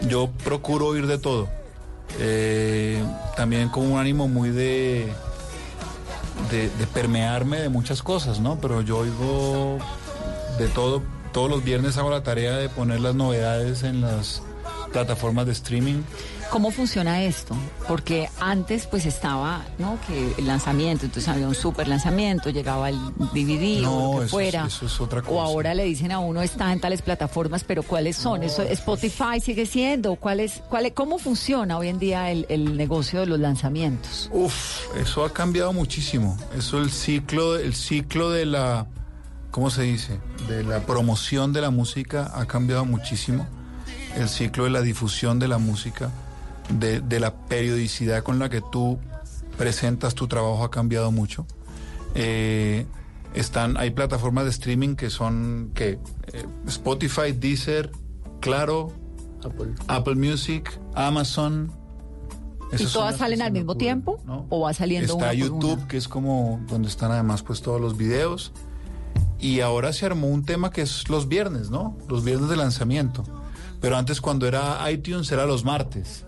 Yo 0.02 0.30
procuro 0.44 0.88
oír 0.88 1.06
de 1.06 1.18
todo. 1.18 1.48
Eh, 2.18 3.02
también 3.36 3.68
con 3.68 3.90
un 3.90 3.98
ánimo 3.98 4.28
muy 4.28 4.50
de, 4.50 5.12
de, 6.50 6.70
de 6.70 6.86
permearme 6.92 7.58
de 7.60 7.68
muchas 7.68 8.02
cosas, 8.02 8.40
¿no? 8.40 8.58
Pero 8.60 8.80
yo 8.82 8.98
oigo 8.98 9.78
de 10.58 10.68
todo. 10.68 11.02
Todos 11.32 11.50
los 11.50 11.64
viernes 11.64 11.98
hago 11.98 12.10
la 12.10 12.22
tarea 12.22 12.56
de 12.56 12.68
poner 12.68 13.00
las 13.00 13.14
novedades 13.14 13.82
en 13.82 14.00
las 14.00 14.42
plataformas 14.92 15.46
de 15.46 15.52
streaming. 15.52 16.02
¿Cómo 16.50 16.70
funciona 16.70 17.22
esto? 17.22 17.54
Porque 17.88 18.30
antes 18.40 18.86
pues 18.86 19.04
estaba, 19.04 19.64
¿no? 19.78 19.98
Que 20.06 20.32
el 20.38 20.46
lanzamiento, 20.46 21.04
entonces 21.04 21.28
había 21.28 21.46
un 21.48 21.54
super 21.54 21.86
lanzamiento, 21.88 22.48
llegaba 22.50 22.88
el 22.88 22.98
DVD 23.34 23.82
No, 23.82 24.10
o 24.10 24.12
lo 24.14 24.20
que 24.20 24.24
eso 24.24 24.24
es- 24.24 24.30
fuera. 24.30 24.66
eso 24.66 24.86
es 24.86 25.00
otra 25.00 25.20
O 25.20 25.24
cosa. 25.24 25.42
ahora 25.42 25.74
le 25.74 25.84
dicen 25.84 26.12
a 26.12 26.18
uno 26.20 26.40
está 26.42 26.72
en 26.72 26.80
tales 26.80 27.02
plataformas, 27.02 27.64
pero 27.64 27.82
¿cuáles 27.82 28.16
son? 28.16 28.42
Eso 28.42 28.62
Spotify 28.62 29.40
sigue 29.42 29.66
siendo. 29.66 30.14
¿Cuál 30.16 30.40
es, 30.40 30.62
cuál 30.70 30.86
es- 30.86 30.92
cómo 30.92 31.18
funciona 31.18 31.76
hoy 31.76 31.88
en 31.88 31.98
día 31.98 32.30
el, 32.30 32.46
el 32.48 32.76
negocio 32.76 33.20
de 33.20 33.26
los 33.26 33.38
lanzamientos? 33.38 34.30
Uf, 34.32 34.96
eso 34.96 35.24
ha 35.24 35.32
cambiado 35.32 35.72
muchísimo. 35.74 36.38
Eso 36.56 36.78
el 36.78 36.90
ciclo, 36.90 37.58
el 37.58 37.74
ciclo 37.74 38.30
de 38.30 38.46
la, 38.46 38.86
¿cómo 39.50 39.68
se 39.68 39.82
dice? 39.82 40.20
De 40.48 40.62
la 40.64 40.80
promoción 40.80 41.52
de 41.52 41.60
la 41.60 41.70
música 41.70 42.30
ha 42.34 42.46
cambiado 42.46 42.84
muchísimo. 42.86 43.46
El 44.16 44.30
ciclo 44.30 44.64
de 44.64 44.70
la 44.70 44.80
difusión 44.80 45.38
de 45.38 45.48
la 45.48 45.58
música, 45.58 46.10
de, 46.70 47.00
de 47.00 47.20
la 47.20 47.34
periodicidad 47.46 48.22
con 48.22 48.38
la 48.38 48.48
que 48.48 48.60
tú 48.60 48.98
presentas 49.56 50.14
tu 50.14 50.28
trabajo 50.28 50.64
ha 50.64 50.70
cambiado 50.70 51.10
mucho. 51.10 51.46
Eh, 52.14 52.86
están, 53.34 53.76
hay 53.76 53.90
plataformas 53.90 54.44
de 54.44 54.50
streaming 54.50 54.96
que 54.96 55.10
son 55.10 55.70
que 55.74 55.98
eh, 56.32 56.46
Spotify, 56.66 57.32
Deezer, 57.32 57.90
Claro, 58.40 58.92
Apple, 59.88 60.14
Music, 60.14 60.78
Amazon. 60.94 61.72
¿Y 62.72 62.76
Esas 62.76 62.92
todas 62.92 63.16
salen 63.16 63.42
al 63.42 63.52
mismo 63.52 63.72
ocurren, 63.72 63.78
tiempo? 63.86 64.20
¿no? 64.24 64.46
¿O 64.50 64.60
va 64.60 64.72
saliendo 64.72 65.14
Está 65.14 65.16
una 65.16 65.28
por 65.28 65.36
YouTube, 65.36 65.78
una? 65.78 65.88
que 65.88 65.96
es 65.96 66.08
como 66.08 66.60
donde 66.68 66.88
están 66.88 67.12
además 67.12 67.42
pues 67.42 67.60
todos 67.62 67.80
los 67.80 67.96
videos. 67.96 68.52
Y 69.38 69.60
ahora 69.60 69.92
se 69.92 70.06
armó 70.06 70.28
un 70.28 70.44
tema 70.44 70.70
que 70.70 70.82
es 70.82 71.08
los 71.08 71.28
viernes, 71.28 71.70
¿no? 71.70 71.96
Los 72.08 72.24
viernes 72.24 72.48
de 72.48 72.56
lanzamiento. 72.56 73.24
Pero 73.80 73.96
antes 73.96 74.20
cuando 74.20 74.46
era 74.46 74.90
iTunes 74.90 75.30
era 75.30 75.44
los 75.44 75.64
martes. 75.64 76.24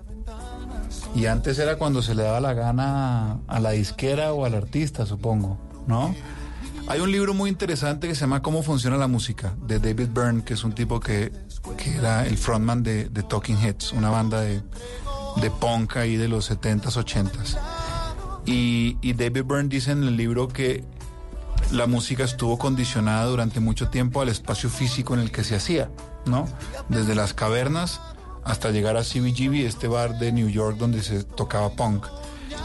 Y 1.18 1.26
antes 1.26 1.58
era 1.58 1.74
cuando 1.74 2.00
se 2.00 2.14
le 2.14 2.22
daba 2.22 2.38
la 2.38 2.54
gana 2.54 3.40
a 3.48 3.58
la 3.58 3.72
disquera 3.72 4.32
o 4.32 4.44
al 4.44 4.54
artista, 4.54 5.04
supongo, 5.04 5.58
¿no? 5.88 6.14
Hay 6.86 7.00
un 7.00 7.10
libro 7.10 7.34
muy 7.34 7.50
interesante 7.50 8.06
que 8.06 8.14
se 8.14 8.20
llama 8.20 8.40
Cómo 8.40 8.62
funciona 8.62 8.96
la 8.96 9.08
música, 9.08 9.56
de 9.66 9.80
David 9.80 10.10
Byrne, 10.14 10.44
que 10.44 10.54
es 10.54 10.62
un 10.62 10.76
tipo 10.76 11.00
que, 11.00 11.32
que 11.76 11.96
era 11.96 12.24
el 12.24 12.38
frontman 12.38 12.84
de, 12.84 13.10
Talking 13.28 13.58
Heads, 13.58 13.94
una 13.94 14.10
banda 14.10 14.42
de, 14.42 14.62
de 15.40 15.50
punk 15.50 15.96
ahí 15.96 16.16
de 16.16 16.28
los 16.28 16.52
70s, 16.52 16.82
80s. 16.82 17.58
Y, 18.46 18.96
y 19.02 19.14
David 19.14 19.42
Byrne 19.42 19.68
dice 19.68 19.90
en 19.90 20.04
el 20.04 20.16
libro 20.16 20.46
que 20.46 20.84
la 21.72 21.88
música 21.88 22.22
estuvo 22.22 22.58
condicionada 22.58 23.24
durante 23.24 23.58
mucho 23.58 23.88
tiempo 23.88 24.20
al 24.20 24.28
espacio 24.28 24.70
físico 24.70 25.14
en 25.14 25.20
el 25.20 25.32
que 25.32 25.42
se 25.42 25.56
hacía, 25.56 25.90
¿no? 26.26 26.46
Desde 26.88 27.16
las 27.16 27.34
cavernas 27.34 28.00
hasta 28.48 28.70
llegar 28.70 28.96
a 28.96 29.02
CBGB, 29.02 29.66
este 29.66 29.88
bar 29.88 30.18
de 30.18 30.32
New 30.32 30.48
York 30.48 30.78
donde 30.78 31.02
se 31.02 31.22
tocaba 31.22 31.70
punk. 31.70 32.06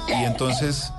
Y 0.08 0.24
entonces, 0.24 0.92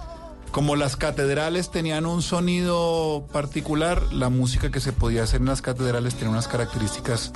como 0.51 0.77
las 0.77 0.97
catedrales 0.97 1.71
tenían 1.71 2.05
un 2.07 2.21
sonido 2.21 3.27
particular, 3.33 4.13
la 4.13 4.29
música 4.29 4.71
que 4.71 4.81
se 4.81 4.93
podía 4.93 5.23
hacer 5.23 5.41
en 5.41 5.47
las 5.47 5.63
catedrales 5.63 6.15
tenía 6.15 6.31
unas 6.31 6.49
características 6.49 7.33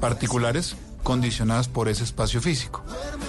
particulares 0.00 0.74
condicionadas 1.02 1.68
por 1.68 1.88
ese 1.88 2.02
espacio 2.02 2.40
físico. 2.40 2.82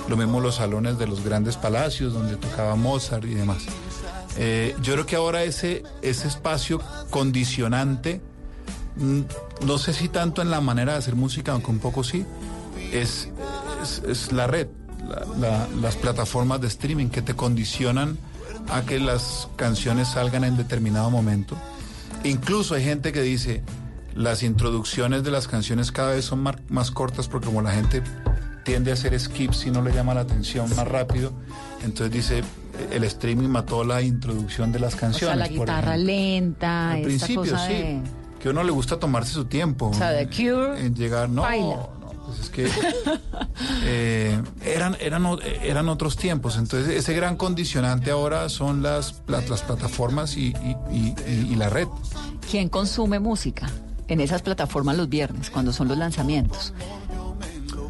Lo 0.08 0.16
mismo 0.16 0.40
los 0.40 0.56
salones 0.56 0.98
de 0.98 1.06
los 1.06 1.24
grandes 1.24 1.58
palacios 1.58 2.14
donde 2.14 2.38
tocaba 2.38 2.76
Mozart 2.76 3.26
y 3.26 3.36
demás. 3.36 3.66
Eh, 4.38 4.76
yo 4.82 4.94
creo 4.94 5.06
que 5.06 5.16
ahora 5.18 5.44
ese, 5.44 5.84
ese 6.02 6.28
espacio 6.28 6.82
condicionante, 7.10 8.22
mm, 8.96 9.22
no 9.66 9.78
sé 9.78 9.94
si 9.94 10.08
tanto 10.08 10.42
en 10.42 10.52
la 10.52 10.62
manera 10.62 10.94
de 10.94 11.00
hacer 11.00 11.16
música, 11.16 11.52
aunque 11.52 11.70
un 11.70 11.80
poco 11.80 12.04
sí, 12.04 12.26
es, 12.92 13.30
es, 13.84 14.02
es 14.08 14.32
la 14.32 14.48
red, 14.48 14.68
la- 15.08 15.26
la- 15.40 15.68
las 15.82 15.96
plataformas 15.96 16.62
de 16.62 16.68
streaming 16.68 17.08
que 17.08 17.22
te 17.22 17.36
condicionan 17.36 18.18
a 18.70 18.82
que 18.82 19.00
las 19.00 19.48
canciones 19.56 20.10
salgan 20.10 20.44
en 20.44 20.58
determinado 20.58 21.10
momento. 21.10 21.56
Incluso 22.24 22.76
hay 22.76 22.84
gente 22.84 23.12
que 23.14 23.22
dice, 23.22 23.64
las 24.16 24.44
introducciones 24.44 25.24
de 25.24 25.32
las 25.32 25.48
canciones 25.48 25.92
cada 25.92 26.12
vez 26.12 26.26
son 26.26 26.44
más 26.70 26.92
cortas 26.92 27.28
porque 27.28 27.46
como 27.48 27.62
la 27.62 27.72
gente 27.72 28.02
tiende 28.64 28.92
a 28.92 28.96
hacer 28.96 29.18
skips 29.18 29.66
y 29.68 29.72
no 29.72 29.82
le 29.82 29.94
llama 29.94 30.14
la 30.14 30.22
atención 30.22 30.68
más 30.76 30.88
rápido, 30.88 31.32
entonces 31.86 32.12
dice, 32.12 32.44
el 32.92 33.04
streaming 33.06 33.48
mató 33.48 33.84
la 33.86 34.02
introducción 34.02 34.72
de 34.74 34.80
las 34.80 34.96
O 34.96 34.98
canciones. 34.98 35.28
sea, 35.28 35.36
la 35.36 35.48
guitarra 35.48 35.96
lenta, 35.96 36.92
Al 36.92 36.98
esta 36.98 37.08
principio, 37.08 37.52
cosa 37.54 37.68
sí. 37.68 38.02
Que 38.42 38.50
a 38.50 38.52
uno 38.52 38.64
le 38.64 38.72
gusta 38.72 39.00
tomarse 39.00 39.32
su 39.34 39.46
tiempo. 39.46 39.88
O 39.90 39.94
sea, 39.94 40.12
The 40.16 40.28
Cure, 40.28 40.86
En 40.86 40.94
llegar, 40.96 41.30
no, 41.30 41.44
baila. 41.44 41.90
Pues 42.28 42.40
es 42.42 42.50
que 42.50 42.68
eh, 43.84 44.42
eran, 44.64 44.96
eran, 45.00 45.26
o- 45.26 45.40
eran 45.42 45.90
otros 45.90 46.16
tiempos. 46.18 46.58
Entonces, 46.58 46.94
ese 46.96 47.14
gran 47.14 47.36
condicionante 47.38 48.12
ahora 48.12 48.50
son 48.50 48.84
las, 48.84 49.22
las 49.28 49.62
plataformas 49.64 50.38
y, 50.38 50.48
y- 50.48 50.76
y- 50.92 51.16
y- 51.28 51.48
y 51.52 51.56
la 51.56 51.70
red. 51.70 51.88
¿Quién 52.52 52.70
consume 52.70 53.20
música 53.20 53.68
en 54.08 54.22
esas 54.22 54.42
plataformas 54.42 54.96
los 54.98 55.10
viernes, 55.10 55.50
cuando 55.50 55.74
son 55.74 55.88
los 55.88 55.98
lanzamientos? 55.98 56.74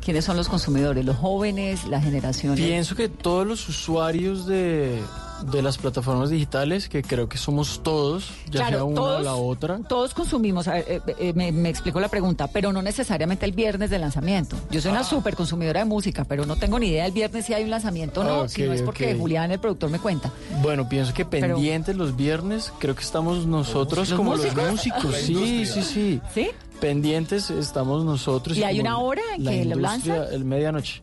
¿Quiénes 0.04 0.24
son 0.24 0.38
los 0.38 0.48
consumidores? 0.48 1.04
¿Los 1.04 1.18
jóvenes, 1.18 1.86
la 1.86 2.00
generación? 2.02 2.56
Pienso 2.56 2.96
que 2.96 3.10
todos 3.10 3.46
los 3.46 3.68
usuarios 3.68 4.46
de, 4.48 5.02
de 5.44 5.62
las 5.62 5.78
plataformas 5.78 6.30
digitales, 6.30 6.90
que 6.90 7.02
creo 7.04 7.30
que 7.30 7.38
somos 7.38 7.82
todos, 7.84 8.30
ya 8.46 8.60
Claro, 8.62 8.76
sea 8.78 8.84
una 8.84 8.96
todos- 8.96 9.20
o 9.20 9.24
la 9.24 9.36
otra. 9.36 9.80
Todos 9.88 10.14
consumimos, 10.14 10.68
a 10.68 10.74
ver, 10.74 10.86
eh, 10.88 11.02
eh, 11.20 11.34
me, 11.36 11.52
me 11.52 11.70
explico 11.70 12.00
la 12.00 12.10
pregunta, 12.10 12.48
pero 12.48 12.74
no 12.74 12.82
necesariamente 12.82 13.46
el 13.46 13.52
viernes 13.52 13.90
de 13.90 14.00
lanzamiento. 14.00 14.56
Yo 14.72 14.82
soy 14.82 14.92
una 14.92 15.04
súper 15.04 15.36
consumidora 15.36 15.80
de 15.82 15.86
música, 15.86 16.26
pero 16.26 16.46
no 16.46 16.56
tengo 16.56 16.80
ni 16.80 16.88
idea 16.88 17.06
el 17.06 17.12
viernes 17.12 17.46
si 17.46 17.54
hay 17.54 17.64
un 17.64 17.70
lanzamiento 17.70 18.22
o 18.22 18.24
no, 18.24 18.50
si 18.50 18.64
no 18.64 18.74
es 18.74 18.82
porque. 18.82 19.16
Julián, 19.16 19.52
el 19.52 19.60
productor, 19.60 19.90
me 19.90 20.00
cuenta. 20.00 20.32
Bueno, 20.62 20.88
pienso 20.90 21.14
que 21.14 21.26
Pero- 21.26 21.56
pendientes 21.56 21.96
los 21.96 22.16
viernes, 22.16 22.72
creo 22.80 22.96
que 22.96 23.02
estamos 23.04 23.46
nosotros 23.46 24.10
¿Los 24.10 24.18
como 24.18 24.32
músicos? 24.32 24.56
los 24.58 24.72
músicos. 24.72 25.16
Sí, 25.16 25.66
sí, 25.66 25.82
sí. 25.84 26.22
¿Sí? 26.34 26.50
Pendientes 26.80 27.50
estamos 27.50 28.06
nosotros. 28.06 28.56
¿Y 28.58 28.64
hay 28.64 28.80
una 28.80 29.00
hora 29.00 29.22
en 29.36 29.44
la 29.46 29.52
que 29.52 29.66
lo 29.66 29.76
lanzan? 29.78 30.24
El 30.32 30.46
medianoche. 30.46 31.02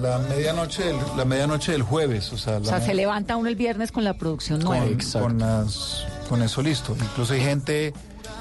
La 0.00 0.18
medianoche 0.18 0.84
del, 0.84 0.96
la 1.16 1.24
medianoche 1.24 1.72
del 1.72 1.82
jueves, 1.82 2.32
o 2.32 2.38
sea, 2.38 2.56
O 2.56 2.60
la 2.60 2.66
sea, 2.66 2.78
me- 2.78 2.84
se 2.86 2.94
levanta 2.94 3.36
uno 3.36 3.48
el 3.48 3.56
viernes 3.56 3.90
con 3.90 4.04
la 4.04 4.14
producción 4.14 4.60
con, 4.62 4.78
nueva. 4.78 4.96
con, 5.20 5.38
las- 5.38 6.04
con 6.28 6.42
eso 6.42 6.62
listo. 6.62 6.94
Incluso 7.00 7.32
hay 7.32 7.40
gente, 7.40 7.94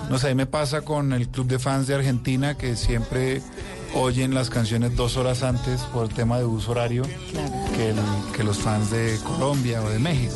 no 0.09 0.19
sé, 0.19 0.27
a 0.27 0.29
mí 0.31 0.35
me 0.35 0.45
pasa 0.45 0.81
con 0.81 1.13
el 1.13 1.29
club 1.29 1.47
de 1.47 1.57
fans 1.57 1.87
de 1.87 1.95
Argentina 1.95 2.55
que 2.57 2.75
siempre 2.75 3.41
oyen 3.95 4.33
las 4.33 4.49
canciones 4.49 4.95
dos 4.97 5.15
horas 5.15 5.41
antes 5.43 5.79
por 5.93 6.03
el 6.07 6.13
tema 6.13 6.37
de 6.37 6.43
uso 6.45 6.71
horario 6.71 7.03
que, 7.75 7.89
el- 7.91 7.95
que 8.35 8.43
los 8.43 8.57
fans 8.57 8.91
de 8.91 9.17
Colombia 9.23 9.81
o 9.81 9.89
de 9.89 9.99
México. 9.99 10.35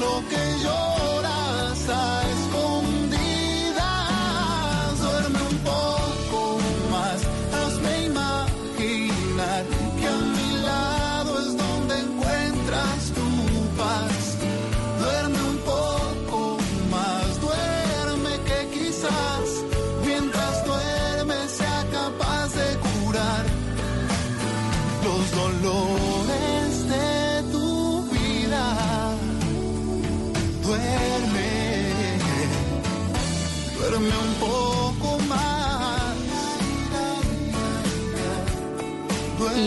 Lo 0.00 0.28
que 0.28 0.36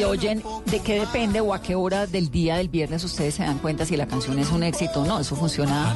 Y 0.01 0.03
oyen 0.03 0.41
de 0.65 0.79
qué 0.79 0.99
depende 0.99 1.41
o 1.41 1.53
a 1.53 1.61
qué 1.61 1.75
hora 1.75 2.07
del 2.07 2.31
día 2.31 2.57
del 2.57 2.69
viernes 2.69 3.03
ustedes 3.03 3.35
se 3.35 3.43
dan 3.43 3.59
cuenta 3.59 3.85
si 3.85 3.95
la 3.95 4.07
canción 4.07 4.39
es 4.39 4.51
un 4.51 4.63
éxito 4.63 5.01
o 5.01 5.05
no. 5.05 5.19
Eso 5.19 5.35
funciona 5.35 5.93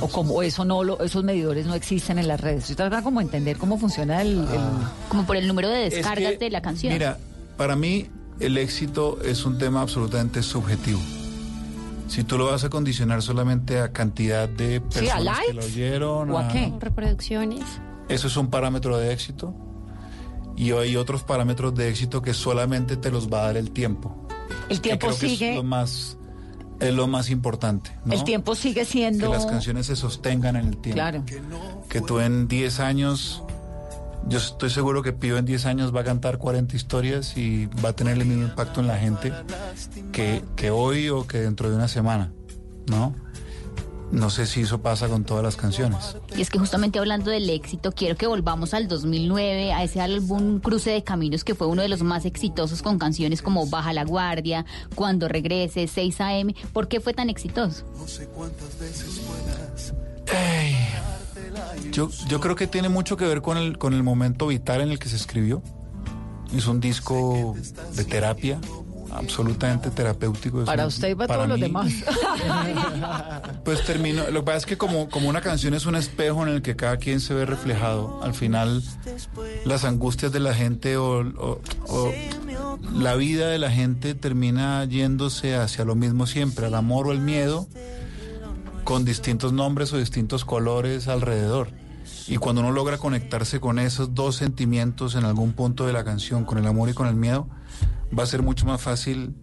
o 0.00 0.08
como 0.08 0.42
eso 0.42 0.64
no 0.64 0.82
lo, 0.82 1.00
esos 1.02 1.22
medidores 1.22 1.66
no 1.66 1.74
existen 1.74 2.18
en 2.18 2.28
las 2.28 2.40
redes. 2.40 2.60
Estoy 2.62 2.76
tratando 2.76 3.04
como 3.04 3.20
de 3.20 3.26
entender 3.26 3.58
cómo 3.58 3.78
funciona 3.78 4.22
el, 4.22 4.38
el- 4.38 4.46
Como 5.08 5.26
por 5.26 5.36
el 5.36 5.46
número 5.46 5.68
de 5.68 5.86
Es 5.88 5.94
descargas 5.96 6.32
que, 6.32 6.38
de 6.38 6.50
la 6.50 6.62
canción. 6.62 6.92
Mira, 6.92 7.18
para 7.56 7.76
mí 7.76 8.06
el 8.40 8.56
éxito 8.56 9.18
es 9.22 9.44
un 9.44 9.58
tema 9.58 9.82
absolutamente 9.82 10.42
subjetivo. 10.42 11.00
Si 12.08 12.24
tú 12.24 12.36
lo 12.38 12.46
vas 12.46 12.64
a 12.64 12.70
condicionar 12.70 13.22
solamente 13.22 13.80
a 13.80 13.92
cantidad 13.92 14.48
de 14.48 14.82
Sí, 14.90 15.08
a 15.08 15.14
personas 15.14 15.38
que 15.46 15.52
lo 15.52 15.60
likes. 15.60 15.66
oyeron, 15.72 16.30
¿O 16.30 16.38
a 16.38 16.46
a- 16.46 16.48
qué? 16.48 16.72
Reproducciones. 16.80 17.62
Eso 18.08 18.26
es 18.26 18.36
un 18.36 18.48
parámetro 18.50 18.98
de 18.98 19.12
éxito. 19.12 19.54
Y 20.62 20.70
hay 20.70 20.94
otros 20.94 21.24
parámetros 21.24 21.74
de 21.74 21.88
éxito 21.88 22.22
que 22.22 22.32
solamente 22.34 22.96
te 22.96 23.10
los 23.10 23.28
va 23.28 23.42
a 23.42 23.46
dar 23.46 23.56
el 23.56 23.72
tiempo. 23.72 24.28
el 24.68 24.76
Que 24.76 24.90
tiempo 24.90 25.06
creo 25.08 25.18
que 25.18 25.28
sigue, 25.28 25.50
es 25.50 25.56
lo 25.56 25.64
más, 25.64 26.16
es 26.78 26.94
lo 26.94 27.08
más 27.08 27.30
importante. 27.30 27.90
¿no? 28.04 28.12
el 28.12 28.22
tiempo 28.22 28.54
sigue 28.54 28.82
Que 28.82 28.86
siendo 28.86 29.28
las 29.32 29.44
canciones 29.44 29.86
se 29.86 29.96
sostengan 29.96 30.54
en 30.54 30.66
el 30.68 30.76
tiempo. 30.76 30.94
Claro. 30.94 31.24
Que 31.88 32.00
tú 32.00 32.20
en 32.20 32.46
10 32.46 32.78
años, 32.78 33.42
yo 34.28 34.38
estoy 34.38 34.70
seguro 34.70 35.02
que 35.02 35.12
Pío 35.12 35.36
en 35.36 35.46
10 35.46 35.66
años 35.66 35.92
va 35.92 36.02
a 36.02 36.04
cantar 36.04 36.38
40 36.38 36.76
historias 36.76 37.36
y 37.36 37.66
va 37.84 37.88
a 37.88 37.92
tener 37.94 38.16
el 38.16 38.24
mismo 38.24 38.44
impacto 38.44 38.80
en 38.80 38.86
la 38.86 38.98
gente 38.98 39.32
que, 40.12 40.44
que 40.54 40.70
hoy 40.70 41.08
o 41.08 41.26
que 41.26 41.38
dentro 41.38 41.70
de 41.70 41.74
una 41.74 41.88
semana, 41.88 42.32
¿no? 42.86 43.16
No 44.12 44.28
sé 44.28 44.46
si 44.46 44.60
eso 44.60 44.82
pasa 44.82 45.08
con 45.08 45.24
todas 45.24 45.42
las 45.42 45.56
canciones. 45.56 46.16
Y 46.36 46.42
es 46.42 46.50
que 46.50 46.58
justamente 46.58 46.98
hablando 46.98 47.30
del 47.30 47.48
éxito, 47.48 47.92
quiero 47.92 48.14
que 48.14 48.26
volvamos 48.26 48.74
al 48.74 48.86
2009, 48.86 49.72
a 49.72 49.82
ese 49.82 50.02
álbum 50.02 50.60
Cruce 50.60 50.90
de 50.90 51.02
Caminos 51.02 51.44
que 51.44 51.54
fue 51.54 51.66
uno 51.66 51.80
de 51.80 51.88
los 51.88 52.02
más 52.02 52.26
exitosos 52.26 52.82
con 52.82 52.98
canciones 52.98 53.40
como 53.40 53.66
Baja 53.66 53.94
la 53.94 54.04
Guardia, 54.04 54.66
Cuando 54.94 55.28
Regrese, 55.28 55.88
6 55.88 56.20
AM. 56.20 56.54
¿Por 56.74 56.88
qué 56.88 57.00
fue 57.00 57.14
tan 57.14 57.30
exitoso? 57.30 57.84
Yo, 61.90 62.10
yo 62.28 62.40
creo 62.40 62.54
que 62.54 62.66
tiene 62.66 62.90
mucho 62.90 63.16
que 63.16 63.24
ver 63.24 63.40
con 63.40 63.56
el, 63.56 63.78
con 63.78 63.94
el 63.94 64.02
momento 64.02 64.46
vital 64.46 64.82
en 64.82 64.90
el 64.90 64.98
que 64.98 65.08
se 65.08 65.16
escribió. 65.16 65.62
Es 66.54 66.66
un 66.66 66.80
disco 66.80 67.56
de 67.94 68.04
terapia, 68.04 68.60
absolutamente 69.12 69.90
terapéutico. 69.90 70.64
Para 70.64 70.86
usted 70.86 71.10
y 71.10 71.14
para, 71.14 71.28
para 71.28 71.38
todos 71.44 71.48
los 71.50 71.60
demás. 71.60 71.92
Pues 73.64 73.84
termino, 73.84 74.28
lo 74.30 74.40
que 74.40 74.46
pasa 74.46 74.58
es 74.58 74.66
que 74.66 74.76
como, 74.76 75.08
como 75.08 75.28
una 75.28 75.40
canción 75.40 75.74
es 75.74 75.86
un 75.86 75.94
espejo 75.94 76.42
en 76.46 76.48
el 76.52 76.62
que 76.62 76.74
cada 76.76 76.96
quien 76.96 77.20
se 77.20 77.32
ve 77.34 77.46
reflejado, 77.46 78.20
al 78.22 78.34
final 78.34 78.82
las 79.64 79.84
angustias 79.84 80.32
de 80.32 80.40
la 80.40 80.54
gente 80.54 80.96
o, 80.96 81.20
o- 81.20 81.60
o 81.88 82.12
la 82.94 83.14
vida 83.14 83.48
de 83.48 83.58
la 83.58 83.70
gente 83.70 84.14
termina 84.14 84.84
yéndose 84.84 85.54
hacia 85.56 85.84
lo 85.84 85.94
mismo 85.94 86.26
siempre, 86.26 86.66
al 86.66 86.74
amor 86.74 87.06
o 87.06 87.12
el 87.12 87.20
miedo, 87.20 87.68
con 88.84 89.04
distintos 89.04 89.52
nombres 89.52 89.92
o 89.92 89.98
distintos 89.98 90.44
colores 90.44 91.06
alrededor. 91.08 91.68
Y 92.26 92.36
cuando 92.36 92.62
uno 92.62 92.72
logra 92.72 92.98
conectarse 92.98 93.60
con 93.60 93.78
esos 93.78 94.14
dos 94.14 94.36
sentimientos 94.36 95.14
en 95.14 95.24
algún 95.24 95.52
punto 95.52 95.86
de 95.86 95.92
la 95.92 96.02
canción, 96.04 96.44
con 96.44 96.58
el 96.58 96.66
amor 96.66 96.88
y 96.88 96.94
con 96.94 97.06
el 97.06 97.14
miedo, 97.14 97.48
va 98.16 98.22
a 98.22 98.26
ser 98.26 98.42
mucho 98.42 98.66
más 98.66 98.80
fácil 98.80 99.34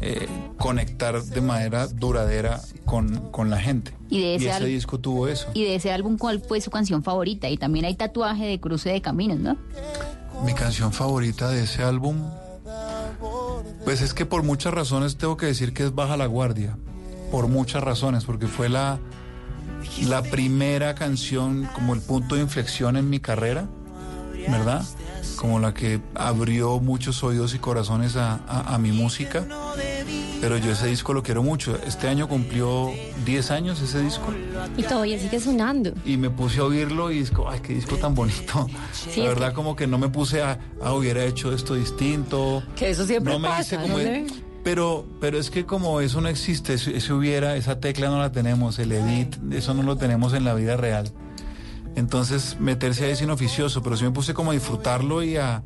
eh, 0.00 0.26
conectar 0.58 1.22
de 1.22 1.40
manera 1.40 1.86
duradera 1.86 2.60
con, 2.84 3.30
con 3.30 3.48
la 3.50 3.58
gente. 3.58 3.94
Y 4.10 4.20
de 4.20 4.34
ese 4.36 4.46
ese 4.46 4.54
al- 4.54 4.66
disco 4.66 4.98
tuvo 5.00 5.28
eso. 5.28 5.48
Y 5.54 5.64
de 5.64 5.76
ese 5.76 5.92
álbum, 5.92 6.18
¿cuál 6.18 6.40
fue 6.40 6.60
su 6.60 6.70
canción 6.70 7.02
favorita? 7.02 7.48
Y 7.48 7.56
también 7.56 7.84
hay 7.84 7.94
tatuaje 7.94 8.44
de 8.44 8.60
cruce 8.60 8.90
de 8.90 9.00
caminos, 9.00 9.38
¿no? 9.38 9.56
Mi 10.44 10.52
canción 10.52 10.92
favorita 10.92 11.48
de 11.48 11.62
ese 11.64 11.82
álbum, 11.82 12.16
pues 13.84 14.02
es 14.02 14.12
que 14.12 14.26
por 14.26 14.42
muchas 14.42 14.74
razones 14.74 15.16
tengo 15.16 15.36
que 15.36 15.46
decir 15.46 15.72
que 15.72 15.84
es 15.84 15.94
Baja 15.94 16.16
la 16.16 16.26
Guardia. 16.26 16.76
Por 17.30 17.48
muchas 17.48 17.82
razones, 17.82 18.24
porque 18.24 18.46
fue 18.46 18.68
la, 18.68 18.98
la 20.06 20.22
primera 20.22 20.94
canción, 20.94 21.68
como 21.74 21.94
el 21.94 22.00
punto 22.00 22.34
de 22.36 22.42
inflexión 22.42 22.96
en 22.96 23.08
mi 23.10 23.18
carrera, 23.18 23.66
¿verdad? 24.48 24.84
Como 25.36 25.58
la 25.58 25.74
que 25.74 26.00
abrió 26.14 26.78
muchos 26.80 27.22
oídos 27.24 27.54
y 27.54 27.58
corazones 27.58 28.16
a, 28.16 28.40
a- 28.48 28.74
a 28.74 28.78
mi 28.78 28.92
música. 28.92 29.44
Pero 30.40 30.58
yo 30.58 30.72
ese 30.72 30.86
disco 30.86 31.12
lo 31.12 31.22
quiero 31.22 31.42
mucho. 31.42 31.78
Este 31.86 32.08
año 32.08 32.28
cumplió 32.28 32.90
10 33.24 33.50
años 33.50 33.80
ese 33.80 34.00
disco. 34.02 34.32
Y 34.76 34.82
todavía 34.82 35.18
sigue 35.18 35.40
sonando. 35.40 35.92
Y 36.04 36.16
me 36.16 36.30
puse 36.30 36.60
a 36.60 36.64
oírlo 36.64 37.10
y 37.10 37.18
disco, 37.20 37.46
ay, 37.48 37.60
qué 37.60 37.74
disco 37.74 37.96
tan 37.96 38.14
bonito. 38.14 38.68
Sí, 38.92 39.20
la 39.22 39.28
verdad, 39.28 39.48
que- 39.48 39.54
como 39.54 39.74
que 39.76 39.86
no 39.86 39.98
me 39.98 40.08
puse 40.08 40.42
a, 40.42 40.58
ah, 40.82 40.92
hubiera 40.92 41.24
hecho 41.24 41.52
esto 41.52 41.74
distinto. 41.74 42.62
Que 42.76 42.90
eso 42.90 43.06
siempre 43.06 43.32
no 43.32 43.38
me 43.40 43.48
pasa, 43.48 43.76
hice 43.76 43.76
como 43.82 43.94
¿no? 43.98 44.00
el- 44.00 44.26
pero, 44.62 45.06
pero 45.20 45.38
es 45.38 45.50
que 45.50 45.64
como 45.64 46.00
eso 46.00 46.20
no 46.20 46.28
existe, 46.28 46.74
eso 46.74 47.16
hubiera, 47.16 47.54
esa 47.56 47.78
tecla 47.78 48.08
no 48.08 48.18
la 48.18 48.32
tenemos, 48.32 48.78
el 48.80 48.90
edit, 48.92 49.36
eso 49.52 49.74
no 49.74 49.82
lo 49.84 49.96
tenemos 49.96 50.32
en 50.34 50.44
la 50.44 50.54
vida 50.54 50.76
real. 50.76 51.12
Entonces, 51.96 52.56
meterse 52.60 53.06
ahí 53.06 53.10
es 53.12 53.22
inoficioso, 53.22 53.82
pero 53.82 53.96
sí 53.96 54.04
me 54.04 54.10
puse 54.12 54.34
como 54.34 54.50
a 54.52 54.54
disfrutarlo 54.54 55.22
y 55.22 55.36
a, 55.38 55.62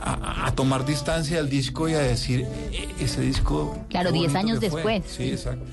a, 0.00 0.46
a 0.46 0.52
tomar 0.54 0.84
distancia 0.86 1.38
del 1.38 1.48
disco 1.48 1.88
y 1.88 1.94
a 1.94 1.98
decir, 1.98 2.46
"E- 2.72 2.88
ese 3.00 3.22
disco... 3.22 3.76
Claro, 3.88 4.12
qué 4.12 4.18
10 4.18 4.32
bonito 4.32 4.38
años 4.38 4.60
que 4.60 4.70
fue". 4.70 4.82
después. 4.92 5.12
Sí, 5.16 5.30
exacto. 5.30 5.64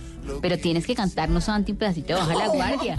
Pero 0.41 0.57
tienes 0.57 0.85
que 0.85 0.93
cantarnos 0.95 1.45
Santi 1.45 1.71
un 1.71 1.77
pedacito 1.77 2.07
de 2.07 2.19
Baja 2.19 2.33
la 2.35 2.47
Guardia. 2.53 2.95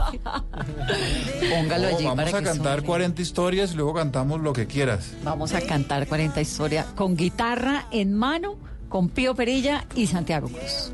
Póngalo 1.51 1.91
No, 1.91 1.97
allí 1.97 2.05
vamos 2.07 2.17
para 2.25 2.31
a 2.37 2.41
que 2.41 2.45
cantar 2.47 2.73
suene. 2.79 2.87
40 2.87 3.23
historias 3.23 3.73
y 3.73 3.77
luego 3.77 3.93
cantamos 3.95 4.41
lo 4.41 4.53
que 4.55 4.67
quieras. 4.67 5.13
Vamos 5.25 5.53
a 5.55 5.61
cantar 5.61 6.07
40 6.07 6.41
historias 6.41 6.87
con 6.97 7.17
guitarra 7.17 7.87
en 7.91 8.15
mano, 8.15 8.57
con 8.89 9.11
Pío 9.11 9.35
Perilla 9.35 9.85
y 9.95 10.07
Santiago 10.07 10.49
Cruz. 10.49 10.93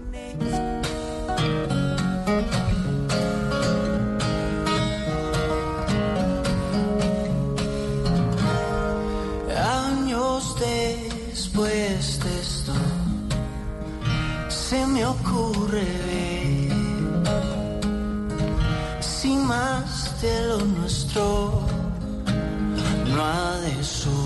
Después 11.54 12.18
de 12.24 12.40
esto, 12.40 12.72
se 14.48 14.86
me 14.88 15.06
ocurre 15.06 15.84
ver 16.06 16.72
si 19.00 19.36
más 19.36 20.20
de 20.20 20.46
lo 20.48 20.58
nuestro 20.64 21.68
no 23.06 23.24
ha 23.24 23.60
de 23.60 23.84
suceder, 23.84 24.24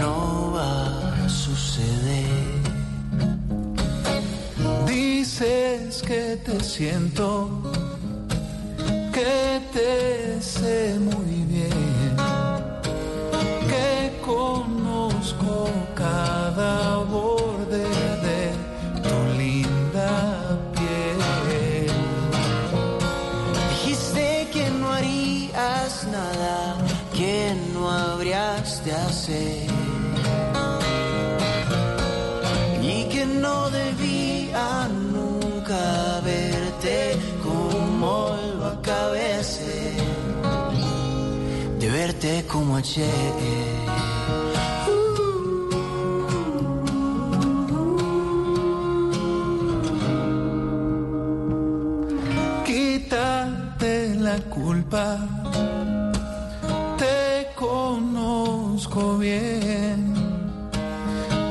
no 0.00 0.52
va 0.52 1.24
a 1.24 1.28
suceder. 1.28 2.26
Dices 4.86 6.02
que 6.02 6.36
te 6.44 6.60
siento, 6.60 7.62
que 9.12 9.60
te 9.72 10.42
sé 10.42 10.98
muy 10.98 11.24
bien, 11.24 11.45
conozco 14.26 15.70
cada 15.94 16.96
borde 17.04 17.86
de 18.26 18.40
tu 19.04 19.16
linda 19.38 20.58
piel. 20.74 21.86
Dijiste 23.70 24.48
que 24.52 24.68
no 24.70 24.92
harías 24.92 26.06
nada 26.10 26.76
que 27.14 27.54
no 27.72 27.90
habrías 27.90 28.84
de 28.84 28.92
hacer. 28.92 29.66
Y 32.82 33.04
que 33.12 33.24
no 33.26 33.70
debía 33.70 34.88
nunca 34.88 36.20
verte 36.24 37.16
como 37.42 38.36
lo 38.58 38.66
acabé 38.66 39.38
de. 39.38 39.94
De 41.78 41.88
verte 41.90 42.44
como 42.48 42.76
ayer. 42.76 43.85
Culpa, 54.50 55.18
te 56.98 57.48
conozco 57.54 59.18
bien. 59.18 60.14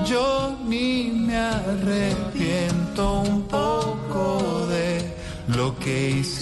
Yo 0.06 0.56
ni 0.68 1.12
me 1.12 1.38
arrepiento 1.38 3.22
un 3.22 3.42
poco 3.44 4.68
de 4.68 5.14
lo 5.56 5.78
que 5.80 6.12
hice 6.12 6.35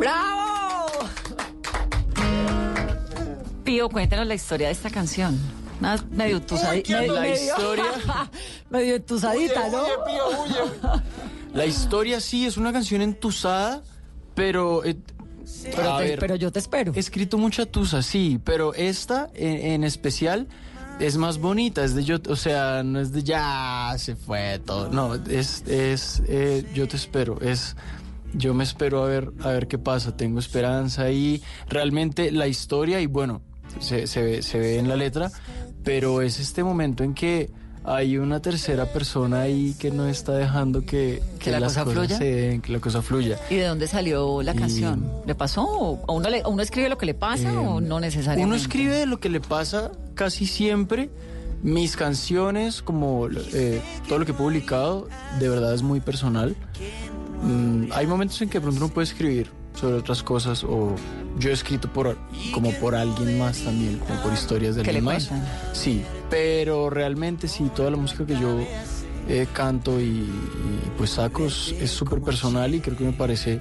¡Bravo! 0.00 0.88
Pío, 3.64 3.90
cuéntanos 3.90 4.26
la 4.26 4.34
historia 4.34 4.68
de 4.68 4.72
esta 4.72 4.88
canción. 4.88 5.38
Una 5.78 6.02
medio 6.10 6.40
tusadita. 6.46 7.02
La 7.02 7.28
historia. 7.28 7.84
medio 8.70 8.96
entusadita, 8.96 9.68
¿no? 9.68 9.82
La 11.54 11.66
historia 11.66 12.20
sí 12.20 12.46
es 12.46 12.56
una 12.56 12.72
canción 12.72 13.02
entusada, 13.02 13.82
pero. 14.34 14.84
eh, 14.84 14.96
Pero 15.74 15.96
te- 15.98 16.04
ver, 16.04 16.18
pero 16.18 16.36
yo 16.36 16.50
te 16.50 16.60
espero. 16.60 16.92
He 16.94 16.98
escrito 17.00 17.36
mucha 17.36 17.66
tusa, 17.66 18.00
sí, 18.02 18.40
pero 18.42 18.72
esta 18.72 19.28
en, 19.34 19.72
en 19.72 19.84
especial 19.84 20.46
es 21.00 21.16
más 21.18 21.38
bonita, 21.38 21.82
es 21.84 21.94
de 21.94 22.04
yo, 22.04 22.16
o 22.28 22.36
sea, 22.36 22.82
no 22.84 23.00
es 23.00 23.10
de 23.12 23.22
ya 23.24 23.94
se 23.98 24.14
fue 24.16 24.60
todo, 24.64 24.90
no, 24.90 25.14
es, 25.16 25.62
es 25.66 26.22
eh, 26.28 26.64
yo 26.74 26.86
te 26.86 26.96
espero, 26.96 27.40
es 27.40 27.74
yo 28.34 28.54
me 28.54 28.64
espero 28.64 29.02
a 29.02 29.06
ver, 29.08 29.32
a 29.42 29.48
ver 29.48 29.66
qué 29.68 29.78
pasa, 29.78 30.16
tengo 30.16 30.38
esperanza 30.38 31.10
y 31.10 31.42
realmente 31.68 32.30
la 32.32 32.46
historia 32.46 33.00
y 33.00 33.06
bueno, 33.06 33.42
se, 33.80 34.06
se 34.06 34.22
ve, 34.22 34.42
se 34.42 34.58
ve 34.58 34.78
en 34.78 34.88
la 34.88 34.96
letra, 34.96 35.30
pero 35.84 36.22
es 36.22 36.40
este 36.40 36.62
momento 36.64 37.02
en 37.04 37.14
que 37.14 37.50
hay 37.82 38.18
una 38.18 38.40
tercera 38.42 38.84
persona 38.92 39.40
ahí 39.40 39.74
que 39.78 39.90
no 39.90 40.06
está 40.06 40.32
dejando 40.32 40.84
que, 40.84 41.22
¿Que 41.38 41.50
la 41.50 41.60
las 41.60 41.72
cosa 41.72 41.84
cosas 41.84 41.98
fluya? 42.00 42.18
se 42.18 42.24
den, 42.24 42.60
que 42.60 42.72
la 42.72 42.78
cosa 42.78 43.00
fluya. 43.00 43.38
¿Y 43.48 43.54
de 43.56 43.64
dónde 43.64 43.86
salió 43.88 44.42
la 44.42 44.52
Y- 44.54 44.58
canción? 44.58 45.10
¿Le 45.26 45.34
pasó? 45.34 45.64
¿O 45.64 46.12
uno, 46.14 46.28
le- 46.28 46.42
uno 46.46 46.62
escribe 46.62 46.90
lo 46.90 46.98
que 46.98 47.06
le 47.06 47.14
pasa 47.14 47.50
Eh, 47.50 47.56
o 47.56 47.80
no 47.80 47.98
necesariamente? 47.98 48.44
Uno 48.46 48.54
escribe 48.54 49.06
lo 49.06 49.18
que 49.18 49.30
le 49.30 49.40
pasa 49.40 49.92
casi 50.14 50.46
siempre. 50.46 51.08
Mis 51.62 51.96
canciones, 51.96 52.82
como 52.82 53.28
eh, 53.54 53.80
todo 54.08 54.18
lo 54.18 54.24
que 54.26 54.32
he 54.32 54.34
publicado, 54.34 55.08
de 55.38 55.48
verdad 55.48 55.72
es 55.74 55.82
muy 55.82 56.00
personal. 56.00 56.56
Mm, 57.42 57.92
hay 57.92 58.06
momentos 58.06 58.40
en 58.42 58.48
que 58.48 58.58
de 58.58 58.62
pronto 58.62 58.84
uno 58.84 58.92
puede 58.92 59.04
escribir 59.04 59.50
sobre 59.74 59.96
otras 59.96 60.22
cosas 60.22 60.64
o 60.64 60.94
yo 61.38 61.50
he 61.50 61.52
escrito 61.52 61.90
por 61.92 62.18
como 62.52 62.72
por 62.72 62.94
alguien 62.94 63.38
más 63.38 63.60
también, 63.60 63.98
como 63.98 64.20
por 64.22 64.32
historias 64.32 64.74
de 64.74 64.82
alguien 64.82 65.04
más. 65.04 65.28
cuentan. 65.28 65.48
Sí, 65.72 66.02
pero 66.28 66.90
realmente 66.90 67.48
sí, 67.48 67.70
toda 67.74 67.90
la 67.90 67.96
música 67.96 68.26
que 68.26 68.38
yo 68.38 68.58
eh, 69.28 69.46
canto 69.52 70.00
y, 70.00 70.04
y, 70.04 70.28
pues 70.98 71.10
saco 71.10 71.46
es 71.46 71.74
es 71.80 71.90
súper 71.90 72.20
personal 72.20 72.74
y 72.74 72.80
creo 72.80 72.96
que 72.96 73.04
me 73.04 73.12
parece 73.12 73.60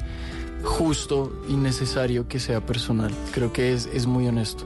justo 0.63 1.43
y 1.47 1.53
necesario 1.53 2.27
que 2.27 2.39
sea 2.39 2.65
personal. 2.65 3.11
Creo 3.31 3.53
que 3.53 3.73
es, 3.73 3.87
es 3.93 4.05
muy 4.05 4.27
honesto. 4.27 4.65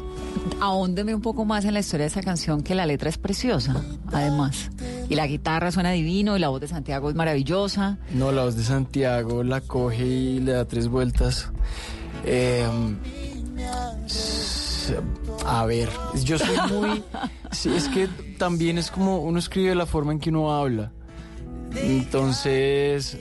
Ahóndeme 0.60 1.14
un 1.14 1.22
poco 1.22 1.44
más 1.46 1.66
en 1.66 1.74
la 1.74 1.80
historia 1.82 2.06
de 2.06 2.08
esa 2.08 2.22
canción, 2.22 2.62
que 2.64 2.74
la 2.76 2.86
letra 2.86 3.10
es 3.10 3.18
preciosa, 3.18 3.76
además. 4.12 4.72
Y 5.10 5.16
la 5.16 5.28
guitarra 5.28 5.72
suena 5.72 5.92
divino, 5.92 6.38
y 6.38 6.40
la 6.40 6.48
voz 6.50 6.62
de 6.62 6.68
Santiago 6.70 7.10
es 7.10 7.16
maravillosa. 7.16 7.98
No, 8.14 8.32
la 8.32 8.44
voz 8.46 8.56
de 8.56 8.64
Santiago 8.64 9.44
la 9.44 9.62
coge 9.62 10.06
y 10.06 10.40
le 10.40 10.54
da 10.54 10.66
tres 10.66 10.88
vueltas. 10.88 11.52
Eh, 12.26 12.66
s- 14.06 14.96
a 15.46 15.66
ver, 15.66 15.90
yo 16.24 16.38
soy 16.40 16.56
muy... 16.72 17.04
sí, 17.52 17.70
es 17.76 17.88
que 17.90 18.08
también 18.38 18.78
es 18.78 18.90
como 18.92 19.20
uno 19.20 19.40
escribe 19.40 19.76
la 19.76 19.86
forma 19.86 20.14
en 20.14 20.20
que 20.20 20.30
uno 20.30 20.54
habla. 20.54 20.92
Entonces, 21.76 23.18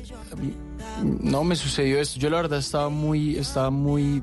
no 1.02 1.42
me 1.44 1.56
sucedió 1.56 2.00
esto. 2.00 2.20
Yo 2.20 2.30
la 2.30 2.36
verdad 2.36 2.58
estaba 2.58 2.88
muy, 2.88 3.36
estaba 3.36 3.70
muy... 3.70 4.22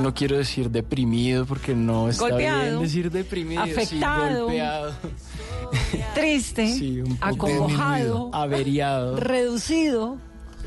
No 0.00 0.12
quiero 0.14 0.36
decir 0.36 0.70
deprimido 0.70 1.46
porque 1.46 1.74
no 1.74 2.08
está 2.08 2.28
Golpeado. 2.28 2.60
bien 2.62 2.80
decir 2.82 3.10
deprimido. 3.10 3.64
sí, 3.64 3.70
Afectado. 3.72 4.44
golpeado. 4.44 4.92
Triste, 6.14 6.68
Sí, 6.78 7.00
un 7.00 7.16
poco 7.16 7.46
acongojado, 7.46 8.30
averiado. 8.34 9.16
reducido. 9.16 10.16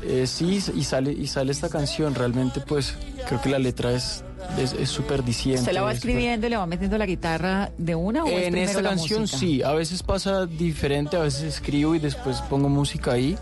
Eh, 0.02 0.26
sí, 0.26 0.60
y 0.74 0.84
sale, 0.84 1.12
y 1.12 1.26
sale 1.26 1.52
esta 1.52 1.68
canción. 1.68 2.14
Realmente, 2.14 2.60
pues, 2.60 2.96
creo 3.28 3.40
que 3.40 3.48
la 3.50 3.58
letra 3.58 3.92
es 3.92 4.24
es 4.58 4.88
súper 4.88 5.22
diciente. 5.22 5.62
¿Se 5.62 5.72
la 5.72 5.82
va 5.82 5.92
escribiendo 5.92 6.46
y 6.46 6.50
le 6.50 6.56
va 6.56 6.66
metiendo 6.66 6.96
la 6.98 7.06
guitarra 7.06 7.70
de 7.76 7.94
una 7.94 8.24
o 8.24 8.28
es 8.28 8.46
En 8.46 8.56
esta 8.56 8.82
canción 8.82 9.20
música? 9.22 9.38
sí, 9.38 9.62
a 9.62 9.72
veces 9.72 10.02
pasa 10.02 10.46
diferente, 10.46 11.16
a 11.16 11.20
veces 11.20 11.42
escribo 11.42 11.94
y 11.94 11.98
después 11.98 12.40
pongo 12.48 12.68
música 12.70 13.12
ahí, 13.12 13.36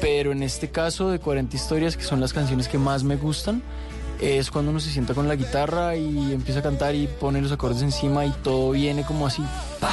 pero 0.00 0.30
en 0.32 0.42
este 0.44 0.70
caso 0.70 1.10
de 1.10 1.18
40 1.18 1.54
historias, 1.56 1.96
que 1.96 2.04
son 2.04 2.20
las 2.20 2.32
canciones 2.32 2.68
que 2.68 2.78
más 2.78 3.02
me 3.02 3.16
gustan, 3.16 3.62
es 4.20 4.50
cuando 4.50 4.70
uno 4.70 4.80
se 4.80 4.90
sienta 4.90 5.14
con 5.14 5.28
la 5.28 5.36
guitarra 5.36 5.96
y 5.96 6.32
empieza 6.32 6.60
a 6.60 6.62
cantar 6.62 6.94
y 6.94 7.06
pone 7.06 7.40
los 7.40 7.52
acordes 7.52 7.82
encima 7.82 8.26
y 8.26 8.30
todo 8.42 8.72
viene 8.72 9.04
como 9.04 9.26
así, 9.26 9.42
¡pa! 9.80 9.92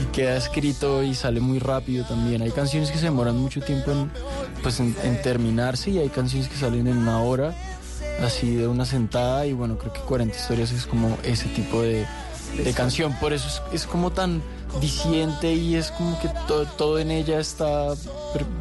y 0.00 0.04
queda 0.12 0.36
escrito 0.36 1.02
y 1.02 1.14
sale 1.14 1.40
muy 1.40 1.58
rápido 1.58 2.04
también. 2.04 2.42
Hay 2.42 2.50
canciones 2.50 2.90
que 2.90 2.98
se 2.98 3.04
demoran 3.04 3.36
mucho 3.36 3.60
tiempo 3.60 3.92
en, 3.92 4.10
pues, 4.62 4.80
en, 4.80 4.96
en 5.02 5.20
terminarse 5.22 5.90
y 5.90 5.98
hay 5.98 6.08
canciones 6.08 6.48
que 6.48 6.56
salen 6.56 6.86
en 6.86 6.96
una 6.96 7.20
hora, 7.20 7.54
así 8.24 8.54
de 8.54 8.66
una 8.66 8.84
sentada 8.84 9.46
y 9.46 9.52
bueno, 9.52 9.78
creo 9.78 9.92
que 9.92 10.00
40 10.00 10.36
historias 10.36 10.72
es 10.72 10.86
como 10.86 11.16
ese 11.22 11.48
tipo 11.48 11.82
de, 11.82 12.06
de 12.56 12.72
canción. 12.72 13.14
Por 13.20 13.32
eso 13.32 13.48
es, 13.48 13.82
es 13.82 13.86
como 13.86 14.10
tan 14.10 14.42
diciente 14.80 15.52
y 15.52 15.76
es 15.76 15.90
como 15.92 16.18
que 16.20 16.28
to- 16.48 16.66
todo 16.76 16.98
en 16.98 17.10
ella 17.10 17.38
está, 17.40 17.94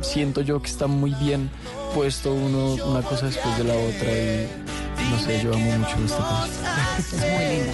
siento 0.01 0.41
yo 0.41 0.61
que 0.61 0.69
está 0.69 0.87
muy 0.87 1.11
bien 1.15 1.49
puesto 1.93 2.33
uno 2.33 2.75
una 2.85 3.01
cosa 3.01 3.25
después 3.27 3.57
de 3.57 3.63
la 3.65 3.73
otra 3.73 4.11
y 4.11 5.09
no 5.11 5.19
sé, 5.19 5.41
yo 5.43 5.53
amo 5.53 5.71
mucho 5.77 5.95
esta 6.05 6.17
canción. 6.17 6.65
Es 6.97 7.13
muy 7.13 7.45
linda. 7.57 7.73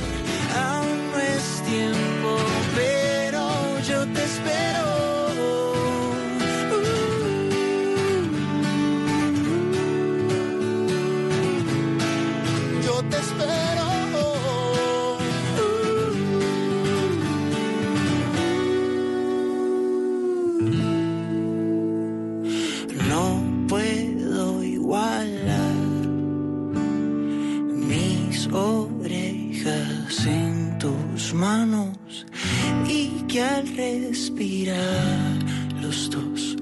Al 33.39 33.67
respirar 33.75 35.37
los 35.81 36.09
dos 36.09 36.57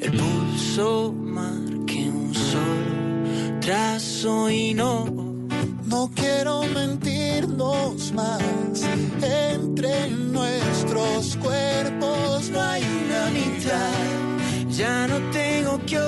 el 0.00 0.12
pulso 0.12 1.12
marque 1.12 2.08
un 2.08 2.34
solo 2.34 3.60
trazo 3.60 4.50
y 4.50 4.74
no 4.74 5.28
No 5.88 6.10
quiero 6.14 6.64
mentirnos 6.64 8.12
más. 8.12 8.84
Entre 9.22 10.10
nuestros 10.10 11.34
cuerpos 11.36 12.50
no 12.50 12.60
hay 12.60 12.82
una 13.06 13.30
mitad. 13.30 14.68
Ya 14.68 15.08
no 15.08 15.18
tengo 15.30 15.80
que 15.86 15.98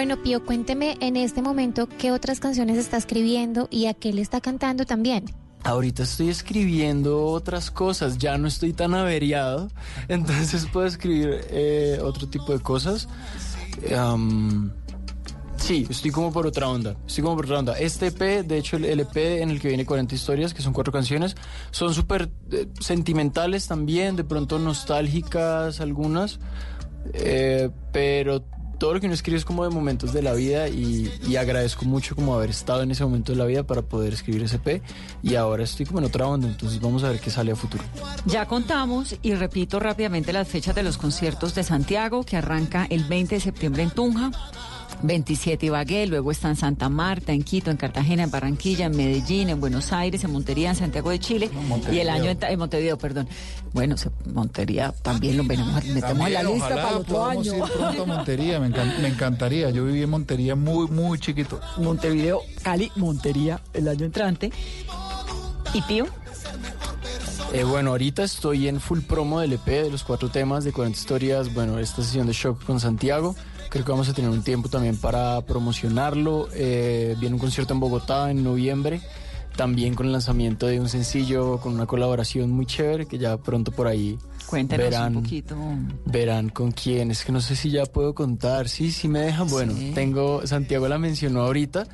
Bueno, 0.00 0.16
Pío, 0.22 0.42
cuénteme 0.46 0.96
en 1.00 1.14
este 1.18 1.42
momento 1.42 1.86
qué 1.86 2.10
otras 2.10 2.40
canciones 2.40 2.78
está 2.78 2.96
escribiendo 2.96 3.68
y 3.70 3.84
a 3.84 3.92
qué 3.92 4.14
le 4.14 4.22
está 4.22 4.40
cantando 4.40 4.86
también. 4.86 5.26
Ahorita 5.62 6.04
estoy 6.04 6.30
escribiendo 6.30 7.26
otras 7.26 7.70
cosas, 7.70 8.16
ya 8.16 8.38
no 8.38 8.48
estoy 8.48 8.72
tan 8.72 8.94
averiado, 8.94 9.68
entonces 10.08 10.66
puedo 10.72 10.86
escribir 10.86 11.42
eh, 11.50 11.98
otro 12.02 12.26
tipo 12.30 12.54
de 12.54 12.60
cosas. 12.60 13.08
Am, 13.94 14.72
sí, 15.58 15.86
estoy 15.90 16.10
como 16.10 16.32
por 16.32 16.46
otra 16.46 16.66
onda, 16.70 16.96
estoy 17.06 17.22
como 17.22 17.36
por 17.36 17.44
otra 17.44 17.58
onda. 17.58 17.78
Este 17.78 18.06
EP, 18.06 18.46
de 18.46 18.56
hecho 18.56 18.78
el 18.78 18.86
LP 18.86 19.42
en 19.42 19.50
el 19.50 19.60
que 19.60 19.68
viene 19.68 19.84
40 19.84 20.14
historias, 20.14 20.54
que 20.54 20.62
son 20.62 20.72
cuatro 20.72 20.94
canciones, 20.94 21.36
son 21.72 21.92
súper 21.92 22.30
eh, 22.52 22.68
sentimentales 22.80 23.68
también, 23.68 24.16
de 24.16 24.24
pronto 24.24 24.58
nostálgicas 24.58 25.78
algunas, 25.82 26.40
eh, 27.12 27.68
pero 27.92 28.46
todo 28.80 28.94
lo 28.94 29.00
que 29.00 29.06
uno 29.06 29.14
escribe 29.14 29.36
es 29.36 29.44
como 29.44 29.62
de 29.62 29.70
momentos 29.70 30.14
de 30.14 30.22
la 30.22 30.32
vida 30.32 30.66
y, 30.68 31.36
agradezco 31.36 31.84
mucho 31.84 32.16
como 32.16 32.34
haber 32.34 32.50
estado 32.50 32.82
en 32.82 32.90
ese 32.90 33.04
momento 33.04 33.32
de 33.32 33.38
la 33.38 33.44
vida 33.44 33.62
para 33.62 33.82
poder 33.82 34.12
escribir 34.14 34.42
ese 34.42 34.56
EP 34.56 34.82
y 35.22 35.36
ahora 35.36 35.64
estoy 35.64 35.86
como 35.86 36.00
en 36.00 36.06
otra 36.06 36.26
onda, 36.26 36.48
entonces 36.48 36.80
vamos 36.80 37.04
a 37.04 37.10
ver 37.10 37.20
qué 37.20 37.30
sale 37.30 37.52
a 37.52 37.56
futuro. 37.56 37.84
Ya 38.26 38.46
contamos 38.46 39.16
y 39.22 39.34
repito 39.34 39.80
rápidamente 39.80 40.32
las 40.32 40.48
fechas 40.48 40.74
de 40.74 40.82
los 40.82 40.96
conciertos 40.96 41.54
de 41.54 41.62
Santiago, 41.62 42.24
que 42.24 42.38
arranca 42.38 42.86
el 42.88 43.04
20 43.04 43.36
de 43.36 43.40
septiembre 43.40 43.82
en 43.82 43.90
Tunja. 43.90 44.30
27 45.02 45.66
Ibagué, 45.66 46.06
luego 46.06 46.30
está 46.30 46.48
en 46.48 46.56
Santa 46.56 46.88
Marta, 46.88 47.32
en 47.32 47.42
Quito, 47.42 47.70
en 47.70 47.76
Cartagena, 47.76 48.22
en 48.24 48.30
Barranquilla, 48.30 48.86
en 48.86 48.96
Medellín, 48.96 49.48
en 49.48 49.60
Buenos 49.60 49.92
Aires, 49.92 50.22
en 50.24 50.32
Montería, 50.32 50.70
en 50.70 50.76
Santiago 50.76 51.10
de 51.10 51.18
Chile 51.18 51.50
y 51.90 51.98
el 51.98 52.08
año 52.10 52.30
en, 52.30 52.38
en 52.42 52.58
Montevideo, 52.58 52.98
perdón. 52.98 53.28
Bueno, 53.72 53.96
se- 53.96 54.10
Montería 54.32 54.92
también 55.02 55.36
lo 55.36 55.44
veremos, 55.44 55.84
metemos 55.86 56.26
en 56.26 56.32
la 56.34 56.42
lista 56.42 56.68
para 56.68 56.88
el 56.90 56.94
otro 56.96 57.24
año. 57.24 57.54
ir 57.56 57.62
pronto 57.72 58.02
a 58.02 58.06
Montería, 58.06 58.60
me, 58.60 58.68
encan- 58.70 58.98
me 59.00 59.08
encantaría. 59.08 59.70
Yo 59.70 59.84
viví 59.84 60.02
en 60.02 60.10
Montería 60.10 60.54
muy, 60.54 60.86
muy 60.88 61.18
chiquito. 61.18 61.60
Montevideo, 61.78 62.40
Cali, 62.62 62.90
Montería 62.96 63.60
el 63.72 63.88
año 63.88 64.04
entrante. 64.06 64.52
¿Y 65.72 65.82
Pío? 65.82 66.06
Eh, 67.52 67.64
bueno, 67.64 67.90
ahorita 67.90 68.22
estoy 68.22 68.68
en 68.68 68.80
full 68.80 69.00
promo 69.00 69.40
del 69.40 69.54
EP 69.54 69.66
de 69.66 69.90
los 69.90 70.04
cuatro 70.04 70.28
temas 70.28 70.62
de 70.64 70.72
40 70.72 70.96
historias. 70.98 71.52
Bueno, 71.52 71.78
esta 71.78 72.02
sesión 72.02 72.26
de 72.26 72.32
shock 72.32 72.62
con 72.64 72.78
Santiago. 72.80 73.34
Creo 73.70 73.84
que 73.84 73.90
vamos 73.92 74.08
a 74.08 74.12
tener 74.12 74.30
un 74.30 74.42
tiempo 74.42 74.68
también 74.68 74.96
para 74.96 75.40
promocionarlo. 75.42 76.48
Eh, 76.54 77.16
viene 77.18 77.34
un 77.36 77.40
concierto 77.40 77.72
en 77.72 77.80
Bogotá 77.80 78.30
en 78.30 78.42
noviembre. 78.44 79.00
También 79.56 79.94
con 79.94 80.06
el 80.06 80.12
lanzamiento 80.12 80.66
de 80.66 80.80
un 80.80 80.88
sencillo 80.88 81.58
con 81.58 81.74
una 81.74 81.86
colaboración 81.86 82.50
muy 82.50 82.66
chévere 82.66 83.06
que 83.06 83.18
ya 83.18 83.36
pronto 83.36 83.72
por 83.72 83.86
ahí 83.88 84.16
verán, 84.68 85.16
un 85.16 85.22
poquito. 85.22 85.56
verán 86.06 86.48
con 86.50 86.70
quién. 86.72 87.10
Es 87.10 87.24
que 87.24 87.32
no 87.32 87.40
sé 87.40 87.56
si 87.56 87.70
ya 87.70 87.84
puedo 87.86 88.14
contar. 88.14 88.68
Sí, 88.68 88.90
sí 88.90 89.06
me 89.08 89.20
dejan. 89.20 89.48
Bueno, 89.48 89.72
Sí. 89.76 89.92
tengo, 89.94 90.46
Santiago 90.46 90.88
la 90.88 90.98
mencionó 90.98 91.42
ahorita. 91.42 91.86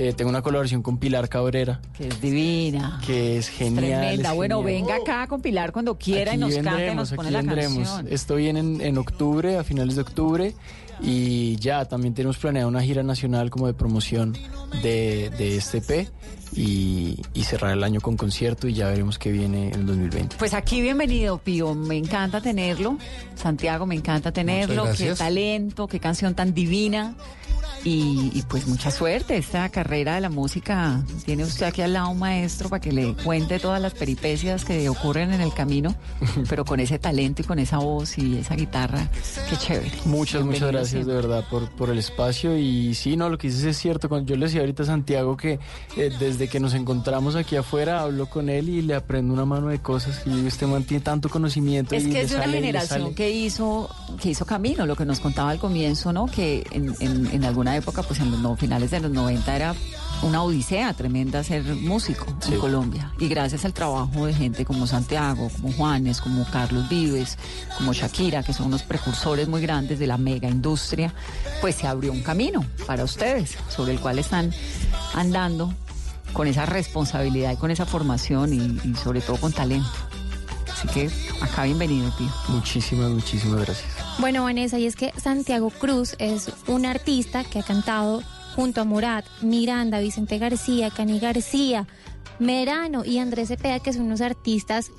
Eh, 0.00 0.12
tengo 0.16 0.30
una 0.30 0.42
colaboración 0.42 0.80
con 0.80 0.96
Pilar 0.98 1.28
Cabrera. 1.28 1.80
Que 1.92 2.06
es 2.06 2.20
divina. 2.20 3.00
Que 3.04 3.36
es 3.38 3.48
genial. 3.48 3.76
Tremenda. 4.00 4.30
es 4.30 4.36
Bueno, 4.36 4.62
genial. 4.62 4.80
venga 4.82 4.96
acá 4.96 5.22
a 5.22 5.26
compilar 5.26 5.72
cuando 5.72 5.98
quiera 5.98 6.30
y 6.30 6.34
Aquí 6.34 6.40
nos 6.40 6.52
y 6.52 6.54
vendremos, 6.60 6.96
nos 6.96 7.12
pone 7.14 7.28
aquí 7.28 7.32
la 7.32 7.38
vendremos. 7.42 7.88
canción. 7.88 8.06
Esto 8.12 8.36
viene 8.36 8.60
en, 8.60 8.80
en 8.80 8.96
octubre, 8.96 9.58
a 9.58 9.64
finales 9.64 9.96
de 9.96 10.02
octubre. 10.02 10.54
Y 11.00 11.56
ya, 11.56 11.84
también 11.84 12.14
tenemos 12.14 12.38
planeada 12.38 12.66
una 12.68 12.80
gira 12.82 13.02
nacional 13.02 13.50
como 13.50 13.66
de 13.66 13.74
promoción 13.74 14.36
de, 14.82 15.30
de 15.36 15.56
este 15.56 15.78
EP. 15.78 16.08
Y, 16.54 17.20
y 17.34 17.42
cerrar 17.44 17.72
el 17.72 17.84
año 17.84 18.00
con 18.00 18.16
concierto 18.16 18.68
y 18.68 18.72
ya 18.74 18.88
veremos 18.88 19.18
qué 19.18 19.30
viene 19.30 19.68
en 19.68 19.74
el 19.80 19.86
2020. 19.86 20.36
Pues 20.38 20.54
aquí 20.54 20.80
bienvenido, 20.80 21.38
Pío. 21.38 21.74
Me 21.74 21.96
encanta 21.96 22.40
tenerlo. 22.40 22.96
Santiago, 23.34 23.84
me 23.84 23.94
encanta 23.96 24.32
tenerlo. 24.32 24.86
Qué 24.96 25.14
talento, 25.14 25.86
qué 25.88 26.00
canción 26.00 26.34
tan 26.34 26.54
divina. 26.54 27.14
Y, 27.84 28.32
y 28.34 28.42
pues 28.42 28.66
mucha 28.66 28.90
suerte. 28.90 29.36
Esta 29.36 29.68
carrera 29.68 30.16
de 30.16 30.20
la 30.20 30.30
música 30.30 31.00
tiene 31.24 31.44
usted 31.44 31.66
aquí 31.66 31.80
al 31.82 31.92
lado 31.92 32.10
un 32.10 32.18
maestro 32.18 32.68
para 32.68 32.80
que 32.80 32.92
le 32.92 33.14
cuente 33.14 33.58
todas 33.60 33.80
las 33.80 33.94
peripecias 33.94 34.64
que 34.64 34.88
ocurren 34.88 35.32
en 35.32 35.40
el 35.40 35.54
camino, 35.54 35.94
pero 36.48 36.64
con 36.64 36.80
ese 36.80 36.98
talento 36.98 37.42
y 37.42 37.44
con 37.44 37.58
esa 37.58 37.78
voz 37.78 38.18
y 38.18 38.38
esa 38.38 38.56
guitarra. 38.56 39.08
Qué 39.48 39.56
chévere. 39.56 39.92
Muchas, 40.06 40.44
muchas 40.44 40.68
gracias 40.68 40.88
siempre. 40.90 41.14
de 41.14 41.20
verdad 41.22 41.44
por, 41.48 41.68
por 41.70 41.90
el 41.90 41.98
espacio 41.98 42.58
y 42.58 42.94
sí, 42.94 43.16
no, 43.16 43.28
lo 43.28 43.38
que 43.38 43.48
dices 43.48 43.64
es 43.64 43.76
cierto. 43.78 44.08
Cuando 44.08 44.28
yo 44.28 44.36
le 44.36 44.46
decía 44.46 44.60
ahorita 44.60 44.82
a 44.82 44.86
Santiago 44.86 45.36
que 45.36 45.58
eh, 45.96 46.10
desde 46.18 46.48
que 46.48 46.58
nos 46.60 46.74
encontramos 46.74 47.36
aquí 47.36 47.56
afuera 47.56 48.00
hablo 48.02 48.26
con 48.28 48.48
él 48.48 48.68
y 48.68 48.82
le 48.82 48.94
aprendo 48.94 49.32
una 49.32 49.44
mano 49.44 49.68
de 49.68 49.78
cosas 49.78 50.22
y 50.26 50.46
este 50.46 50.66
man 50.66 50.82
tiene 50.84 51.02
tanto 51.04 51.28
conocimiento. 51.28 51.94
Es 51.94 52.04
y 52.04 52.10
que 52.10 52.22
es 52.22 52.30
de 52.30 52.36
una 52.36 52.48
generación 52.48 53.14
que 53.14 53.30
hizo, 53.30 53.88
que 54.20 54.30
hizo 54.30 54.44
camino, 54.44 54.84
lo 54.84 54.96
que 54.96 55.04
nos 55.04 55.20
contaba 55.20 55.50
al 55.50 55.58
comienzo, 55.58 56.12
¿no? 56.12 56.26
Que 56.26 56.66
en, 56.72 56.94
en- 57.00 57.26
en 57.32 57.44
alguna 57.58 57.76
época, 57.76 58.02
pues 58.04 58.20
en 58.20 58.30
los 58.30 58.38
no- 58.40 58.56
finales 58.56 58.90
de 58.92 59.00
los 59.00 59.10
90 59.10 59.54
era 59.56 59.74
una 60.22 60.42
odisea 60.42 60.92
tremenda 60.94 61.42
ser 61.42 61.64
músico 61.64 62.26
en 62.50 62.58
Colombia. 62.58 63.12
Y 63.18 63.26
gracias 63.28 63.64
al 63.64 63.72
trabajo 63.72 64.26
de 64.26 64.34
gente 64.34 64.64
como 64.64 64.86
Santiago, 64.86 65.50
como 65.50 65.72
Juanes, 65.72 66.20
como 66.20 66.44
Carlos 66.50 66.88
Vives, 66.88 67.36
como 67.76 67.92
Shakira, 67.92 68.42
que 68.44 68.52
son 68.52 68.66
unos 68.66 68.82
precursores 68.84 69.48
muy 69.48 69.60
grandes 69.60 69.98
de 69.98 70.06
la 70.06 70.18
mega 70.18 70.48
industria, 70.48 71.12
pues 71.60 71.74
se 71.74 71.86
abrió 71.88 72.12
un 72.12 72.22
camino 72.22 72.64
para 72.86 73.02
ustedes, 73.04 73.56
sobre 73.68 73.92
el 73.92 74.00
cual 74.00 74.18
están 74.20 74.52
andando 75.14 75.72
con 76.32 76.46
esa 76.46 76.64
responsabilidad 76.66 77.52
y 77.52 77.56
con 77.56 77.70
esa 77.72 77.86
formación 77.86 78.52
y, 78.52 78.88
y 78.88 78.94
sobre 78.94 79.20
todo 79.20 79.36
con 79.38 79.52
talento. 79.52 79.88
Así 80.72 80.86
que 80.88 81.10
acá 81.40 81.64
bienvenido, 81.64 82.08
Pío. 82.16 82.28
Muchísimas, 82.48 83.10
muchísimas 83.10 83.60
gracias. 83.64 84.07
Bueno, 84.18 84.42
Vanessa, 84.42 84.80
y 84.80 84.86
es 84.86 84.96
que 84.96 85.12
Santiago 85.16 85.70
Cruz 85.70 86.16
es 86.18 86.50
un 86.66 86.86
artista 86.86 87.44
que 87.44 87.60
ha 87.60 87.62
cantado 87.62 88.20
junto 88.56 88.80
a 88.80 88.84
Murat, 88.84 89.24
Miranda, 89.42 90.00
Vicente 90.00 90.38
García, 90.38 90.90
Cani 90.90 91.20
García, 91.20 91.86
Merano 92.40 93.04
y 93.04 93.18
Andrés 93.18 93.46
Cepeda, 93.46 93.78
que 93.78 93.92
son 93.92 94.02
unos 94.02 94.20
artistas 94.20 94.90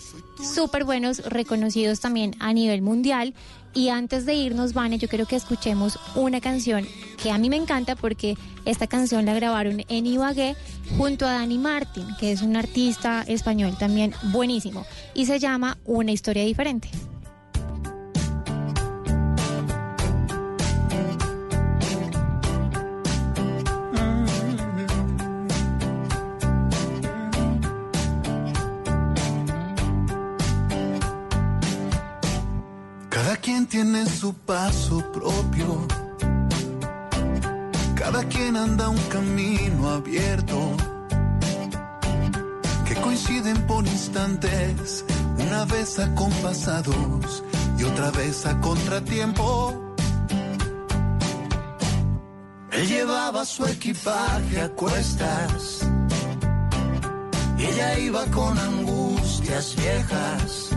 súper 0.41 0.85
buenos, 0.85 1.17
reconocidos 1.25 1.99
también 1.99 2.33
a 2.39 2.53
nivel 2.53 2.81
mundial. 2.81 3.33
Y 3.73 3.89
antes 3.89 4.25
de 4.25 4.35
irnos, 4.35 4.73
Vane, 4.73 4.97
yo 4.97 5.09
quiero 5.09 5.25
que 5.25 5.35
escuchemos 5.35 5.99
una 6.15 6.39
canción 6.39 6.87
que 7.21 7.29
a 7.29 7.37
mí 7.37 7.49
me 7.49 7.57
encanta 7.57 7.97
porque 7.97 8.37
esta 8.63 8.87
canción 8.87 9.25
la 9.25 9.33
grabaron 9.33 9.83
en 9.89 10.05
Ibagué 10.07 10.55
junto 10.97 11.27
a 11.27 11.33
Dani 11.33 11.57
Martin, 11.57 12.07
que 12.21 12.31
es 12.31 12.41
un 12.41 12.55
artista 12.55 13.23
español 13.27 13.77
también 13.77 14.13
buenísimo. 14.31 14.85
Y 15.13 15.25
se 15.25 15.39
llama 15.39 15.77
Una 15.83 16.13
historia 16.13 16.45
diferente. 16.45 16.89
Tiene 33.69 34.03
su 34.07 34.33
paso 34.33 34.99
propio. 35.11 35.87
Cada 37.95 38.23
quien 38.23 38.57
anda 38.57 38.89
un 38.89 39.01
camino 39.09 39.91
abierto. 39.91 40.75
Que 42.85 42.95
coinciden 42.95 43.57
por 43.67 43.85
instantes, 43.85 45.05
una 45.37 45.65
vez 45.65 45.99
acompasados 45.99 47.43
y 47.77 47.83
otra 47.83 48.09
vez 48.11 48.45
a 48.47 48.59
contratiempo. 48.59 49.95
Él 52.71 52.87
llevaba 52.87 53.45
su 53.45 53.65
equipaje 53.65 54.61
a 54.61 54.69
cuestas. 54.69 55.87
Y 57.57 57.65
ella 57.65 57.99
iba 57.99 58.25
con 58.27 58.57
angustias 58.57 59.75
viejas. 59.75 60.68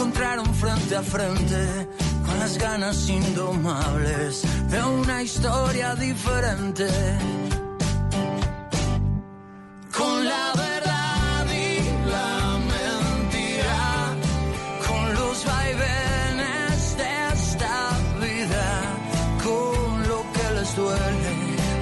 Encontraron 0.00 0.54
frente 0.54 0.96
a 0.96 1.02
frente 1.02 1.88
con 2.24 2.38
las 2.38 2.56
ganas 2.56 3.06
indomables 3.06 4.42
de 4.70 4.82
una 4.82 5.22
historia 5.22 5.94
diferente. 5.94 6.88
Con 9.94 10.24
la 10.24 10.52
verdad 10.56 11.46
y 11.52 12.08
la 12.08 12.58
mentira, 12.72 14.16
con 14.88 15.14
los 15.16 15.44
vaivenes 15.44 16.96
de 16.96 17.10
esta 17.34 17.90
vida, 18.22 18.82
con 19.44 20.08
lo 20.08 20.24
que 20.32 20.54
les 20.54 20.76
duele, 20.76 21.34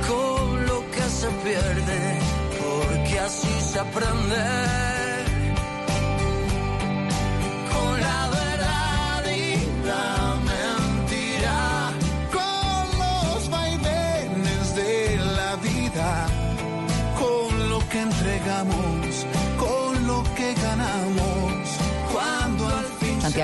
con 0.08 0.66
lo 0.66 0.90
que 0.90 1.02
se 1.02 1.28
pierde, 1.44 2.18
porque 2.58 3.20
así 3.20 3.60
se 3.60 3.78
aprende. 3.78 4.67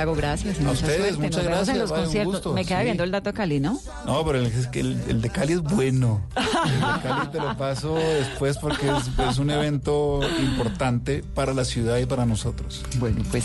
Santiago, 0.04 0.14
gracias. 0.14 0.60
y 0.60 0.64
A 0.64 0.70
ustedes, 0.70 0.96
suerte. 0.96 1.12
muchas 1.18 1.30
Nos 1.30 1.44
vemos 1.44 1.46
gracias, 1.56 1.68
en 1.74 1.78
los 1.80 1.90
vaya, 1.90 2.00
un 2.00 2.04
conciertos. 2.06 2.32
gusto, 2.34 2.52
Me 2.52 2.64
queda 2.64 2.78
sí. 2.78 2.84
viendo 2.84 3.04
el 3.04 3.10
dato 3.10 3.30
de 3.30 3.34
Cali, 3.34 3.60
¿no? 3.60 3.80
No, 4.06 4.24
pero 4.24 4.38
el, 4.38 4.46
es 4.46 4.66
que 4.68 4.80
el, 4.80 5.00
el 5.08 5.20
de 5.22 5.30
Cali 5.30 5.52
es 5.54 5.62
bueno. 5.62 6.20
El 6.36 6.80
de 6.80 7.08
Cali 7.08 7.26
te 7.32 7.38
lo 7.40 7.56
paso 7.56 7.94
después 7.94 8.58
porque 8.58 8.88
es, 8.88 9.28
es 9.30 9.38
un 9.38 9.50
evento 9.50 10.20
importante 10.40 11.22
para 11.34 11.54
la 11.54 11.64
ciudad 11.64 11.98
y 11.98 12.06
para 12.06 12.26
nosotros. 12.26 12.82
Bueno, 12.98 13.22
pues 13.30 13.44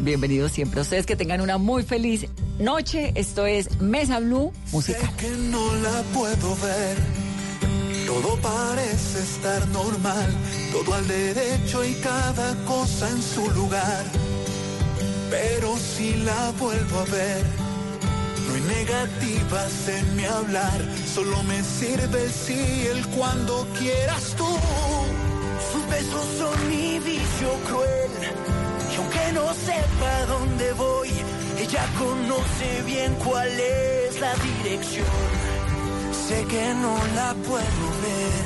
bienvenidos 0.00 0.52
siempre 0.52 0.80
a 0.80 0.82
ustedes. 0.82 1.06
Que 1.06 1.16
tengan 1.16 1.40
una 1.40 1.58
muy 1.58 1.82
feliz 1.82 2.26
noche. 2.58 3.12
Esto 3.14 3.46
es 3.46 3.80
Mesa 3.80 4.20
Blue 4.20 4.52
Musical. 4.72 5.10
que 5.16 5.30
no 5.30 5.74
la 5.76 6.02
puedo 6.14 6.56
ver. 6.56 6.96
Todo 8.06 8.36
parece 8.38 9.20
estar 9.20 9.68
normal, 9.68 10.28
todo 10.72 10.94
al 10.94 11.06
derecho 11.06 11.84
y 11.84 11.94
cada 11.94 12.54
cosa 12.64 13.08
en 13.08 13.22
su 13.22 13.48
lugar. 13.52 14.04
Pero 15.30 15.76
si 15.78 16.16
la 16.24 16.50
vuelvo 16.58 16.98
a 16.98 17.04
ver, 17.04 17.44
no 18.46 18.54
hay 18.54 18.60
negativas 18.62 19.88
en 19.88 20.16
mi 20.16 20.24
hablar, 20.24 20.80
solo 21.14 21.40
me 21.44 21.62
sirve 21.62 22.24
el 22.24 22.32
sí, 22.32 22.86
el 22.90 23.06
cuando 23.16 23.64
quieras 23.78 24.34
tú. 24.36 24.48
Sus 25.70 25.86
besos 25.88 26.26
son 26.36 26.68
mi 26.68 26.98
vicio 26.98 27.48
cruel, 27.68 28.10
y 28.92 28.96
aunque 28.96 29.32
no 29.32 29.54
sepa 29.54 30.26
dónde 30.26 30.72
voy, 30.72 31.10
ella 31.58 31.86
conoce 31.96 32.82
bien 32.84 33.14
cuál 33.24 33.48
es 33.48 34.20
la 34.20 34.34
dirección. 34.34 35.06
Sé 36.26 36.44
que 36.46 36.74
no 36.74 36.98
la 37.14 37.34
puedo 37.34 37.84
ver, 38.02 38.42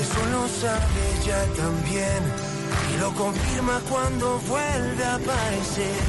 eso 0.00 0.20
lo 0.32 0.48
sabe 0.48 1.00
ella 1.20 1.44
también. 1.56 2.53
Y 2.92 2.98
lo 2.98 3.10
confirma 3.14 3.80
cuando 3.90 4.38
vuelve 4.40 5.04
a 5.04 5.14
aparecer. 5.14 6.00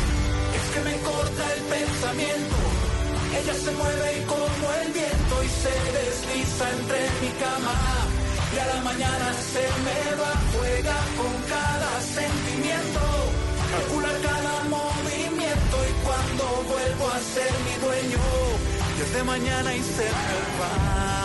Es 0.58 0.66
que 0.74 0.80
me 0.88 0.96
corta 1.10 1.44
el 1.56 1.62
pensamiento. 1.76 2.58
Ella 3.40 3.54
se 3.54 3.72
mueve 3.72 4.26
como 4.28 4.66
el 4.82 4.92
viento 4.94 5.36
y 5.44 5.50
se 5.64 5.76
desliza 6.00 6.66
entre 6.78 7.00
mi 7.22 7.32
cama. 7.44 7.76
Y 8.54 8.58
a 8.60 8.66
la 8.74 8.82
mañana 8.82 9.28
se 9.52 9.66
me 9.86 10.02
va, 10.22 10.34
juega 10.56 10.98
con 11.20 11.34
cada 11.56 11.92
sentimiento. 12.18 13.02
Calcula 13.72 14.14
cada 14.30 14.56
movimiento 14.78 15.76
y 15.90 15.94
cuando 16.06 16.44
vuelvo 16.72 17.06
a 17.10 17.20
ser 17.34 17.52
mi 17.66 17.76
dueño, 17.86 18.20
de 19.14 19.24
mañana 19.24 19.74
y 19.74 19.82
se 19.82 20.04
va. 20.60 21.25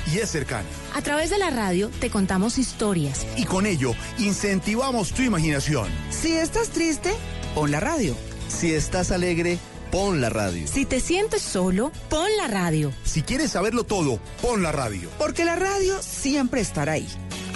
Y 0.11 0.19
es 0.19 0.29
cercana. 0.29 0.67
A 0.93 1.01
través 1.01 1.29
de 1.29 1.37
la 1.37 1.49
radio 1.49 1.89
te 1.99 2.09
contamos 2.09 2.57
historias. 2.57 3.25
Y 3.37 3.45
con 3.45 3.65
ello 3.65 3.93
incentivamos 4.17 5.11
tu 5.13 5.21
imaginación. 5.21 5.89
Si 6.09 6.33
estás 6.33 6.69
triste, 6.69 7.11
pon 7.55 7.71
la 7.71 7.79
radio. 7.79 8.15
Si 8.47 8.73
estás 8.73 9.11
alegre, 9.11 9.57
pon 9.91 10.21
la 10.21 10.29
radio. 10.29 10.67
Si 10.67 10.85
te 10.85 10.99
sientes 10.99 11.41
solo, 11.41 11.91
pon 12.09 12.29
la 12.37 12.47
radio. 12.47 12.91
Si 13.03 13.21
quieres 13.21 13.51
saberlo 13.51 13.83
todo, 13.83 14.19
pon 14.41 14.63
la 14.63 14.71
radio. 14.71 15.09
Porque 15.17 15.45
la 15.45 15.55
radio 15.55 16.01
siempre 16.01 16.61
estará 16.61 16.93
ahí, 16.93 17.07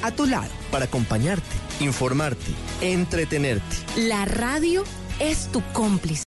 a 0.04 0.12
tu 0.12 0.26
lado. 0.26 0.52
Para 0.72 0.86
acompañarte, 0.86 1.56
informarte, 1.80 2.52
entretenerte. 2.82 3.76
La 3.96 4.26
radio 4.26 4.84
es 5.20 5.52
tu 5.52 5.62
cómplice. 5.74 6.24